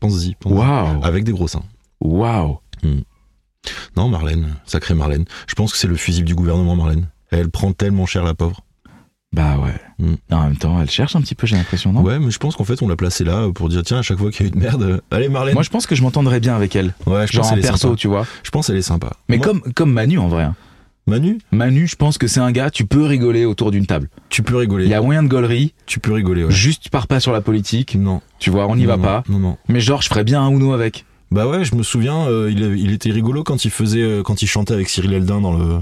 Pense-y. 0.00 0.34
pense-y. 0.36 0.54
waouh, 0.56 1.02
Avec 1.04 1.24
des 1.24 1.32
gros 1.32 1.48
seins. 1.48 1.62
waouh. 2.00 2.58
Non, 3.96 4.08
Marlène, 4.08 4.54
sacré 4.64 4.94
Marlène. 4.94 5.24
Je 5.48 5.54
pense 5.54 5.72
que 5.72 5.78
c'est 5.78 5.88
le 5.88 5.96
fusible 5.96 6.26
du 6.26 6.34
gouvernement, 6.34 6.76
Marlène. 6.76 7.08
Elle 7.30 7.50
prend 7.50 7.72
tellement 7.72 8.06
cher 8.06 8.24
la 8.24 8.32
pauvre. 8.34 8.60
Bah 9.34 9.58
ouais. 9.58 9.74
Mm. 9.98 10.14
En 10.34 10.42
même 10.44 10.56
temps, 10.56 10.80
elle 10.80 10.90
cherche 10.90 11.14
un 11.16 11.20
petit 11.20 11.34
peu, 11.34 11.46
j'ai 11.46 11.56
l'impression, 11.56 11.92
non? 11.92 12.00
Ouais, 12.02 12.18
mais 12.18 12.30
je 12.30 12.38
pense 12.38 12.56
qu'en 12.56 12.64
fait 12.64 12.80
on 12.82 12.88
l'a 12.88 12.96
placée 12.96 13.24
là 13.24 13.48
pour 13.54 13.68
dire 13.68 13.82
tiens 13.82 13.98
à 13.98 14.02
chaque 14.02 14.18
fois 14.18 14.30
qu'il 14.30 14.46
y 14.46 14.48
a 14.48 14.52
eu 14.52 14.54
de 14.54 14.58
merde, 14.58 14.82
euh, 14.82 15.00
allez 15.10 15.28
Marlène. 15.28 15.54
Moi, 15.54 15.62
je 15.62 15.68
pense 15.70 15.86
que 15.86 15.94
je 15.94 16.02
m'entendrais 16.02 16.40
bien 16.40 16.56
avec 16.56 16.74
elle. 16.76 16.94
ouais, 17.06 17.26
je 17.26 17.32
Genre 17.32 17.42
pense 17.42 17.46
en 17.52 17.54
qu'elle 17.54 17.58
est 17.64 17.68
perso, 17.68 17.88
sympa. 17.88 17.96
tu 17.96 18.08
vois. 18.08 18.26
Je 18.42 18.50
pense 18.50 18.66
qu'elle 18.68 18.76
est 18.76 18.82
sympa. 18.82 19.12
Mais 19.28 19.36
Moi, 19.36 19.46
comme, 19.46 19.60
comme 19.74 19.92
Manu, 19.92 20.18
en 20.18 20.28
vrai. 20.28 20.44
hein. 20.44 20.54
Manu, 21.06 21.38
Manu, 21.52 21.86
je 21.86 21.96
pense 21.96 22.18
que 22.18 22.26
c'est 22.26 22.40
un 22.40 22.52
gars, 22.52 22.70
tu 22.70 22.84
peux 22.84 23.04
rigoler 23.04 23.44
autour 23.46 23.70
d'une 23.70 23.86
table. 23.86 24.08
tu 24.28 24.42
peux 24.42 24.56
rigoler. 24.56 24.84
Il 24.84 24.90
y 24.90 24.94
a 24.94 25.00
moyen 25.00 25.22
de 25.22 25.28
gaulerie, 25.28 25.72
Tu 25.86 26.00
peux 26.00 26.12
rigoler. 26.12 26.44
Ouais. 26.44 26.50
juste 26.50 26.82
tu 26.84 26.90
pars 26.90 27.06
pas 27.06 27.18
sur 27.20 27.32
la 27.32 27.40
politique. 27.40 27.94
Non. 27.98 28.20
Tu 28.38 28.50
vois, 28.50 28.66
on 28.66 28.76
n'y 28.76 28.84
va 28.84 28.96
non, 28.98 29.02
pas. 29.02 29.24
Non, 29.28 29.38
non. 29.38 29.56
Mais 29.68 29.80
genre, 29.80 30.02
je 30.02 30.08
ferais 30.08 30.24
bien 30.24 30.42
un 30.42 30.48
Uno 30.50 30.72
avec. 30.74 31.06
Bah 31.30 31.46
ouais, 31.46 31.64
je 31.64 31.74
me 31.74 31.82
souviens, 31.82 32.26
euh, 32.28 32.50
il, 32.50 32.90
était 32.92 33.10
rigolo 33.10 33.42
quand 33.42 33.64
il 33.66 33.70
faisait, 33.70 34.02
euh, 34.02 34.22
quand 34.22 34.40
il 34.42 34.46
chantait 34.46 34.72
avec 34.74 34.88
Cyril 34.90 35.12
Eldin 35.14 35.40
dans 35.42 35.52
le, 35.56 35.78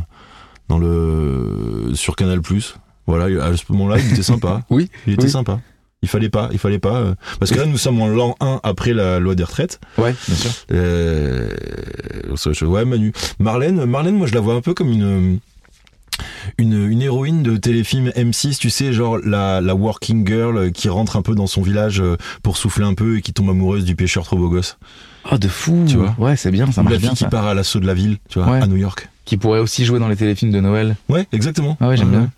dans 0.69 0.79
le, 0.79 1.91
sur 1.95 2.15
Canal+. 2.17 2.41
Voilà, 3.07 3.45
à 3.45 3.57
ce 3.57 3.63
moment-là, 3.71 3.99
il 3.99 4.13
était 4.13 4.23
sympa. 4.23 4.63
Oui, 4.71 4.91
Il 5.07 5.15
était 5.15 5.25
oui. 5.25 5.31
sympa. 5.31 5.61
Il 6.03 6.09
fallait 6.09 6.29
pas, 6.29 6.51
il 6.53 6.59
fallait 6.59 6.79
pas, 6.79 6.97
euh, 6.97 7.15
parce 7.41 7.51
que 7.51 7.59
là, 7.59 7.65
nous 7.67 7.79
sommes 7.79 8.01
en 8.03 8.07
l'an 8.07 8.37
1 8.41 8.61
après 8.63 8.93
la 8.93 9.19
loi 9.19 9.35
des 9.35 9.45
retraites. 9.45 9.81
Ouais, 9.99 10.15
bien 10.29 10.37
sûr. 10.37 10.51
Euh, 10.73 11.49
ouais, 12.63 12.85
Manu. 12.85 13.13
Marlène, 13.39 13.85
Marlène, 13.87 14.17
moi, 14.17 14.27
je 14.27 14.35
la 14.35 14.41
vois 14.41 14.55
un 14.55 14.61
peu 14.61 14.75
comme 14.75 14.91
une, 14.93 15.39
une, 16.59 16.89
une 16.91 17.03
héroïne 17.03 17.43
de 17.43 17.57
téléfilm 17.57 18.09
M6, 18.11 18.59
tu 18.59 18.71
sais, 18.71 18.93
genre 18.93 19.19
la, 19.19 19.61
la 19.61 19.75
working 19.75 20.27
girl 20.27 20.71
qui 20.73 20.89
rentre 20.89 21.17
un 21.17 21.23
peu 21.23 21.35
dans 21.35 21.47
son 21.47 21.63
village 21.63 22.01
euh, 22.01 22.17
pour 22.43 22.57
souffler 22.57 22.85
un 22.85 22.95
peu 22.95 23.17
et 23.19 23.23
qui 23.23 23.33
tombe 23.33 23.51
amoureuse 23.51 23.85
du 23.85 23.97
pêcheur 23.97 24.25
trop 24.25 24.37
beau 24.37 24.49
gosse. 24.51 24.79
Oh, 25.33 25.39
de 25.39 25.49
fou. 25.49 25.85
Tu 25.89 25.97
vois 25.97 26.15
Ouais, 26.19 26.37
c'est 26.37 26.51
bien, 26.51 26.71
ça 26.71 26.83
Ou 26.83 26.85
la 26.85 26.91
marche 26.91 26.97
fille 26.99 27.09
bien, 27.09 27.15
qui 27.15 27.25
ça. 27.25 27.31
part 27.31 27.47
à 27.47 27.55
l'assaut 27.55 27.81
de 27.81 27.87
la 27.87 27.95
ville, 27.95 28.19
tu 28.29 28.39
vois, 28.39 28.53
Ouais. 28.53 28.61
à 28.63 28.67
New 28.67 28.77
York. 28.77 29.09
Qui 29.25 29.39
pourrait 29.39 29.59
aussi 29.61 29.85
jouer 29.85 29.99
dans 29.99 30.09
les 30.09 30.15
téléfilms 30.17 30.53
de 30.53 30.61
Noël. 30.61 30.95
Ouais, 31.09 31.27
exactement. 31.33 31.77
Ah 31.81 31.89
ouais, 31.89 31.97
j'aime 31.97 32.11
bien. 32.11 32.31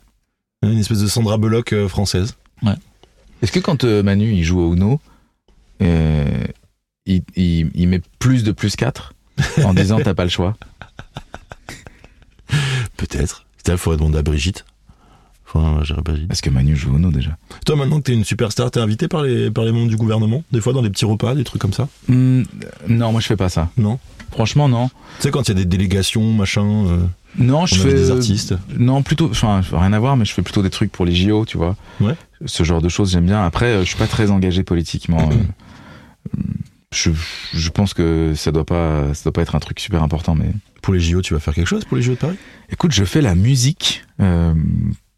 Ouais. 0.63 0.73
Une 0.73 0.79
espèce 0.79 1.01
de 1.01 1.07
Sandra 1.07 1.39
Bullock 1.39 1.73
euh, 1.73 1.89
française. 1.89 2.35
Est-ce 3.41 3.53
que 3.53 3.61
quand 3.61 3.85
euh, 3.85 4.03
Manu 4.03 4.33
il 4.33 4.43
joue 4.43 4.59
au 4.61 4.75
Uno, 4.75 5.01
euh, 5.81 6.45
il, 7.07 7.23
il, 7.37 7.71
il 7.73 7.89
met 7.89 8.01
plus 8.19 8.43
de 8.43 8.51
plus 8.51 8.75
4 8.75 9.15
en 9.65 9.75
disant 9.75 10.01
t'as 10.03 10.15
pas 10.15 10.25
le 10.25 10.31
choix? 10.31 10.57
Peut-être. 12.97 13.47
Il 13.67 13.77
faudrait 13.77 13.99
demander 13.99 14.19
à 14.19 14.23
Brigitte. 14.23 14.65
Enfin. 15.47 15.83
Parce 16.27 16.41
que 16.41 16.51
Manu 16.51 16.75
joue 16.77 16.93
au 16.95 16.97
Uno 16.99 17.11
déjà. 17.11 17.37
Toi, 17.65 17.77
maintenant 17.77 17.99
que 17.99 18.05
t'es 18.05 18.15
une 18.15 18.25
superstar, 18.25 18.71
t'es 18.71 18.81
invité 18.81 19.09
par 19.09 19.23
les, 19.23 19.51
par 19.51 19.65
les 19.65 19.73
membres 19.73 19.89
du 19.89 19.97
gouvernement 19.97 20.43
Des 20.53 20.61
fois 20.61 20.73
dans 20.73 20.83
des 20.83 20.91
petits 20.91 21.05
repas, 21.05 21.35
des 21.35 21.45
trucs 21.45 21.61
comme 21.63 21.73
ça? 21.73 21.89
Hmm, 22.09 22.43
non, 22.89 23.13
moi 23.13 23.21
je 23.21 23.27
fais 23.27 23.37
pas 23.37 23.49
ça. 23.49 23.71
Non? 23.77 23.99
Franchement, 24.33 24.69
non. 24.69 24.89
Tu 24.89 24.95
sais, 25.21 25.31
quand 25.31 25.43
il 25.45 25.49
y 25.49 25.53
a 25.53 25.55
des 25.55 25.65
délégations, 25.65 26.33
machin, 26.33 26.67
euh, 26.87 26.99
Non, 27.37 27.67
je 27.67 27.75
fais 27.77 27.93
des 27.95 28.11
artistes. 28.11 28.55
Non, 28.77 29.03
plutôt. 29.03 29.29
Enfin, 29.31 29.61
rien 29.73 29.93
à 29.93 29.99
voir, 29.99 30.17
mais 30.17 30.25
je 30.25 30.33
fais 30.33 30.43
plutôt 30.43 30.63
des 30.63 30.71
trucs 30.71 30.91
pour 30.91 31.05
les 31.05 31.15
JO, 31.15 31.45
tu 31.45 31.57
vois. 31.59 31.77
Ouais. 32.01 32.15
Ce 32.47 32.63
genre 32.65 32.81
de 32.81 32.89
choses, 32.89 33.13
j'aime 33.13 33.27
bien. 33.27 33.45
Après, 33.45 33.67
euh, 33.67 33.81
je 33.81 33.89
suis 33.89 33.99
pas 33.99 34.07
très 34.07 34.31
engagé 34.31 34.63
politiquement. 34.63 35.29
euh, 35.31 36.33
je, 36.93 37.11
je 37.53 37.69
pense 37.71 37.93
que 37.95 38.33
ça 38.35 38.51
doit 38.51 38.65
pas, 38.65 39.13
ça 39.15 39.25
doit 39.25 39.33
pas 39.33 39.43
être 39.43 39.55
un 39.55 39.59
truc 39.61 39.79
super 39.81 40.03
important, 40.03 40.35
mais 40.35 40.51
Pour 40.83 40.95
les 40.95 41.01
JO, 41.01 41.21
tu 41.23 41.35
vas 41.35 41.41
faire 41.41 41.55
quelque 41.55 41.67
chose 41.67 41.85
pour 41.85 41.97
les 41.97 42.03
JO 42.03 42.13
de 42.13 42.17
Paris? 42.17 42.37
Écoute, 42.71 42.93
je 42.93 43.05
fais 43.05 43.21
la 43.21 43.35
musique 43.35 44.05
euh, 44.21 44.55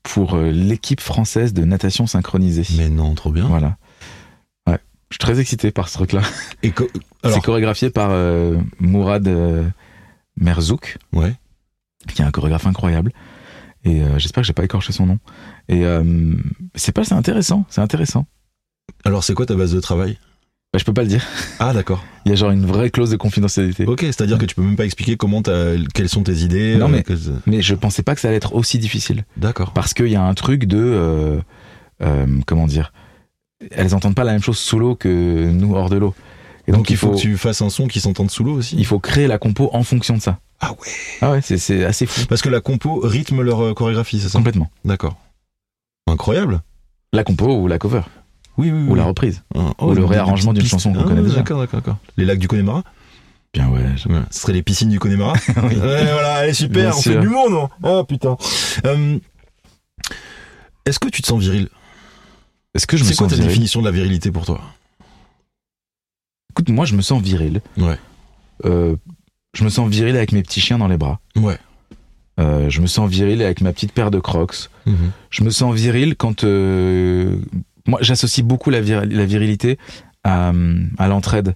pour 0.03 0.37
l'équipe 0.37 1.01
française 1.01 1.53
de 1.55 1.65
natation 1.65 2.07
synchronisée. 2.07 2.67
Mais 2.77 2.89
non, 2.89 3.15
trop 3.15 3.31
bien. 3.31 3.45
Voilà. 3.47 3.77
Ouais. 4.67 4.79
Je 5.11 5.15
suis 5.15 5.19
très 5.19 5.39
excité 5.41 5.71
par 5.71 5.89
ce 5.89 5.95
truc-là. 5.95 6.23
Co- 6.75 6.89
C'est 7.25 7.41
chorégraphié 7.41 7.91
par 7.91 8.09
euh, 8.11 8.57
Mourad 8.81 9.27
euh, 9.29 9.65
Merzouk, 10.39 10.99
ouais. 11.13 11.35
Qui 12.09 12.23
est 12.23 12.25
un 12.25 12.31
chorégraphe 12.31 12.67
incroyable. 12.67 13.13
Et 13.85 14.03
euh, 14.03 14.19
j'espère 14.19 14.43
que 14.43 14.47
j'ai 14.47 14.53
pas 14.53 14.65
écorché 14.65 14.93
son 14.93 15.07
nom. 15.07 15.19
Et 15.69 15.85
euh, 15.85 16.35
c'est 16.75 16.93
pas, 16.93 17.05
c'est 17.05 17.15
intéressant, 17.15 17.65
c'est 17.71 17.81
intéressant. 17.81 18.27
Alors, 19.05 19.25
c'est 19.25 19.35
quoi 19.35 19.47
ta 19.47 19.55
base 19.55 19.73
de 19.73 19.81
travail? 19.81 20.19
Bah, 20.73 20.79
je 20.79 20.85
peux 20.85 20.93
pas 20.93 21.03
le 21.03 21.09
dire. 21.09 21.25
Ah, 21.59 21.73
d'accord. 21.73 22.05
Il 22.27 22.29
y 22.29 22.33
a 22.33 22.37
genre 22.37 22.51
une 22.51 22.67
vraie 22.67 22.91
clause 22.91 23.11
de 23.11 23.17
confidentialité. 23.17 23.87
Ok, 23.87 24.01
c'est-à-dire 24.03 24.39
que 24.39 24.45
tu 24.45 24.55
peux 24.55 24.63
même 24.63 24.77
pas 24.77 24.85
expliquer 24.85 25.17
comment 25.17 25.43
t'as, 25.43 25.77
quelles 25.95 26.09
sont 26.09 26.23
tes 26.23 26.39
idées. 26.43 26.77
Non, 26.77 26.89
mais- 26.89 27.03
que- 27.03 27.15
Mais 27.47 27.63
je 27.63 27.75
pensais 27.75 28.03
pas 28.03 28.15
que 28.15 28.21
ça 28.21 28.29
allait 28.29 28.37
être 28.37 28.55
aussi 28.55 28.79
difficile. 28.79 29.25
D'accord. 29.37 29.73
Parce 29.73 29.95
qu'il 29.95 30.09
y 30.09 30.17
a 30.17 30.23
un 30.23 30.35
truc 30.35 30.67
de. 30.67 30.79
euh, 30.79 31.41
euh, 32.03 32.27
comment 32.47 32.67
dire 32.67 32.93
Elles 33.71 33.95
entendent 33.95 34.15
pas 34.15 34.25
la 34.25 34.33
même 34.33 34.43
chose 34.43 34.59
sous 34.59 34.79
l'eau 34.79 34.95
que 34.95 35.51
nous 35.51 35.75
hors 35.75 35.89
de 35.91 35.97
l'eau. 35.97 36.15
Et 36.69 36.73
Donc, 36.73 36.81
donc, 36.83 36.91
il 36.91 36.97
faut, 36.97 37.13
que 37.13 37.17
tu 37.17 37.37
fasses 37.37 37.63
un 37.63 37.71
son 37.71 37.89
qui 37.89 37.99
s'entende 38.01 38.31
sous 38.31 38.45
l'eau 38.45 38.55
aussi? 38.55 38.77
il 38.77 38.87
faut 38.87 38.99
créer 39.01 39.27
la 39.27 39.39
compo 39.39 39.71
en 39.73 39.83
fonction 39.83 40.17
de 40.17 40.23
ça. 40.23 40.39
Ah 40.61 40.73
ouais. 40.73 40.77
Ah 41.23 41.31
ouais, 41.33 41.41
c'est- 41.43 41.59
c'est 41.59 41.85
assez 41.85 42.07
fou. 42.07 42.27
Parce 42.27 42.43
que 42.43 42.49
la 42.49 42.61
compo 42.61 43.01
rythme 43.03 43.43
leur 43.43 43.63
euh, 43.65 43.75
chorégraphie, 43.75 44.21
c'est 44.21 44.29
ça? 44.29 44.39
Complètement. 44.39 44.71
D'accord. 44.85 45.17
Incroyable. 46.07 46.61
La 47.13 47.25
compo 47.25 47.47
ou 47.57 47.67
la 47.67 47.79
cover, 47.79 48.03
Oui, 48.59 48.71
oui, 48.71 48.83
oui. 48.83 48.89
ou 48.91 48.95
la 48.95 49.05
reprise. 49.05 49.43
Ah, 49.57 49.73
ou 49.85 49.95
le 49.95 50.05
réarrangement 50.05 50.53
d'une 50.53 50.65
chanson 50.67 50.91
qu'on 50.93 50.99
pistes. 50.99 51.09
connaît 51.09 51.21
Ah, 51.21 51.25
déjà. 51.25 51.37
D'accord, 51.37 51.61
d'accord, 51.61 51.81
d'accord. 51.81 51.97
Les 52.17 52.25
lacs 52.25 52.39
du 52.39 52.47
Connemara? 52.49 52.85
Bien 53.53 53.69
ouais. 53.69 53.81
je- 53.97 54.09
Ouais. 54.09 54.21
Ce 54.31 54.41
serait 54.41 54.53
les 54.53 54.63
piscines 54.63 54.91
du 54.91 54.99
Connemara 55.01 55.33
Oui. 55.49 55.75
Ouais, 55.77 55.79
voilà, 56.13 56.35
allez, 56.37 56.53
super, 56.55 56.83
Bien 56.83 56.97
on 56.97 57.01
sûr. 57.01 57.13
fait 57.15 57.21
du 57.21 57.29
monde, 57.29 57.51
non? 57.53 57.69
Oh 57.83 58.05
putain. 58.05 58.37
Euh, 58.85 59.19
Est-ce 60.87 60.99
que 61.01 61.09
tu 61.09 61.23
te 61.23 61.27
sens 61.27 61.41
viril? 61.41 61.69
Est-ce 62.75 62.87
que 62.87 62.97
je 62.97 63.03
me 63.03 63.09
C'est 63.09 63.17
quoi 63.17 63.25
sens 63.27 63.31
ta 63.31 63.37
viril? 63.37 63.49
définition 63.49 63.81
de 63.81 63.87
la 63.87 63.91
virilité 63.93 64.31
pour 64.31 64.45
toi? 64.47 64.61
Écoute, 66.51 66.69
moi 66.69 66.85
je 66.85 66.95
me 66.95 67.03
sens 67.03 67.23
viril. 67.23 67.61
Ouais. 67.77 67.99
Euh, 68.65 68.97
je 69.55 69.65
me 69.65 69.69
sens 69.69 69.89
viril 69.91 70.17
avec 70.17 70.33
mes 70.33 70.43
petits 70.43 70.61
chiens 70.61 70.79
dans 70.79 70.89
les 70.89 70.97
bras. 70.97 71.21
Ouais. 71.37 71.59
Euh, 72.39 72.71
je 72.71 72.81
me 72.81 72.87
sens 72.87 73.11
viril 73.11 73.43
avec 73.43 73.61
ma 73.61 73.73
petite 73.73 73.93
paire 73.93 74.11
de 74.11 74.19
crocs. 74.19 74.71
Je 75.31 75.45
me 75.45 75.51
sens 75.51 75.75
viril 75.75 76.17
quand 76.17 76.45
euh, 76.45 77.37
moi 77.87 77.99
j'associe 78.03 78.45
beaucoup 78.47 78.71
la, 78.71 78.81
vir- 78.81 79.05
la 79.05 79.25
virilité 79.27 79.79
à, 80.25 80.53
à 80.99 81.09
l'entraide. 81.09 81.55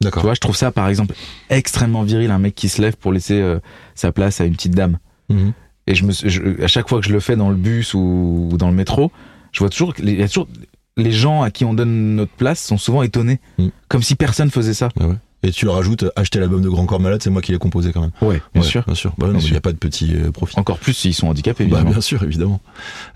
Tu 0.00 0.06
D'accord. 0.06 0.22
vois, 0.24 0.34
je 0.34 0.40
trouve 0.40 0.56
ça 0.56 0.72
par 0.72 0.88
exemple 0.88 1.14
extrêmement 1.50 2.02
viril 2.02 2.30
un 2.30 2.38
mec 2.38 2.54
qui 2.54 2.68
se 2.68 2.80
lève 2.82 2.96
pour 2.96 3.12
laisser 3.12 3.40
euh, 3.40 3.58
sa 3.94 4.10
place 4.10 4.40
à 4.40 4.44
une 4.44 4.54
petite 4.54 4.74
dame. 4.74 4.98
Mhm. 5.28 5.52
Et 5.86 5.94
je 5.94 6.04
me, 6.04 6.12
je- 6.12 6.62
à 6.62 6.66
chaque 6.66 6.88
fois 6.88 7.00
que 7.00 7.06
je 7.06 7.12
le 7.12 7.20
fais 7.20 7.36
dans 7.36 7.50
le 7.50 7.56
bus 7.56 7.94
ou, 7.94 8.48
ou 8.52 8.56
dans 8.56 8.68
le 8.68 8.74
métro, 8.74 9.12
je 9.52 9.58
vois 9.60 9.68
toujours 9.68 9.92
il 9.98 10.18
y 10.18 10.22
a 10.22 10.28
toujours 10.28 10.48
les 10.96 11.12
gens 11.12 11.42
à 11.42 11.50
qui 11.50 11.64
on 11.64 11.74
donne 11.74 12.16
notre 12.16 12.32
place 12.32 12.62
sont 12.62 12.78
souvent 12.78 13.02
étonnés, 13.02 13.38
Mm. 13.58 13.68
comme 13.88 14.02
si 14.02 14.14
personne 14.14 14.50
faisait 14.50 14.74
ça. 14.74 14.88
Ah 15.00 15.06
ouais. 15.08 15.14
Et 15.42 15.50
tu 15.50 15.66
rajoutes 15.68 16.04
acheter 16.16 16.38
l'album 16.38 16.60
de 16.62 16.68
Grand 16.68 16.86
Corps 16.86 17.00
Malade, 17.00 17.20
c'est 17.22 17.30
moi 17.30 17.42
qui 17.42 17.50
l'ai 17.52 17.58
composé 17.58 17.92
quand 17.92 18.00
même. 18.02 18.12
Ouais, 18.20 18.40
bien 18.54 18.62
Ouais, 18.62 18.68
sûr. 18.68 18.84
Bien 18.86 18.94
sûr. 18.94 19.12
Bah 19.18 19.26
non, 19.26 19.32
Bien 19.32 19.38
mais 19.38 19.38
il 19.40 19.42
n'y 19.44 19.48
sûr. 19.48 19.56
a 19.56 19.60
pas 19.60 19.72
de 19.72 19.76
petit 19.78 20.14
euh, 20.14 20.30
profit. 20.30 20.58
Encore 20.58 20.78
plus 20.78 20.94
s'ils 20.94 21.14
sont 21.14 21.26
handicapés, 21.28 21.64
Bah, 21.64 21.78
évidemment. 21.78 21.90
bien 21.90 22.00
sûr, 22.00 22.22
évidemment. 22.22 22.60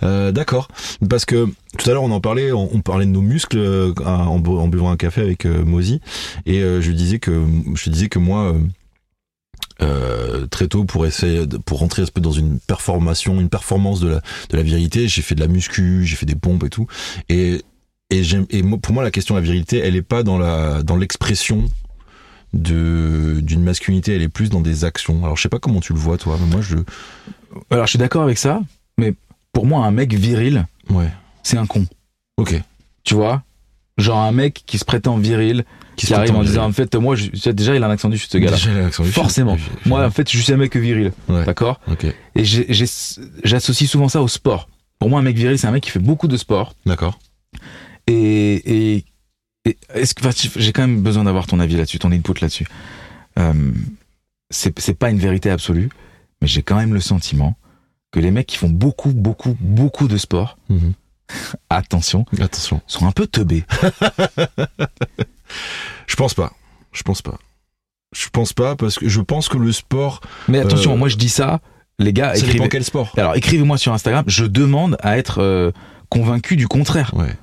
Euh, 0.02 0.32
D'accord. 0.32 0.68
Parce 1.08 1.24
que 1.24 1.46
tout 1.78 1.88
à 1.90 1.92
l'heure, 1.92 2.02
on 2.02 2.10
en 2.10 2.20
parlait, 2.20 2.50
on, 2.52 2.68
on 2.74 2.80
parlait 2.80 3.06
de 3.06 3.10
nos 3.12 3.20
muscles 3.22 3.58
euh, 3.58 3.92
en, 4.04 4.38
bu- 4.40 4.50
en 4.50 4.66
buvant 4.68 4.90
un 4.90 4.96
café 4.96 5.20
avec 5.20 5.46
euh, 5.46 5.64
Mozy, 5.64 6.00
et 6.46 6.62
euh, 6.62 6.80
je 6.80 6.88
lui 6.88 6.96
disais 6.96 7.18
que 7.18 7.44
je 7.74 7.90
disais 7.90 8.08
que 8.08 8.18
moi, 8.18 8.52
euh, 8.52 8.58
euh, 9.82 10.46
très 10.46 10.68
tôt, 10.68 10.84
pour 10.84 11.06
essayer, 11.06 11.46
de- 11.46 11.58
pour 11.58 11.78
rentrer 11.80 12.02
un 12.02 12.06
peu 12.12 12.20
dans 12.20 12.32
une 12.32 12.58
performation, 12.60 13.40
une 13.40 13.48
performance 13.50 14.00
de 14.00 14.08
la 14.08 14.22
de 14.50 14.56
la 14.56 14.62
virilité, 14.62 15.06
j'ai 15.08 15.22
fait 15.22 15.34
de 15.34 15.40
la 15.40 15.48
muscu, 15.48 16.04
j'ai 16.06 16.16
fait 16.16 16.26
des 16.26 16.34
pompes 16.34 16.64
et 16.64 16.70
tout, 16.70 16.86
et 17.28 17.62
et, 18.10 18.22
et 18.50 18.62
moi, 18.62 18.78
pour 18.78 18.94
moi, 18.94 19.02
la 19.02 19.10
question 19.10 19.34
de 19.34 19.40
la 19.40 19.44
virilité, 19.44 19.78
elle 19.78 19.96
est 19.96 20.02
pas 20.02 20.22
dans 20.22 20.38
la 20.38 20.82
dans 20.82 20.96
l'expression 20.96 21.64
d'une 22.52 23.62
masculinité, 23.62 24.14
elle 24.14 24.22
est 24.22 24.28
plus 24.28 24.50
dans 24.50 24.60
des 24.60 24.84
actions. 24.84 25.24
Alors, 25.24 25.36
je 25.36 25.42
sais 25.42 25.48
pas 25.48 25.58
comment 25.58 25.80
tu 25.80 25.92
le 25.92 25.98
vois, 25.98 26.16
toi, 26.18 26.38
mais 26.40 26.46
moi, 26.46 26.60
je 26.60 26.76
Alors 27.70 27.86
je 27.86 27.90
suis 27.90 27.98
d'accord 27.98 28.22
avec 28.22 28.38
ça, 28.38 28.60
mais 28.98 29.14
pour 29.52 29.66
moi, 29.66 29.86
un 29.86 29.90
mec 29.90 30.12
viril, 30.14 30.66
ouais. 30.90 31.10
c'est 31.42 31.58
un 31.58 31.66
con. 31.66 31.86
Ok. 32.36 32.60
Tu 33.04 33.14
vois? 33.14 33.42
Genre 33.98 34.18
un 34.18 34.32
mec 34.32 34.62
qui 34.66 34.78
se 34.78 34.84
prétend 34.84 35.16
viril, 35.16 35.64
qui, 35.96 36.06
se 36.06 36.14
arrive 36.14 36.36
en 36.36 36.42
disant 36.42 36.64
en 36.64 36.72
fait, 36.72 36.94
moi, 36.94 37.16
je, 37.16 37.50
déjà, 37.50 37.74
il 37.74 37.82
a 37.82 37.86
un 37.86 37.90
accent 37.90 38.10
du 38.10 38.18
sud, 38.18 38.30
ce 38.30 38.38
gars-là. 38.38 38.90
Forcément. 38.90 39.56
Moi, 39.86 40.04
en 40.04 40.10
fait, 40.10 40.30
je 40.30 40.38
suis 40.38 40.52
un 40.52 40.58
mec 40.58 40.76
viril. 40.76 41.12
Ouais. 41.28 41.44
D'accord? 41.44 41.80
Ok. 41.90 42.04
Et 42.04 42.44
j'associe 42.44 43.88
souvent 43.88 44.08
ça 44.08 44.20
au 44.22 44.28
sport. 44.28 44.68
Pour 44.98 45.10
moi, 45.10 45.20
un 45.20 45.22
mec 45.22 45.36
viril, 45.36 45.58
c'est 45.58 45.66
un 45.66 45.72
mec 45.72 45.82
qui 45.82 45.90
fait 45.90 45.98
beaucoup 45.98 46.28
de 46.28 46.36
sport. 46.36 46.74
D'accord. 46.84 47.18
Et 48.06 48.55
est-ce 49.94 50.14
que 50.14 50.22
j'ai 50.60 50.72
quand 50.72 50.82
même 50.86 51.02
besoin 51.02 51.24
d'avoir 51.24 51.46
ton 51.46 51.60
avis 51.60 51.76
là-dessus, 51.76 51.98
ton 51.98 52.12
input 52.12 52.34
là-dessus. 52.40 52.66
Euh, 53.38 53.72
c'est 54.50 54.98
pas 54.98 55.10
une 55.10 55.18
vérité 55.18 55.50
absolue, 55.50 55.90
mais 56.40 56.48
j'ai 56.48 56.62
quand 56.62 56.76
même 56.76 56.94
le 56.94 57.00
sentiment 57.00 57.56
que 58.12 58.20
les 58.20 58.30
mecs 58.30 58.46
qui 58.46 58.56
font 58.56 58.68
beaucoup, 58.70 59.12
beaucoup, 59.12 59.56
beaucoup 59.60 60.08
de 60.08 60.16
sport, 60.16 60.58
Mhm. 60.68 60.92
attention, 61.70 62.24
Attention. 62.40 62.80
sont 62.86 63.06
un 63.06 63.12
peu 63.12 63.26
teubés. 63.26 63.64
Je 66.06 66.14
pense 66.16 66.34
pas. 66.34 66.52
Je 66.92 67.02
pense 67.02 67.22
pas. 67.22 67.38
Je 68.14 68.28
pense 68.30 68.52
pas 68.52 68.76
parce 68.76 68.98
que 68.98 69.08
je 69.08 69.20
pense 69.20 69.48
que 69.48 69.58
le 69.58 69.72
sport. 69.72 70.20
Mais 70.48 70.60
attention, 70.60 70.94
Euh, 70.94 70.96
moi 70.96 71.08
je 71.08 71.16
dis 71.16 71.28
ça, 71.28 71.60
les 71.98 72.12
gars, 72.12 72.34
Ça 72.34 72.40
dépend 72.40 72.48
écrivez. 72.52 72.68
quel 72.68 72.84
sport. 72.84 73.12
Alors 73.16 73.34
écrivez-moi 73.36 73.78
sur 73.78 73.92
Instagram, 73.92 74.24
je 74.28 74.44
demande 74.44 74.96
à 75.00 75.18
être 75.18 75.42
euh, 75.42 75.72
convaincu 76.08 76.56
du 76.56 76.68
contraire. 76.68 77.12
Ouais. 77.14 77.34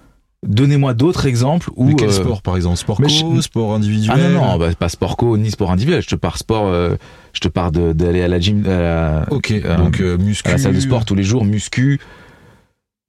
Donnez-moi 0.45 0.93
d'autres 0.93 1.25
exemples 1.25 1.69
où. 1.75 1.85
Mais 1.85 1.95
quel 1.95 2.09
euh, 2.09 2.11
sport 2.11 2.41
par 2.41 2.55
exemple? 2.55 2.77
Sport 2.77 2.97
co, 2.97 3.07
je- 3.07 3.41
sport 3.41 3.73
individuel 3.75 4.19
Ah 4.19 4.29
non, 4.29 4.45
non, 4.45 4.57
bah, 4.57 4.73
pas 4.75 4.89
sport 4.89 5.15
co 5.17 5.37
ni 5.37 5.49
sport 5.51 5.71
individuel. 5.71 6.01
Je 6.01 6.07
te 6.09 6.15
parle 6.15 6.37
sport, 6.37 6.67
euh, 6.67 6.95
je 7.33 7.39
te 7.39 7.47
parle 7.47 7.71
de- 7.71 7.93
d'aller 7.93 8.21
à 8.21 8.27
la 8.27 8.39
gym, 8.39 8.65
à 8.65 8.81
la, 8.81 9.25
Ok. 9.31 9.51
Euh, 9.51 9.77
donc 9.77 9.99
muscu. 9.99 10.49
à 10.49 10.53
la 10.53 10.57
salle 10.57 10.75
de 10.75 10.79
sport 10.81 11.05
tous 11.05 11.15
les 11.15 11.23
jours, 11.23 11.45
muscu. 11.45 11.99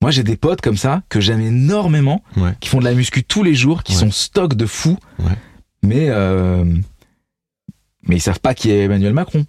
Moi, 0.03 0.11
j'ai 0.11 0.23
des 0.23 0.37
potes 0.37 0.61
comme 0.61 0.77
ça 0.77 1.03
que 1.09 1.20
j'aime 1.20 1.40
énormément, 1.40 2.23
Ouais. 2.37 2.55
qui 2.61 2.68
font 2.68 2.79
de 2.79 2.85
la 2.85 2.92
muscu 2.94 3.25
tous 3.25 3.42
les 3.42 3.55
jours, 3.55 3.83
qui 3.83 3.92
Ouais. 3.94 3.99
sont 4.01 4.11
stock 4.11 4.55
de 4.55 4.66
fous, 4.66 4.99
Ouais. 5.18 5.33
mais 5.83 6.07
euh, 6.11 6.64
mais 8.07 8.16
ils 8.16 8.20
savent 8.20 8.40
pas 8.40 8.55
qui 8.55 8.70
est 8.70 8.85
Emmanuel 8.85 9.12
Macron. 9.14 9.47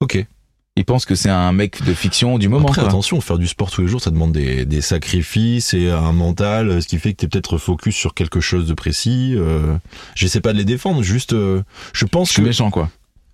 Ok. 0.00 0.26
Ils 0.76 0.86
pensent 0.86 1.04
que 1.04 1.14
c'est 1.14 1.28
un 1.28 1.52
mec 1.52 1.84
de 1.84 1.92
fiction 1.92 2.38
du 2.38 2.48
moment. 2.48 2.66
Après, 2.68 2.80
quoi. 2.80 2.88
attention, 2.88 3.20
faire 3.20 3.36
du 3.36 3.46
sport 3.46 3.70
tous 3.70 3.82
les 3.82 3.88
jours, 3.88 4.00
ça 4.00 4.10
demande 4.10 4.32
des, 4.32 4.64
des 4.64 4.80
sacrifices 4.80 5.74
et 5.74 5.90
un 5.90 6.12
mental, 6.12 6.80
ce 6.82 6.88
qui 6.88 6.98
fait 6.98 7.12
que 7.12 7.18
tu 7.18 7.26
es 7.26 7.28
peut-être 7.28 7.58
focus 7.58 7.94
sur 7.94 8.14
quelque 8.14 8.40
chose 8.40 8.66
de 8.66 8.72
précis. 8.72 9.34
Euh, 9.36 9.76
J'essaie 10.14 10.40
pas 10.40 10.54
de 10.54 10.58
les 10.58 10.64
défendre, 10.64 11.02
juste, 11.02 11.34
euh, 11.34 11.62
je 11.92 12.06
pense 12.06 12.28
Je 12.28 12.32
suis 12.34 12.42
que 12.42 12.46
méchant, 12.46 12.70
quoi. 12.70 12.90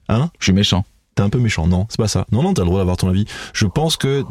Hein? 0.08 0.30
Je 0.40 0.46
suis 0.46 0.52
méchant. 0.52 0.84
T'es 1.14 1.22
un 1.22 1.28
peu 1.30 1.38
méchant. 1.38 1.68
Non, 1.68 1.86
c'est 1.90 1.98
pas 1.98 2.08
ça. 2.08 2.26
Non, 2.32 2.42
non, 2.42 2.54
t'as 2.54 2.62
le 2.62 2.66
droit 2.66 2.80
d'avoir 2.80 2.96
ton 2.96 3.08
avis. 3.08 3.26
Je 3.52 3.66
pense 3.66 3.96
que 3.96 4.24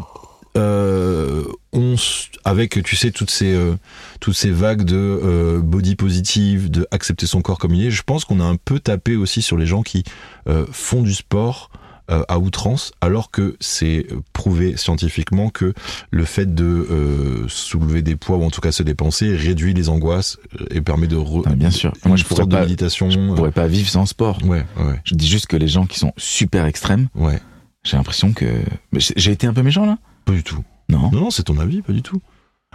euh, 0.58 1.46
on, 1.72 1.96
avec, 2.44 2.84
tu 2.84 2.96
sais, 2.98 3.12
toutes 3.12 3.32
ces, 3.32 3.54
euh, 3.54 3.76
toutes 4.20 4.36
ces 4.36 4.52
vagues 4.52 4.84
de 4.84 4.98
euh, 4.98 5.60
body 5.62 5.96
positive, 5.96 6.70
de 6.70 6.86
accepter 6.92 7.26
son 7.26 7.42
corps 7.42 7.58
comme 7.58 7.74
il 7.74 7.86
est, 7.86 7.92
je 7.92 8.04
pense 8.04 8.26
qu'on 8.26 8.42
a 8.42 8.44
un 8.44 8.58
peu 8.58 8.80
tapé 8.80 9.16
aussi 9.16 9.42
sur 9.42 9.56
les 9.56 9.66
gens 9.66 9.82
qui 9.82 10.04
euh, 10.50 10.66
font 10.74 11.04
du 11.04 11.14
sport 11.14 11.70
euh, 12.10 12.24
à 12.28 12.40
outrance, 12.40 12.92
alors 13.02 13.32
que 13.32 13.56
c'est 13.60 14.08
prouvé 14.34 14.78
scientifiquement 14.78 15.50
que 15.50 15.74
le 16.12 16.26
fait 16.26 16.54
de 16.56 16.64
euh, 16.66 17.48
soulever 17.48 18.02
des 18.02 18.16
poids 18.16 18.38
ou 18.38 18.44
en 18.44 18.50
tout 18.50 18.62
cas 18.62 18.72
se 18.72 18.84
dépenser 18.84 19.36
réduit 19.36 19.74
les 19.74 19.90
angoisses 19.90 20.38
euh, 20.62 20.66
et 20.72 20.82
permet 20.82 21.08
de 21.08 21.18
re- 21.18 21.44
Ah, 21.46 21.56
bien 21.56 21.72
sûr. 21.72 21.94
une 22.04 22.10
Moi, 22.10 22.18
je 22.18 22.24
pourrais 22.24 22.38
sorte 22.38 22.50
de 22.50 22.56
pas, 22.56 22.62
méditation. 22.62 23.10
je 23.10 23.20
pourrais 23.36 23.52
pas 23.52 23.68
vivre 23.68 23.90
sans 23.90 24.06
sport. 24.06 24.40
euh, 24.44 24.48
Ouais, 24.48 24.66
ouais, 24.78 25.02
Je 25.04 25.16
dis 25.16 25.28
juste 25.28 25.48
que 25.48 25.58
les 25.58 25.68
gens 25.68 25.86
qui 25.86 26.00
sont 26.00 26.14
super 26.18 26.66
extrêmes, 26.66 27.08
ouais. 27.16 27.40
j'ai 27.84 27.98
l'impression 27.98 28.32
que 28.34 28.46
j'ai 28.94 29.14
j'ai 29.18 29.32
été 29.32 29.48
un 29.48 29.54
peu 29.54 29.62
méchant 29.64 29.86
là? 29.86 29.98
Pas 30.26 30.34
du 30.34 30.44
tout. 30.44 30.64
Non. 30.90 31.10
Non, 31.12 31.20
non, 31.22 31.30
c'est 31.32 31.44
ton 31.44 31.58
avis, 31.60 31.82
pas 31.82 31.94
du 31.94 32.02
tout. 32.02 32.22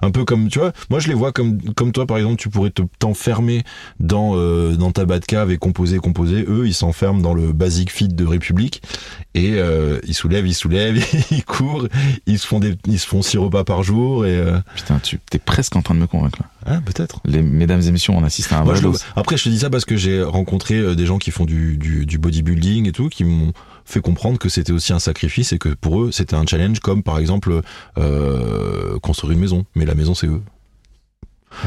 Un 0.03 0.11
peu 0.11 0.25
comme, 0.25 0.49
tu 0.49 0.59
vois, 0.59 0.73
moi 0.91 0.99
je 0.99 1.09
les 1.09 1.15
vois 1.15 1.33
comme, 1.33 1.61
comme 1.75 1.93
toi 1.93 2.07
par 2.07 2.17
exemple, 2.17 2.37
tu 2.37 2.49
pourrais 2.49 2.71
te- 2.71 2.83
t'enfermer 2.99 3.63
dans, 4.01 4.33
euh, 4.37 4.75
dans 4.77 4.91
ta 4.91 5.05
Batcave 5.05 5.51
et 5.53 5.59
composer, 5.59 5.99
composer. 5.99 6.45
Eux, 6.49 6.67
ils 6.67 6.75
s'enferment 6.75 7.23
dans 7.23 7.35
le 7.35 7.53
Basic 7.53 7.91
Fit 7.91 8.09
de 8.09 8.25
République 8.25 8.83
et 9.35 9.53
euh, 9.55 10.01
ils 10.07 10.15
soulèvent, 10.15 10.47
ils 10.47 10.55
soulèvent, 10.55 11.03
ils 11.31 11.45
courent, 11.45 11.87
ils 12.27 12.39
se 12.39 12.47
font 12.47 12.59
des, 12.59 12.77
ils 12.87 12.99
se 12.99 13.07
font 13.07 13.23
six 13.23 13.39
repas 13.39 13.65
par 13.65 13.83
jour 13.83 14.27
et 14.27 14.37
euh, 14.37 14.59
Putain, 14.75 14.99
tu 14.99 15.21
es 15.33 15.39
presque 15.39 15.77
en 15.77 15.83
train 15.83 15.95
de 15.95 16.01
me 16.01 16.07
convaincre 16.09 16.41
là. 16.41 16.75
ah, 16.75 16.81
peut-être. 16.85 17.21
Les 17.25 17.43
mesdames 17.43 17.81
et 17.83 17.91
messieurs, 17.93 18.13
on 18.17 18.25
assiste 18.25 18.53
à 18.53 18.59
un 18.61 18.65
Moi, 18.65 18.75
je. 18.75 18.89
Après, 19.17 19.37
je 19.37 19.45
te 19.45 19.49
dis 19.49 19.61
ça 19.61 19.71
parce 19.71 19.85
que 19.85 19.97
j'ai 19.97 20.23
rencontré 20.23 20.75
euh, 20.75 20.95
des 20.97 21.07
gens 21.07 21.19
qui 21.19 21.31
font 21.31 21.45
du, 21.45 21.77
du, 21.77 22.07
du 22.07 22.19
bodybuilding 22.19 22.89
et 22.89 22.93
tout, 22.93 23.09
qui 23.09 23.23
m'ont 23.25 23.53
fait 23.85 24.01
comprendre 24.01 24.39
que 24.39 24.49
c'était 24.49 24.73
aussi 24.73 24.93
un 24.93 24.99
sacrifice 24.99 25.53
et 25.53 25.59
que 25.59 25.71
pour 25.71 26.03
eux, 26.03 26.11
c'était 26.13 26.37
un 26.37 26.47
challenge 26.47 26.81
comme 26.81 27.03
par 27.03 27.19
exemple 27.19 27.61
euh, 27.99 28.99
construire 29.01 29.33
une 29.33 29.41
maison. 29.41 29.65
Mais 29.75 29.85
la 29.85 29.95
maison, 29.95 30.15
c'est 30.15 30.27
eux. 30.27 30.41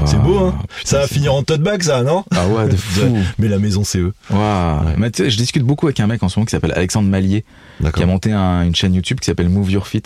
C'est 0.05 0.19
beau, 0.19 0.39
hein 0.39 0.55
putain, 0.79 0.81
Ça 0.83 0.99
va 1.01 1.07
finir 1.07 1.31
en 1.35 1.43
tote 1.43 1.61
bag, 1.61 1.83
ça, 1.83 2.01
non? 2.01 2.25
Ah 2.31 2.47
ouais, 2.47 2.67
de 2.67 2.75
fou. 2.75 3.17
Mais 3.37 3.47
la 3.47 3.59
maison, 3.59 3.83
c'est 3.83 3.99
eux. 3.99 4.13
Ouais. 4.31 4.95
Mais 4.97 5.11
je 5.15 5.37
discute 5.37 5.61
beaucoup 5.63 5.85
avec 5.85 5.99
un 5.99 6.07
mec 6.07 6.23
en 6.23 6.29
ce 6.29 6.39
moment 6.39 6.45
qui 6.45 6.51
s'appelle 6.51 6.71
Alexandre 6.75 7.07
Mallier, 7.07 7.45
qui 7.93 8.01
a 8.01 8.05
monté 8.07 8.31
un- 8.31 8.63
une 8.63 8.73
chaîne 8.73 8.95
YouTube 8.95 9.19
qui 9.19 9.27
s'appelle 9.27 9.47
Move 9.49 9.69
Your 9.69 9.85
Fit. 9.85 10.01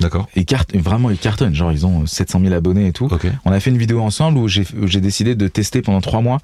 D'accord. 0.00 0.28
Et 0.34 0.44
carte, 0.46 0.74
vraiment, 0.74 1.10
ils 1.10 1.18
cartonnent. 1.18 1.54
Genre, 1.54 1.72
ils 1.72 1.84
ont 1.84 2.06
700 2.06 2.40
000 2.40 2.54
abonnés 2.54 2.86
et 2.86 2.92
tout. 2.92 3.08
On 3.44 3.52
a 3.52 3.60
fait 3.60 3.68
une 3.68 3.76
vidéo 3.78 4.00
ensemble 4.00 4.38
où 4.38 4.48
j'ai 4.48 4.64
où 4.80 4.86
j'ai 4.86 5.02
décidé 5.02 5.34
de 5.34 5.46
tester 5.46 5.82
pendant 5.82 6.00
trois 6.00 6.22
mois. 6.22 6.38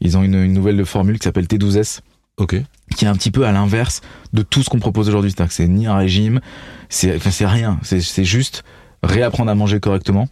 Ils 0.00 0.16
ont 0.18 0.24
une, 0.24 0.34
une 0.34 0.52
nouvelle 0.54 0.84
formule 0.84 1.20
qui 1.20 1.24
s'appelle 1.24 1.44
T12S, 1.46 2.00
Ok. 2.36 2.56
qui 2.96 3.04
est 3.04 3.08
un 3.08 3.14
petit 3.14 3.30
peu 3.30 3.46
à 3.46 3.52
l'inverse 3.52 4.00
de 4.32 4.42
tout 4.42 4.62
ce 4.62 4.70
qu'on 4.70 4.78
propose 4.80 5.08
aujourd'hui. 5.08 5.30
C'est-à-dire 5.30 5.48
que 5.48 5.54
c'est 5.54 5.68
ni 5.68 5.86
un 5.86 5.96
régime, 5.96 6.40
c'est 6.88 7.16
enfin, 7.16 7.46
rien. 7.46 7.78
C'est 7.82 8.24
juste 8.24 8.64
réapprendre 9.02 9.50
à 9.50 9.54
manger 9.54 9.80
correctement 9.80 10.28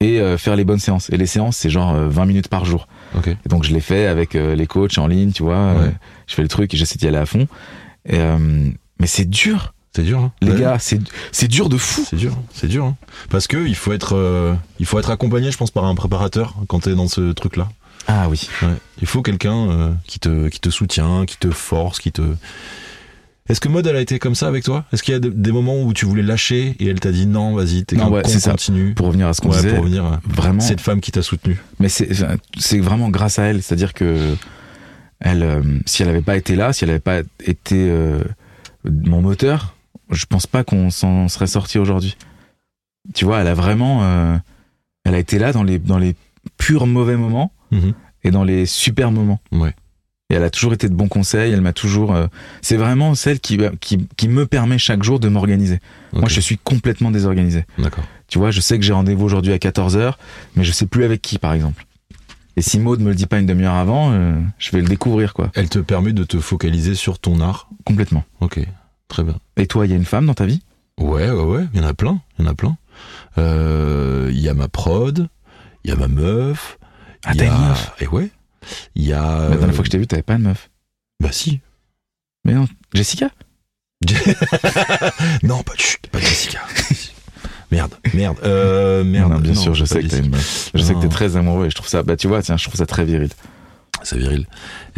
et 0.00 0.20
euh, 0.20 0.36
faire 0.36 0.56
les 0.56 0.64
bonnes 0.64 0.78
séances. 0.80 1.08
Et 1.10 1.16
les 1.16 1.26
séances, 1.26 1.56
c'est 1.56 1.70
genre 1.70 1.94
euh, 1.94 2.08
20 2.08 2.26
minutes 2.26 2.48
par 2.48 2.64
jour. 2.64 2.88
Ok. 3.16 3.28
Et 3.28 3.48
donc 3.48 3.64
je 3.64 3.72
l'ai 3.72 3.80
fait 3.80 4.06
avec 4.06 4.34
euh, 4.34 4.54
les 4.54 4.66
coachs 4.66 4.98
en 4.98 5.06
ligne, 5.06 5.32
tu 5.32 5.42
vois. 5.42 5.54
euh, 5.56 5.86
Ouais. 5.86 5.94
je 6.26 6.34
fais 6.34 6.42
le 6.42 6.48
truc 6.48 6.74
et 6.74 6.76
j'essaie 6.76 6.98
d'y 6.98 7.06
aller 7.06 7.18
à 7.18 7.26
fond. 7.26 7.46
Et, 8.06 8.18
euh, 8.18 8.68
mais 9.00 9.06
c'est 9.06 9.24
dur, 9.28 9.72
C'est 9.94 10.02
dur, 10.02 10.18
hein 10.20 10.32
les 10.42 10.52
Ouais. 10.52 10.60
gars. 10.60 10.78
C'est 10.80 10.98
c'est 11.30 11.48
dur 11.48 11.68
de 11.68 11.76
fou. 11.76 12.04
C'est 12.08 12.16
dur, 12.16 12.36
c'est 12.52 12.66
dur. 12.68 12.84
hein. 12.86 12.96
Parce 13.30 13.46
que 13.46 13.66
il 13.66 13.76
faut 13.76 13.92
être, 13.92 14.16
euh, 14.16 14.54
il 14.80 14.86
faut 14.86 14.98
être 14.98 15.10
accompagné, 15.10 15.50
je 15.52 15.56
pense, 15.58 15.70
par 15.70 15.84
un 15.84 15.94
préparateur 15.94 16.56
quand 16.66 16.80
t'es 16.80 16.94
dans 16.94 17.08
ce 17.08 17.32
truc-là. 17.32 17.68
Ah 18.06 18.28
oui. 18.28 18.48
Ouais. 18.62 18.68
Il 19.00 19.06
faut 19.06 19.22
quelqu'un 19.22 19.70
euh, 19.70 19.92
qui 20.06 20.18
te, 20.18 20.48
qui 20.48 20.60
te 20.60 20.70
soutient, 20.70 21.24
qui 21.26 21.36
te 21.38 21.50
force, 21.50 21.98
qui 22.00 22.12
te. 22.12 22.22
Est-ce 23.48 23.60
que 23.60 23.68
Maud, 23.68 23.84
elle 23.86 23.96
a 23.96 24.00
été 24.00 24.18
comme 24.18 24.34
ça 24.36 24.46
avec 24.46 24.62
toi? 24.64 24.84
Est-ce 24.92 25.02
qu'il 25.02 25.12
y 25.12 25.16
a 25.16 25.20
de- 25.20 25.28
des 25.28 25.50
moments 25.52 25.82
où 25.82 25.92
tu 25.92 26.04
voulais 26.06 26.22
lâcher 26.22 26.76
et 26.78 26.86
elle 26.86 27.00
t'a 27.00 27.10
dit 27.12 27.26
non, 27.26 27.54
vas-y, 27.54 27.84
t'es 27.84 28.00
ouais, 28.00 28.22
con, 28.22 28.28
c'est 28.28 28.38
ça. 28.40 28.52
continue? 28.52 28.94
Pour 28.94 29.08
revenir 29.08 29.26
à 29.28 29.34
ce 29.34 29.40
qu'on 29.40 29.50
Ouais, 29.50 29.56
disait, 29.56 29.70
pour 29.74 29.80
revenir. 29.84 30.04
à 30.04 30.20
vraiment. 30.24 30.60
Cette 30.60 30.80
femme 30.80 31.00
qui 31.00 31.10
t'a 31.12 31.22
soutenu. 31.22 31.58
Mais 31.80 31.88
c'est 31.88 32.08
c'est 32.58 32.78
vraiment 32.78 33.08
grâce 33.08 33.38
à 33.38 33.44
elle, 33.44 33.62
c'est-à-dire 33.62 33.94
que 33.94 34.34
elle, 35.20 35.42
euh, 35.42 35.62
si 35.86 36.02
elle 36.02 36.08
avait 36.08 36.22
pas 36.22 36.36
été 36.36 36.54
là, 36.56 36.72
si 36.72 36.84
elle 36.84 36.90
avait 36.90 36.98
pas 37.00 37.20
été 37.44 37.88
euh, 37.90 38.22
mon 38.84 39.20
moteur, 39.22 39.74
je 40.10 40.24
pense 40.26 40.46
pas 40.46 40.62
qu'on 40.64 40.90
s'en 40.90 41.28
serait 41.28 41.46
sorti 41.48 41.78
aujourd'hui. 41.78 42.16
Tu 43.14 43.24
vois, 43.24 43.40
elle 43.40 43.48
a 43.48 43.54
vraiment, 43.54 44.04
euh, 44.04 44.36
elle 45.04 45.14
a 45.14 45.18
été 45.18 45.38
là 45.40 45.52
dans 45.52 45.64
les 45.64 45.78
dans 45.80 45.98
les 45.98 46.14
purs 46.58 46.86
mauvais 46.86 47.16
moments 47.16 47.52
Et 48.24 48.30
dans 48.30 48.44
les 48.44 48.66
super 48.66 49.10
moments. 49.10 49.40
Ouais. 49.50 49.74
Et 50.30 50.34
elle 50.34 50.44
a 50.44 50.50
toujours 50.50 50.72
été 50.72 50.88
de 50.88 50.94
bons 50.94 51.08
conseils. 51.08 51.52
Elle 51.52 51.60
m'a 51.60 51.72
toujours. 51.72 52.14
euh, 52.14 52.26
c'est 52.62 52.76
vraiment 52.76 53.14
celle 53.14 53.40
qui, 53.40 53.58
qui 53.80 54.06
qui 54.16 54.28
me 54.28 54.46
permet 54.46 54.78
chaque 54.78 55.02
jour 55.02 55.18
de 55.20 55.28
m'organiser. 55.28 55.80
Moi, 56.12 56.28
je 56.28 56.40
suis 56.40 56.56
complètement 56.58 57.10
désorganisé. 57.10 57.64
D'accord. 57.78 58.04
Tu 58.28 58.38
vois, 58.38 58.50
je 58.50 58.60
sais 58.60 58.78
que 58.78 58.84
j'ai 58.84 58.92
rendez-vous 58.92 59.24
aujourd'hui 59.24 59.52
à 59.52 59.58
14h, 59.58 60.14
mais 60.56 60.64
je 60.64 60.72
sais 60.72 60.86
plus 60.86 61.04
avec 61.04 61.20
qui, 61.20 61.38
par 61.38 61.52
exemple. 61.52 61.84
Et 62.56 62.62
si 62.62 62.78
Maud 62.78 63.00
me 63.00 63.08
le 63.08 63.14
dit 63.14 63.26
pas 63.26 63.38
une 63.38 63.46
demi-heure 63.46 63.74
avant, 63.74 64.12
euh, 64.12 64.38
je 64.58 64.70
vais 64.72 64.80
le 64.80 64.86
découvrir, 64.88 65.32
quoi. 65.34 65.50
Elle 65.54 65.68
te 65.68 65.78
permet 65.78 66.12
de 66.12 66.22
te 66.24 66.38
focaliser 66.38 66.94
sur 66.94 67.18
ton 67.18 67.40
art. 67.40 67.68
Complètement. 67.84 68.24
Ok. 68.40 68.60
Très 69.08 69.24
bien. 69.24 69.36
Et 69.56 69.66
toi, 69.66 69.86
il 69.86 69.90
y 69.90 69.92
a 69.94 69.96
une 69.96 70.04
femme 70.04 70.26
dans 70.26 70.34
ta 70.34 70.46
vie? 70.46 70.62
Ouais, 70.98 71.30
ouais, 71.30 71.44
ouais. 71.44 71.64
Il 71.74 71.80
y 71.80 71.84
en 71.84 71.86
a 71.88 71.94
plein. 71.94 72.20
Il 72.38 72.44
y 72.44 72.48
en 72.48 72.50
a 72.50 72.54
plein. 72.54 72.76
Euh, 73.38 74.28
Il 74.32 74.40
y 74.40 74.48
a 74.48 74.54
ma 74.54 74.68
prod. 74.68 75.28
Il 75.84 75.90
y 75.90 75.92
a 75.92 75.96
ma 75.96 76.08
meuf. 76.08 76.78
Ah, 77.24 77.32
t'as 77.36 77.46
une 77.46 77.68
meuf 77.68 77.92
Et 78.00 78.06
ouais. 78.06 78.30
Il 78.94 79.04
y 79.04 79.12
a. 79.12 79.48
La 79.48 79.56
dernière 79.56 79.74
fois 79.74 79.82
que 79.82 79.86
je 79.86 79.90
t'ai 79.90 79.98
vu, 79.98 80.06
t'avais 80.06 80.22
pas 80.22 80.36
de 80.36 80.42
meuf. 80.42 80.70
Bah 81.20 81.30
si. 81.32 81.60
Mais 82.44 82.54
non, 82.54 82.66
Jessica? 82.94 83.30
Non, 85.42 85.62
pas, 85.62 85.74
chut, 85.76 86.06
pas 86.08 86.18
Jessica. 86.18 86.60
merde, 87.70 87.94
merde, 88.14 88.38
euh, 88.44 89.04
merde. 89.04 89.32
Non, 89.32 89.38
bien 89.38 89.52
non, 89.52 89.60
sûr, 89.60 89.74
je 89.74 89.84
sais 89.84 90.02
que 90.02 90.08
t'as 90.08 90.18
une 90.18 90.30
meuf. 90.30 90.70
Je 90.74 90.82
sais 90.82 90.94
que 90.94 91.00
t'es 91.00 91.08
très 91.08 91.36
amoureux 91.36 91.66
et 91.66 91.70
je 91.70 91.74
trouve 91.76 91.88
ça, 91.88 92.02
bah 92.02 92.16
tu 92.16 92.26
vois, 92.28 92.42
tiens, 92.42 92.56
je 92.56 92.64
trouve 92.64 92.76
ça 92.76 92.86
très 92.86 93.04
viril. 93.04 93.30
C'est 94.02 94.18
viril. 94.18 94.46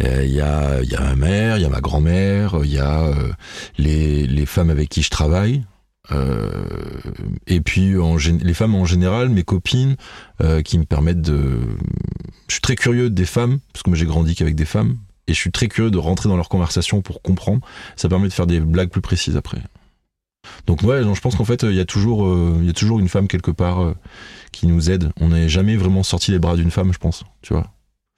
Euh, 0.03 0.23
Il 0.25 0.33
y, 0.33 0.41
a, 0.41 0.81
y 0.81 0.95
a 0.95 1.01
ma 1.01 1.15
mère, 1.15 1.57
il 1.57 1.61
y 1.61 1.65
a 1.65 1.69
ma 1.69 1.81
grand-mère, 1.81 2.57
il 2.63 2.71
y 2.73 2.79
a 2.79 3.01
euh, 3.03 3.31
les, 3.77 4.25
les 4.25 4.45
femmes 4.47 4.71
avec 4.71 4.89
qui 4.89 5.03
je 5.03 5.09
travaille. 5.11 5.63
Euh, 6.11 6.65
et 7.47 7.61
puis 7.61 7.97
en, 7.97 8.17
les 8.17 8.53
femmes 8.53 8.75
en 8.75 8.85
général, 8.85 9.29
mes 9.29 9.43
copines, 9.43 9.95
euh, 10.41 10.61
qui 10.61 10.77
me 10.77 10.85
permettent 10.85 11.21
de... 11.21 11.59
Je 12.47 12.53
suis 12.53 12.61
très 12.61 12.75
curieux 12.75 13.09
des 13.09 13.25
femmes, 13.25 13.59
parce 13.73 13.83
que 13.83 13.89
moi 13.89 13.97
j'ai 13.97 14.05
grandi 14.05 14.35
qu'avec 14.35 14.55
des 14.55 14.65
femmes, 14.65 14.97
et 15.27 15.33
je 15.33 15.39
suis 15.39 15.51
très 15.51 15.67
curieux 15.67 15.91
de 15.91 15.97
rentrer 15.97 16.29
dans 16.29 16.37
leur 16.37 16.49
conversation 16.49 17.01
pour 17.01 17.21
comprendre. 17.21 17.65
Ça 17.95 18.09
permet 18.09 18.27
de 18.27 18.33
faire 18.33 18.47
des 18.47 18.59
blagues 18.59 18.89
plus 18.89 19.01
précises 19.01 19.35
après. 19.35 19.61
Donc 20.67 20.83
ouais, 20.83 21.03
non, 21.03 21.15
je 21.15 21.21
pense 21.21 21.35
qu'en 21.35 21.45
fait, 21.45 21.63
il 21.63 21.73
y 21.73 21.79
a 21.79 21.85
toujours, 21.85 22.25
euh, 22.25 22.57
il 22.59 22.67
y 22.67 22.69
a 22.69 22.73
toujours 22.73 22.99
une 22.99 23.09
femme 23.09 23.27
quelque 23.27 23.51
part 23.51 23.81
euh, 23.81 23.95
qui 24.51 24.67
nous 24.67 24.91
aide. 24.91 25.11
On 25.19 25.29
n'est 25.29 25.49
jamais 25.49 25.75
vraiment 25.75 26.03
sorti 26.03 26.31
les 26.31 26.39
bras 26.39 26.55
d'une 26.55 26.71
femme, 26.71 26.93
je 26.93 26.99
pense. 26.99 27.23
Tu 27.41 27.53
vois. 27.53 27.71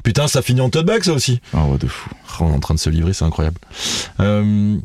Putain, 0.03 0.27
ça 0.27 0.41
finit 0.41 0.61
en 0.61 0.69
tote 0.69 0.85
bag, 0.85 1.03
ça 1.03 1.13
aussi. 1.13 1.41
Oh, 1.53 1.71
ouais, 1.71 1.77
de 1.77 1.87
fou. 1.87 2.09
Oh, 2.13 2.43
On 2.43 2.51
est 2.51 2.55
en 2.55 2.59
train 2.59 2.73
de 2.73 2.79
se 2.79 2.89
livrer, 2.89 3.13
c'est 3.13 3.25
incroyable. 3.25 3.57
Euh, 4.19 4.77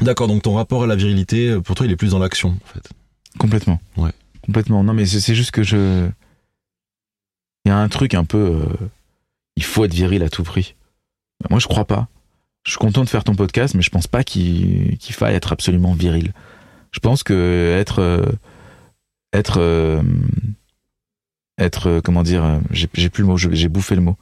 D'accord, 0.00 0.28
donc 0.28 0.42
ton 0.42 0.54
rapport 0.54 0.82
à 0.84 0.86
la 0.86 0.96
virilité, 0.96 1.60
pour 1.60 1.74
toi, 1.76 1.86
il 1.86 1.92
est 1.92 1.96
plus 1.96 2.12
dans 2.12 2.18
l'action, 2.18 2.56
en 2.62 2.66
fait. 2.66 2.88
Complètement. 3.38 3.80
Ouais. 3.96 4.12
Complètement. 4.42 4.82
Non, 4.82 4.94
mais 4.94 5.04
c'est 5.06 5.34
juste 5.34 5.50
que 5.50 5.62
je. 5.62 6.08
Il 7.64 7.68
y 7.68 7.72
a 7.72 7.76
un 7.78 7.88
truc 7.88 8.14
un 8.14 8.24
peu. 8.24 8.38
euh, 8.38 8.88
Il 9.56 9.62
faut 9.64 9.84
être 9.84 9.94
viril 9.94 10.22
à 10.22 10.28
tout 10.30 10.42
prix. 10.42 10.74
Moi, 11.50 11.58
je 11.60 11.66
crois 11.66 11.84
pas. 11.84 12.08
Je 12.64 12.70
suis 12.72 12.78
content 12.78 13.04
de 13.04 13.08
faire 13.08 13.24
ton 13.24 13.34
podcast, 13.34 13.74
mais 13.74 13.82
je 13.82 13.90
pense 13.90 14.06
pas 14.06 14.24
qu'il 14.24 14.98
faille 15.00 15.34
être 15.34 15.52
absolument 15.52 15.92
viril. 15.94 16.32
Je 16.92 16.98
pense 17.00 17.22
que 17.22 17.74
être. 17.78 17.98
euh, 18.00 18.24
Être. 19.32 19.58
euh, 19.60 20.02
Être. 21.58 21.86
euh, 21.88 22.00
Comment 22.00 22.22
dire 22.22 22.42
euh, 22.44 22.58
J'ai 22.70 22.86
plus 23.10 23.22
le 23.22 23.28
mot, 23.28 23.36
j'ai 23.36 23.68
bouffé 23.68 23.94
le 23.94 24.00
mot. 24.00 24.16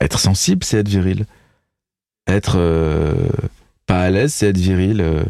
Être 0.00 0.18
sensible, 0.18 0.64
c'est 0.64 0.78
être 0.78 0.88
viril. 0.88 1.26
Être 2.26 2.56
euh, 2.56 3.28
pas 3.86 4.00
à 4.00 4.10
l'aise, 4.10 4.32
c'est 4.32 4.48
être 4.48 4.58
viril. 4.58 5.00
Euh, 5.00 5.24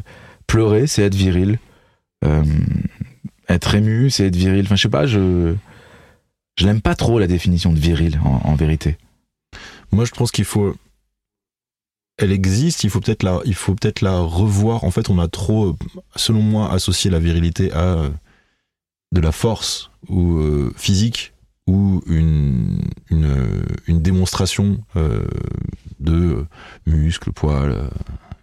pleurer, 0.46 0.86
c'est 0.86 1.02
être 1.02 1.14
viril. 1.14 1.58
Euh, 2.24 2.44
être 3.48 3.74
ému, 3.74 4.10
c'est 4.10 4.26
être 4.26 4.36
viril. 4.36 4.64
Enfin, 4.64 4.76
je 4.76 4.82
sais 4.82 4.88
pas, 4.88 5.06
je. 5.06 5.54
Je 6.56 6.66
l'aime 6.66 6.80
pas 6.80 6.94
trop 6.94 7.18
la 7.18 7.26
définition 7.26 7.72
de 7.72 7.80
viril, 7.80 8.20
en, 8.22 8.54
vérité. 8.54 8.96
Moi, 9.90 10.04
je 10.04 10.12
pense 10.12 10.30
qu'il 10.30 10.44
faut. 10.44 10.76
Elle 12.16 12.30
existe, 12.30 12.84
il 12.84 12.90
faut 12.90 13.00
peut-être 13.00 13.24
la, 13.24 13.40
peut-être 13.40 14.02
la 14.02 14.20
revoir. 14.20 14.84
En 14.84 14.92
fait, 14.92 15.10
on 15.10 15.18
a 15.18 15.26
trop, 15.26 15.76
selon 16.14 16.42
moi, 16.42 16.70
associé 16.70 17.10
la 17.10 17.18
virilité 17.18 17.72
à 17.72 17.96
de 19.10 19.20
la 19.20 19.32
force 19.32 19.90
ou 20.08 20.40
physique 20.76 21.32
ou 21.66 22.02
une, 22.06 22.82
une, 23.10 24.00
démonstration 24.00 24.78
de 26.00 26.12
euh, 26.12 26.46
muscles, 26.86 27.32
poils, 27.32 27.72
euh, 27.72 27.88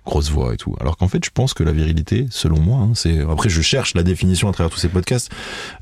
grosse 0.06 0.32
voix 0.32 0.54
et 0.54 0.58
tout. 0.58 0.76
Alors 0.80 0.97
qu'en 0.97 1.08
fait, 1.08 1.24
je 1.24 1.30
pense 1.32 1.54
que 1.54 1.64
la 1.64 1.72
virilité, 1.72 2.28
selon 2.32 2.60
moi, 2.60 2.80
hein, 2.80 2.91
c'est. 2.95 3.20
Après, 3.22 3.49
je 3.49 3.62
cherche 3.62 3.93
la 3.93 4.04
définition 4.04 4.49
à 4.49 4.52
travers 4.52 4.72
tous 4.72 4.80
ces 4.80 4.89
podcasts. 4.89 5.32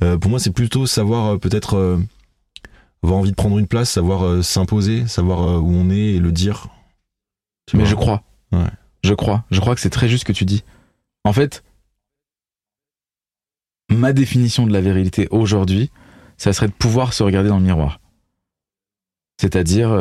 Euh, 0.04 0.18
pour 0.18 0.30
moi, 0.30 0.40
c'est 0.40 0.52
plutôt 0.52 0.86
savoir 0.86 1.34
euh, 1.34 1.38
peut-être 1.38 1.76
euh, 1.76 1.98
avoir 3.04 3.20
envie 3.20 3.32
de 3.32 3.36
prendre 3.36 3.58
une 3.58 3.68
place, 3.68 3.90
savoir 3.90 4.44
s'imposer, 4.44 5.08
savoir 5.08 5.64
où 5.64 5.72
on 5.72 5.90
est 5.90 6.14
et 6.14 6.20
le 6.20 6.32
dire. 6.32 6.68
Tu 7.66 7.78
Mais 7.78 7.86
je 7.86 7.96
crois. 7.96 8.24
Ouais. 8.52 8.70
Je 9.04 9.14
crois. 9.14 9.46
Je 9.52 9.60
crois 9.60 9.76
que 9.76 9.82
c'est 9.82 9.90
très 9.90 10.10
juste 10.10 10.22
ce 10.22 10.26
que 10.26 10.34
tu 10.34 10.46
dis. 10.46 10.64
En 11.24 11.32
fait, 11.32 11.64
ma 13.90 14.12
définition 14.12 14.68
de 14.68 14.74
la 14.74 14.82
virilité 14.82 15.28
aujourd'hui, 15.32 15.92
ça 16.38 16.52
serait 16.52 16.68
de 16.68 16.74
pouvoir 16.74 17.14
se 17.14 17.24
regarder 17.24 17.50
dans 17.50 17.58
le 17.58 17.64
miroir. 17.64 18.02
C'est-à-dire 19.40 19.92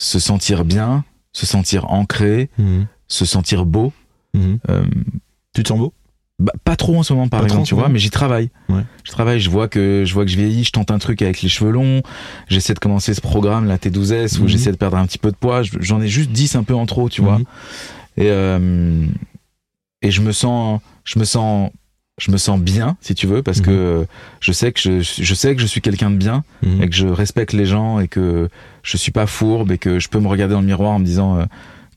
se 0.00 0.18
sentir 0.18 0.64
bien, 0.64 1.04
se 1.32 1.46
sentir 1.46 1.88
ancré, 1.92 2.50
Mhm. 2.58 2.86
se 3.06 3.24
sentir 3.24 3.64
beau. 3.66 3.92
Mhm. 4.34 4.58
Euh, 4.68 4.82
Tu 5.54 5.62
te 5.64 5.68
sens 5.68 5.78
beau? 5.78 5.92
Bah, 6.38 6.52
pas 6.64 6.74
trop 6.76 6.96
en 6.96 7.02
ce 7.02 7.12
moment, 7.12 7.28
par 7.28 7.40
Pas 7.40 7.46
exemple, 7.46 7.66
tu 7.66 7.74
vois, 7.74 7.88
mais 7.90 7.98
j'y 7.98 8.08
travaille. 8.08 8.48
Ouais. 8.70 8.82
Je 9.04 9.10
travaille, 9.10 9.40
je 9.40 9.50
vois 9.50 9.66
que 9.68 10.04
je 10.06 10.14
vois 10.14 10.24
que 10.24 10.30
je 10.30 10.36
vieillis, 10.36 10.64
je 10.64 10.70
tente 10.70 10.90
un 10.90 10.98
truc 10.98 11.20
avec 11.22 11.42
les 11.42 11.48
cheveux 11.50 11.70
longs, 11.72 12.02
j'essaie 12.48 12.72
de 12.72 12.78
commencer 12.78 13.12
ce 13.14 13.20
programme, 13.20 13.66
la 13.66 13.76
T12S, 13.78 14.38
où 14.38 14.42
Mhm. 14.44 14.48
j'essaie 14.48 14.70
de 14.72 14.76
perdre 14.76 14.96
un 14.96 15.04
petit 15.06 15.18
peu 15.18 15.30
de 15.32 15.36
poids. 15.36 15.62
Je- 15.64 15.72
J'en 15.80 16.00
ai 16.00 16.08
juste 16.08 16.30
10 16.30 16.54
un 16.56 16.62
peu 16.62 16.74
en 16.74 16.86
trop, 16.86 17.08
tu 17.10 17.20
vois. 17.20 17.40
Et, 18.16 18.30
euh, 18.30 19.04
et 20.02 20.10
je 20.10 20.22
me 20.22 20.32
sens, 20.32 20.80
je 21.04 21.18
me 21.18 21.24
sens, 21.24 21.70
je 22.20 22.30
me 22.30 22.36
sens 22.36 22.60
bien, 22.60 22.96
si 23.00 23.14
tu 23.16 23.26
veux, 23.26 23.42
parce 23.42 23.58
Mhm. 23.58 23.64
que 23.66 24.06
je 24.40 24.52
sais 24.52 24.70
que 24.72 24.78
je, 24.80 25.00
je 25.00 25.34
sais 25.34 25.54
que 25.56 25.60
je 25.60 25.66
suis 25.66 25.80
quelqu'un 25.80 26.10
de 26.10 26.16
bien 26.16 26.44
Mhm. 26.62 26.82
et 26.82 26.88
que 26.88 26.94
je 26.94 27.06
respecte 27.08 27.52
les 27.52 27.66
gens 27.66 27.98
et 27.98 28.06
que 28.08 28.48
je 28.82 28.96
suis 28.96 29.10
pas 29.12 29.26
fourbe 29.26 29.72
et 29.72 29.78
que 29.78 29.98
je 29.98 30.08
peux 30.08 30.20
me 30.20 30.28
regarder 30.28 30.54
dans 30.54 30.60
le 30.60 30.66
miroir 30.66 30.90
en 30.92 30.98
me 31.00 31.04
disant 31.04 31.38
euh, 31.38 31.44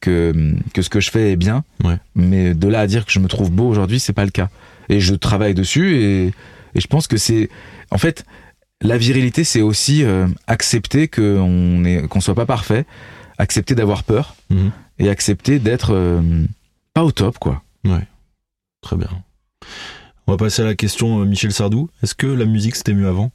que, 0.01 0.55
que 0.73 0.81
ce 0.81 0.89
que 0.89 0.99
je 0.99 1.11
fais 1.11 1.31
est 1.33 1.35
bien. 1.35 1.63
Ouais. 1.83 1.97
Mais 2.15 2.53
de 2.53 2.67
là 2.67 2.79
à 2.79 2.87
dire 2.87 3.05
que 3.05 3.11
je 3.11 3.19
me 3.19 3.27
trouve 3.27 3.51
beau 3.51 3.67
aujourd'hui, 3.67 3.99
c'est 3.99 4.13
pas 4.13 4.25
le 4.25 4.31
cas. 4.31 4.49
Et 4.89 4.99
je 4.99 5.13
travaille 5.13 5.53
dessus 5.53 5.95
et, 5.97 6.25
et 6.75 6.79
je 6.81 6.87
pense 6.87 7.07
que 7.07 7.17
c'est, 7.17 7.49
en 7.91 7.97
fait, 7.97 8.25
la 8.81 8.97
virilité, 8.97 9.43
c'est 9.43 9.61
aussi 9.61 10.03
euh, 10.03 10.27
accepter 10.47 11.07
qu'on 11.07 11.85
est, 11.85 12.07
qu'on 12.07 12.19
soit 12.21 12.35
pas 12.35 12.45
parfait, 12.45 12.85
accepter 13.37 13.75
d'avoir 13.75 14.03
peur 14.03 14.35
Mhm. 14.49 14.71
et 14.99 15.09
accepter 15.09 15.59
d'être 15.59 15.93
euh, 15.93 16.21
pas 16.93 17.03
au 17.03 17.11
top, 17.11 17.39
quoi. 17.39 17.61
Très 18.81 18.97
bien. 18.97 19.07
On 20.27 20.31
va 20.33 20.37
passer 20.37 20.61
à 20.61 20.65
la 20.65 20.75
question 20.75 21.21
euh, 21.21 21.25
Michel 21.25 21.51
Sardou. 21.51 21.89
Est-ce 22.01 22.15
que 22.15 22.27
la 22.27 22.45
musique 22.45 22.75
c'était 22.75 22.93
mieux 22.93 23.07
avant? 23.07 23.31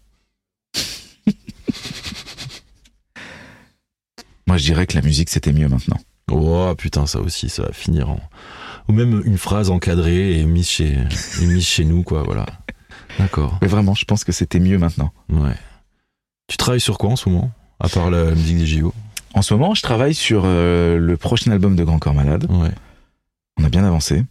Moi, 4.47 4.57
je 4.57 4.64
dirais 4.64 4.86
que 4.86 4.95
la 4.95 5.03
musique, 5.03 5.28
c'était 5.28 5.53
mieux 5.53 5.68
maintenant. 5.68 5.99
Oh 6.30 6.74
putain, 6.76 7.07
ça 7.07 7.20
aussi, 7.20 7.51
ça 7.51 7.64
va 7.64 7.72
finir 7.72 8.09
en. 8.09 8.18
Ou 8.89 8.95
même 8.95 9.22
une 9.26 9.36
phrase 9.36 9.68
encadrée 9.68 10.39
et 10.39 10.45
mise 10.47 10.66
chez, 10.68 10.97
et 11.43 11.47
mise 11.47 11.66
chez 11.66 11.84
nous, 11.84 12.03
quoi, 12.03 12.22
voilà. 12.22 12.47
D'accord. 13.18 13.59
Mais 13.61 13.68
vraiment, 13.68 13.95
je 13.95 14.07
pense 14.07 14.24
que 14.24 14.32
c'était 14.32 14.59
mieux 14.59 14.78
maintenant. 14.78 15.12
Ouais. 15.28 15.55
Tu 16.47 16.57
travailles 16.57 16.80
sur 16.80 16.97
quoi 16.97 17.11
en 17.11 17.16
ce 17.16 17.28
moment 17.28 17.51
À 17.78 17.91
part 17.91 18.11
la, 18.11 18.24
la 18.24 18.34
musique 18.34 18.57
des 18.57 18.66
JO 18.66 18.95
En 19.34 19.43
ce 19.43 19.53
moment, 19.53 19.74
je 19.74 19.82
travaille 19.82 20.14
sur 20.14 20.45
euh, 20.47 20.97
le 20.97 21.16
prochain 21.18 21.51
album 21.51 21.76
de 21.76 21.84
Grand 21.84 21.99
Corps 21.99 22.14
Malade. 22.14 22.47
Ouais. 22.51 22.72
On 23.61 23.64
a 23.64 23.68
bien 23.68 23.84
avancé. 23.84 24.24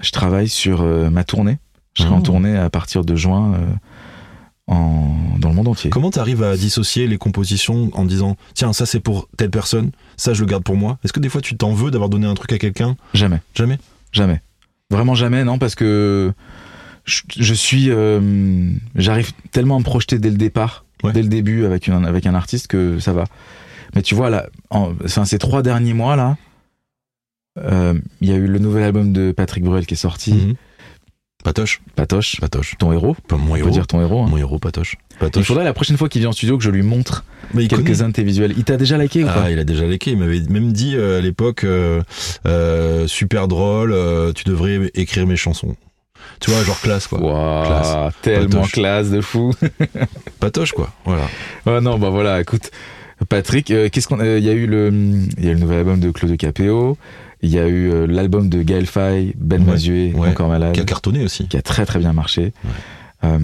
Je 0.00 0.10
travaille 0.10 0.48
sur 0.48 0.80
euh, 0.80 1.10
ma 1.10 1.22
tournée. 1.22 1.58
Je 1.96 2.02
serai 2.02 2.12
Oh. 2.14 2.18
en 2.18 2.22
tournée 2.22 2.56
à 2.56 2.68
partir 2.70 3.04
de 3.04 3.14
juin 3.16 3.54
euh, 3.54 3.66
en, 4.66 5.38
dans 5.38 5.48
le 5.50 5.54
monde 5.54 5.68
entier. 5.68 5.90
Comment 5.90 6.10
t'arrives 6.10 6.42
à 6.42 6.56
dissocier 6.56 7.06
les 7.06 7.18
compositions 7.18 7.90
en 7.92 8.04
disant 8.04 8.36
tiens, 8.54 8.72
ça 8.72 8.86
c'est 8.86 9.00
pour 9.00 9.28
telle 9.36 9.50
personne, 9.50 9.90
ça 10.16 10.34
je 10.34 10.40
le 10.40 10.46
garde 10.46 10.64
pour 10.64 10.76
moi? 10.76 10.98
Est-ce 11.04 11.12
que 11.12 11.20
des 11.20 11.28
fois 11.28 11.40
tu 11.40 11.56
t'en 11.56 11.72
veux 11.72 11.90
d'avoir 11.90 12.08
donné 12.10 12.26
un 12.26 12.34
truc 12.34 12.52
à 12.52 12.58
quelqu'un? 12.58 12.96
Jamais. 13.12 13.40
Jamais? 13.54 13.78
Jamais. 14.12 14.40
Vraiment 14.90 15.14
jamais, 15.14 15.44
non, 15.44 15.58
parce 15.58 15.74
que 15.74 16.32
je, 17.04 17.22
je 17.36 17.54
suis. 17.54 17.86
euh, 17.90 18.70
J'arrive 18.96 19.32
tellement 19.52 19.76
à 19.76 19.78
me 19.78 19.84
projeter 19.84 20.18
dès 20.18 20.30
le 20.30 20.36
départ, 20.36 20.84
Ouais. 21.02 21.12
dès 21.12 21.22
le 21.22 21.28
début 21.28 21.64
avec, 21.66 21.86
une, 21.88 22.04
avec 22.06 22.24
un 22.26 22.34
artiste 22.34 22.66
que 22.66 22.98
ça 22.98 23.12
va. 23.12 23.24
Mais 23.94 24.02
tu 24.02 24.14
vois, 24.14 24.30
là, 24.30 24.46
en, 24.70 24.92
enfin, 25.04 25.24
ces 25.26 25.38
trois 25.38 25.62
derniers 25.62 25.92
mois, 25.94 26.16
là, 26.16 26.36
euh, 27.58 27.94
il 28.20 28.28
y 28.28 28.32
a 28.32 28.36
eu 28.36 28.46
le 28.46 28.58
nouvel 28.58 28.82
album 28.84 29.12
de 29.12 29.30
Patrick 29.32 29.62
Bruel 29.64 29.86
qui 29.86 29.94
est 29.94 29.98
sorti, 29.98 30.32
Mhm. 30.32 30.54
Patoche 31.44 31.80
Patoche, 31.94 32.40
Patoche. 32.40 32.74
ton 32.78 32.92
héros. 32.92 33.14
Pas 33.28 33.36
mon 33.36 33.52
On 33.52 33.56
héros. 33.56 33.66
peut 33.66 33.70
dire 33.70 33.86
ton 33.86 34.00
héros. 34.00 34.22
hein. 34.22 34.26
Mon 34.28 34.36
héros, 34.38 34.58
Patoche. 34.58 34.96
Il 35.12 35.18
Patoche. 35.18 35.44
faudrait 35.46 35.62
la 35.64 35.72
prochaine 35.74 35.96
fois 35.96 36.08
qu'il 36.08 36.20
vient 36.22 36.30
en 36.30 36.32
studio 36.32 36.58
que 36.58 36.64
je 36.64 36.70
lui 36.70 36.82
montre 36.82 37.24
il 37.54 37.68
quelques-uns 37.68 38.08
de 38.08 38.14
tes 38.14 38.24
visuels. 38.24 38.54
Il 38.56 38.64
t'a 38.64 38.76
déjà 38.76 38.98
liké 38.98 39.22
ou 39.22 39.26
pas 39.26 39.44
Ah, 39.44 39.50
il 39.50 39.58
a 39.58 39.64
déjà 39.64 39.84
léqué. 39.86 40.10
Il 40.12 40.18
m'avait 40.18 40.40
même 40.48 40.72
dit 40.72 40.96
euh, 40.96 41.18
à 41.18 41.20
l'époque, 41.20 41.62
euh, 41.64 42.02
euh, 42.46 43.06
super 43.06 43.46
drôle, 43.46 43.94
tu 44.34 44.44
devrais 44.44 44.90
écrire 44.94 45.26
mes 45.26 45.36
chansons. 45.36 45.76
Tu 46.40 46.50
vois, 46.50 46.64
genre 46.64 46.80
classe, 46.80 47.06
quoi. 47.06 47.18
Classe. 47.66 48.14
tellement 48.22 48.48
Patoche. 48.62 48.72
classe 48.72 49.10
de 49.10 49.20
fou. 49.20 49.52
Patoche, 50.40 50.72
quoi. 50.72 50.90
Voilà. 51.04 51.80
Non, 51.80 51.98
bah 51.98 52.08
voilà, 52.10 52.40
écoute, 52.40 52.70
Patrick, 53.28 53.66
qu'est-ce 53.66 54.08
qu'on, 54.08 54.18
il 54.20 54.42
y 54.42 54.48
a 54.48 54.52
eu 54.52 54.66
le, 54.66 54.88
il 55.38 55.44
y 55.44 55.48
a 55.48 55.50
eu 55.50 55.54
le 55.54 55.60
nouvel 55.60 55.78
album 55.80 56.00
de 56.00 56.10
Claude 56.10 56.36
Capéo, 56.36 56.96
il 57.44 57.50
y 57.52 57.58
a 57.58 57.66
eu 57.66 57.90
euh, 57.92 58.06
l'album 58.06 58.48
de 58.48 58.62
Gaël 58.62 58.86
Faye, 58.86 59.34
Ben 59.36 59.62
Ouais, 59.62 59.72
Mazué, 59.72 60.12
ouais. 60.14 60.30
encore 60.30 60.48
malade, 60.48 60.72
Qui 60.72 60.80
a 60.80 60.84
cartonné 60.84 61.22
aussi. 61.24 61.46
qui 61.46 61.56
a 61.56 61.62
très 61.62 61.84
très 61.86 61.98
bien 61.98 62.12
marché. 62.12 62.52
Euh, 63.22 63.38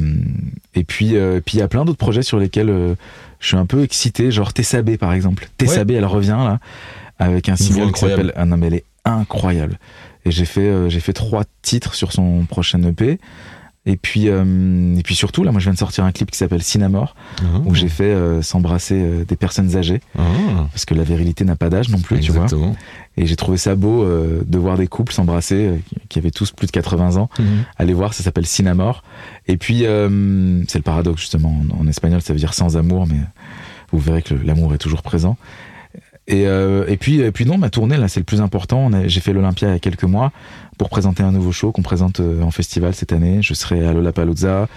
et 0.75 0.85
puis, 0.85 1.17
euh, 1.17 1.41
puis 1.45 1.59
il 1.59 1.61
y 1.61 1.63
a 1.63 1.69
plein 1.69 1.85
d'autres 1.85 1.99
projets 1.99 2.23
sur 2.23 2.39
lesquels 2.39 2.97
je 3.39 3.47
suis 3.47 3.57
un 3.57 3.67
peu 3.67 3.83
excité, 3.83 4.31
genre 4.31 4.53
Tessa 4.53 4.83
B 4.83 4.97
par 4.97 5.13
exemple. 5.13 5.49
Tessa 5.57 5.85
B, 5.85 5.93
elle 5.93 6.05
revient 6.07 6.31
là 6.39 6.59
avec 7.19 7.49
un 7.49 7.57
single 7.57 7.93
qui 7.93 8.01
s'appelle, 8.01 8.33
ah 8.37 8.45
non 8.47 8.57
mais 8.57 8.69
elle 8.69 8.75
est 8.75 8.85
incroyable. 9.05 9.79
Et 10.25 10.31
j'ai 10.31 10.45
fait, 10.45 10.91
j'ai 10.91 11.01
fait 11.01 11.13
trois 11.15 11.45
titres 11.63 11.95
sur 11.95 12.13
son 12.13 12.45
prochain 12.47 12.83
EP 12.83 13.19
Et 13.87 13.97
puis, 13.97 14.29
euh, 14.29 14.95
et 14.99 15.03
puis 15.03 15.15
surtout, 15.15 15.43
là, 15.43 15.53
moi, 15.53 15.59
je 15.61 15.65
viens 15.65 15.73
de 15.73 15.79
sortir 15.79 16.05
un 16.05 16.13
clip 16.13 16.31
qui 16.31 16.37
s'appelle 16.37 16.63
Cinamore, 16.63 17.15
où 17.65 17.75
j'ai 17.75 17.89
fait 17.89 18.05
euh, 18.13 18.43
s'embrasser 18.43 18.95
euh, 19.01 19.25
des 19.25 19.37
personnes 19.37 19.75
âgées, 19.75 20.03
Ah, 20.19 20.67
parce 20.71 20.85
que 20.85 20.93
la 20.95 21.03
virilité 21.03 21.45
n'a 21.47 21.57
pas 21.57 21.71
d'âge 21.71 21.89
non 21.89 21.99
plus, 21.99 22.17
tu 22.21 22.31
vois. 22.33 22.47
Et 23.17 23.25
j'ai 23.27 23.37
trouvé 23.37 23.57
ça 23.57 23.75
beau 23.77 24.05
euh, 24.05 24.43
de 24.47 24.59
voir 24.59 24.77
des 24.77 24.87
couples 24.87 25.13
s'embrasser 25.15 25.81
qui- 26.11 26.19
avaient 26.19 26.31
tous 26.31 26.51
plus 26.53 26.67
de 26.67 26.73
80 26.73 27.17
ans. 27.17 27.31
Mhm. 27.39 27.65
Allez 27.79 27.95
voir, 27.95 28.13
ça 28.13 28.23
s'appelle 28.23 28.47
Cinamore. 28.47 29.03
Et 29.49 29.57
puis, 29.57 29.87
euh, 29.87 30.63
c'est 30.69 30.79
le 30.79 30.83
paradoxe, 30.85 31.23
justement. 31.23 31.63
En, 31.73 31.81
en 31.81 31.87
espagnol, 31.89 32.21
ça 32.21 32.35
veut 32.35 32.39
dire 32.39 32.53
sans 32.53 32.77
amour, 32.77 33.07
mais 33.07 33.17
vous 33.93 33.99
verrez 33.99 34.23
que 34.23 34.35
l'amour 34.35 34.75
est 34.75 34.79
toujours 34.79 35.03
présent. 35.03 35.37
Et, 36.31 36.47
euh, 36.47 36.85
et 36.87 36.97
puis, 36.97 37.21
et 37.21 37.33
puis 37.33 37.45
non, 37.45 37.59
ma 37.59 37.71
tournée, 37.71 37.97
là, 37.97 38.07
c'est 38.07 38.21
le 38.21 38.25
plus 38.25 38.41
important. 38.41 38.89
J'ai 39.07 39.21
fait 39.21 39.33
l'Olympia 39.33 39.69
il 39.69 39.73
y 39.73 39.75
a 39.75 39.79
quelques 39.81 40.05
mois 40.05 40.31
pour 40.79 40.89
présenter 40.89 41.23
un 41.25 41.33
nouveau 41.33 41.51
show 41.51 41.73
qu'on 41.73 41.83
présente 41.83 42.21
euh, 42.21 42.41
en 42.43 42.53
festival 42.53 42.95
cette 42.95 43.13
année. 43.13 43.43
Je 43.43 43.53
serai 43.53 43.85
à 43.85 43.93
Lollapalooza. 43.93 44.69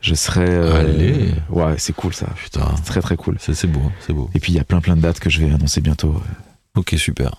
Je 0.00 0.14
serai... 0.14 0.46
euh, 0.48 0.80
Allez. 0.80 1.30
Ouais, 1.50 1.74
c'est 1.76 1.92
cool, 1.94 2.14
ça. 2.14 2.26
Putain, 2.36 2.68
C'est 2.76 2.84
très, 2.84 3.00
très 3.00 3.16
cool. 3.16 3.36
c'est 3.40 3.66
beau, 3.66 3.80
hein, 3.84 3.92
c'est 4.00 4.12
beau. 4.12 4.30
Et 4.34 4.38
puis, 4.38 4.52
il 4.52 4.56
y 4.56 4.60
a 4.60 4.64
plein, 4.64 4.80
plein 4.80 4.94
de 4.96 5.00
dates 5.00 5.18
que 5.18 5.28
je 5.28 5.40
vais 5.44 5.52
annoncer 5.52 5.80
bientôt. 5.80 6.14
Ok, 6.76 6.94
super. 6.96 7.32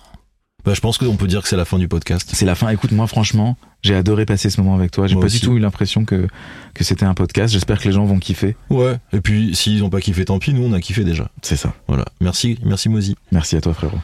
Bah, 0.64 0.72
je 0.74 0.80
pense 0.80 0.98
qu'on 0.98 1.16
peut 1.16 1.26
dire 1.26 1.42
que 1.42 1.48
c'est 1.48 1.56
la 1.56 1.64
fin 1.64 1.78
du 1.78 1.88
podcast. 1.88 2.30
C'est 2.32 2.46
la 2.46 2.54
fin. 2.54 2.68
Écoute, 2.70 2.92
moi, 2.92 3.06
franchement, 3.06 3.56
j'ai 3.82 3.94
adoré 3.94 4.24
passer 4.24 4.48
ce 4.48 4.60
moment 4.60 4.74
avec 4.74 4.90
toi. 4.90 5.06
J'ai 5.06 5.14
pas 5.14 5.26
aussi. 5.26 5.40
du 5.40 5.46
tout 5.46 5.56
eu 5.56 5.58
l'impression 5.58 6.04
que, 6.04 6.26
que 6.72 6.84
c'était 6.84 7.04
un 7.04 7.14
podcast. 7.14 7.52
J'espère 7.52 7.78
que 7.78 7.84
les 7.84 7.92
gens 7.92 8.04
vont 8.04 8.18
kiffer. 8.18 8.56
Ouais. 8.70 8.96
Et 9.12 9.20
puis, 9.20 9.54
s'ils 9.54 9.84
ont 9.84 9.90
pas 9.90 10.00
kiffé, 10.00 10.24
tant 10.24 10.38
pis. 10.38 10.54
Nous, 10.54 10.64
on 10.64 10.72
a 10.72 10.80
kiffé 10.80 11.04
déjà. 11.04 11.30
C'est 11.42 11.56
ça. 11.56 11.74
Voilà. 11.86 12.06
Merci, 12.20 12.58
merci 12.64 12.88
Mozi. 12.88 13.14
Merci 13.30 13.56
à 13.56 13.60
toi, 13.60 13.74
frérot. 13.74 13.98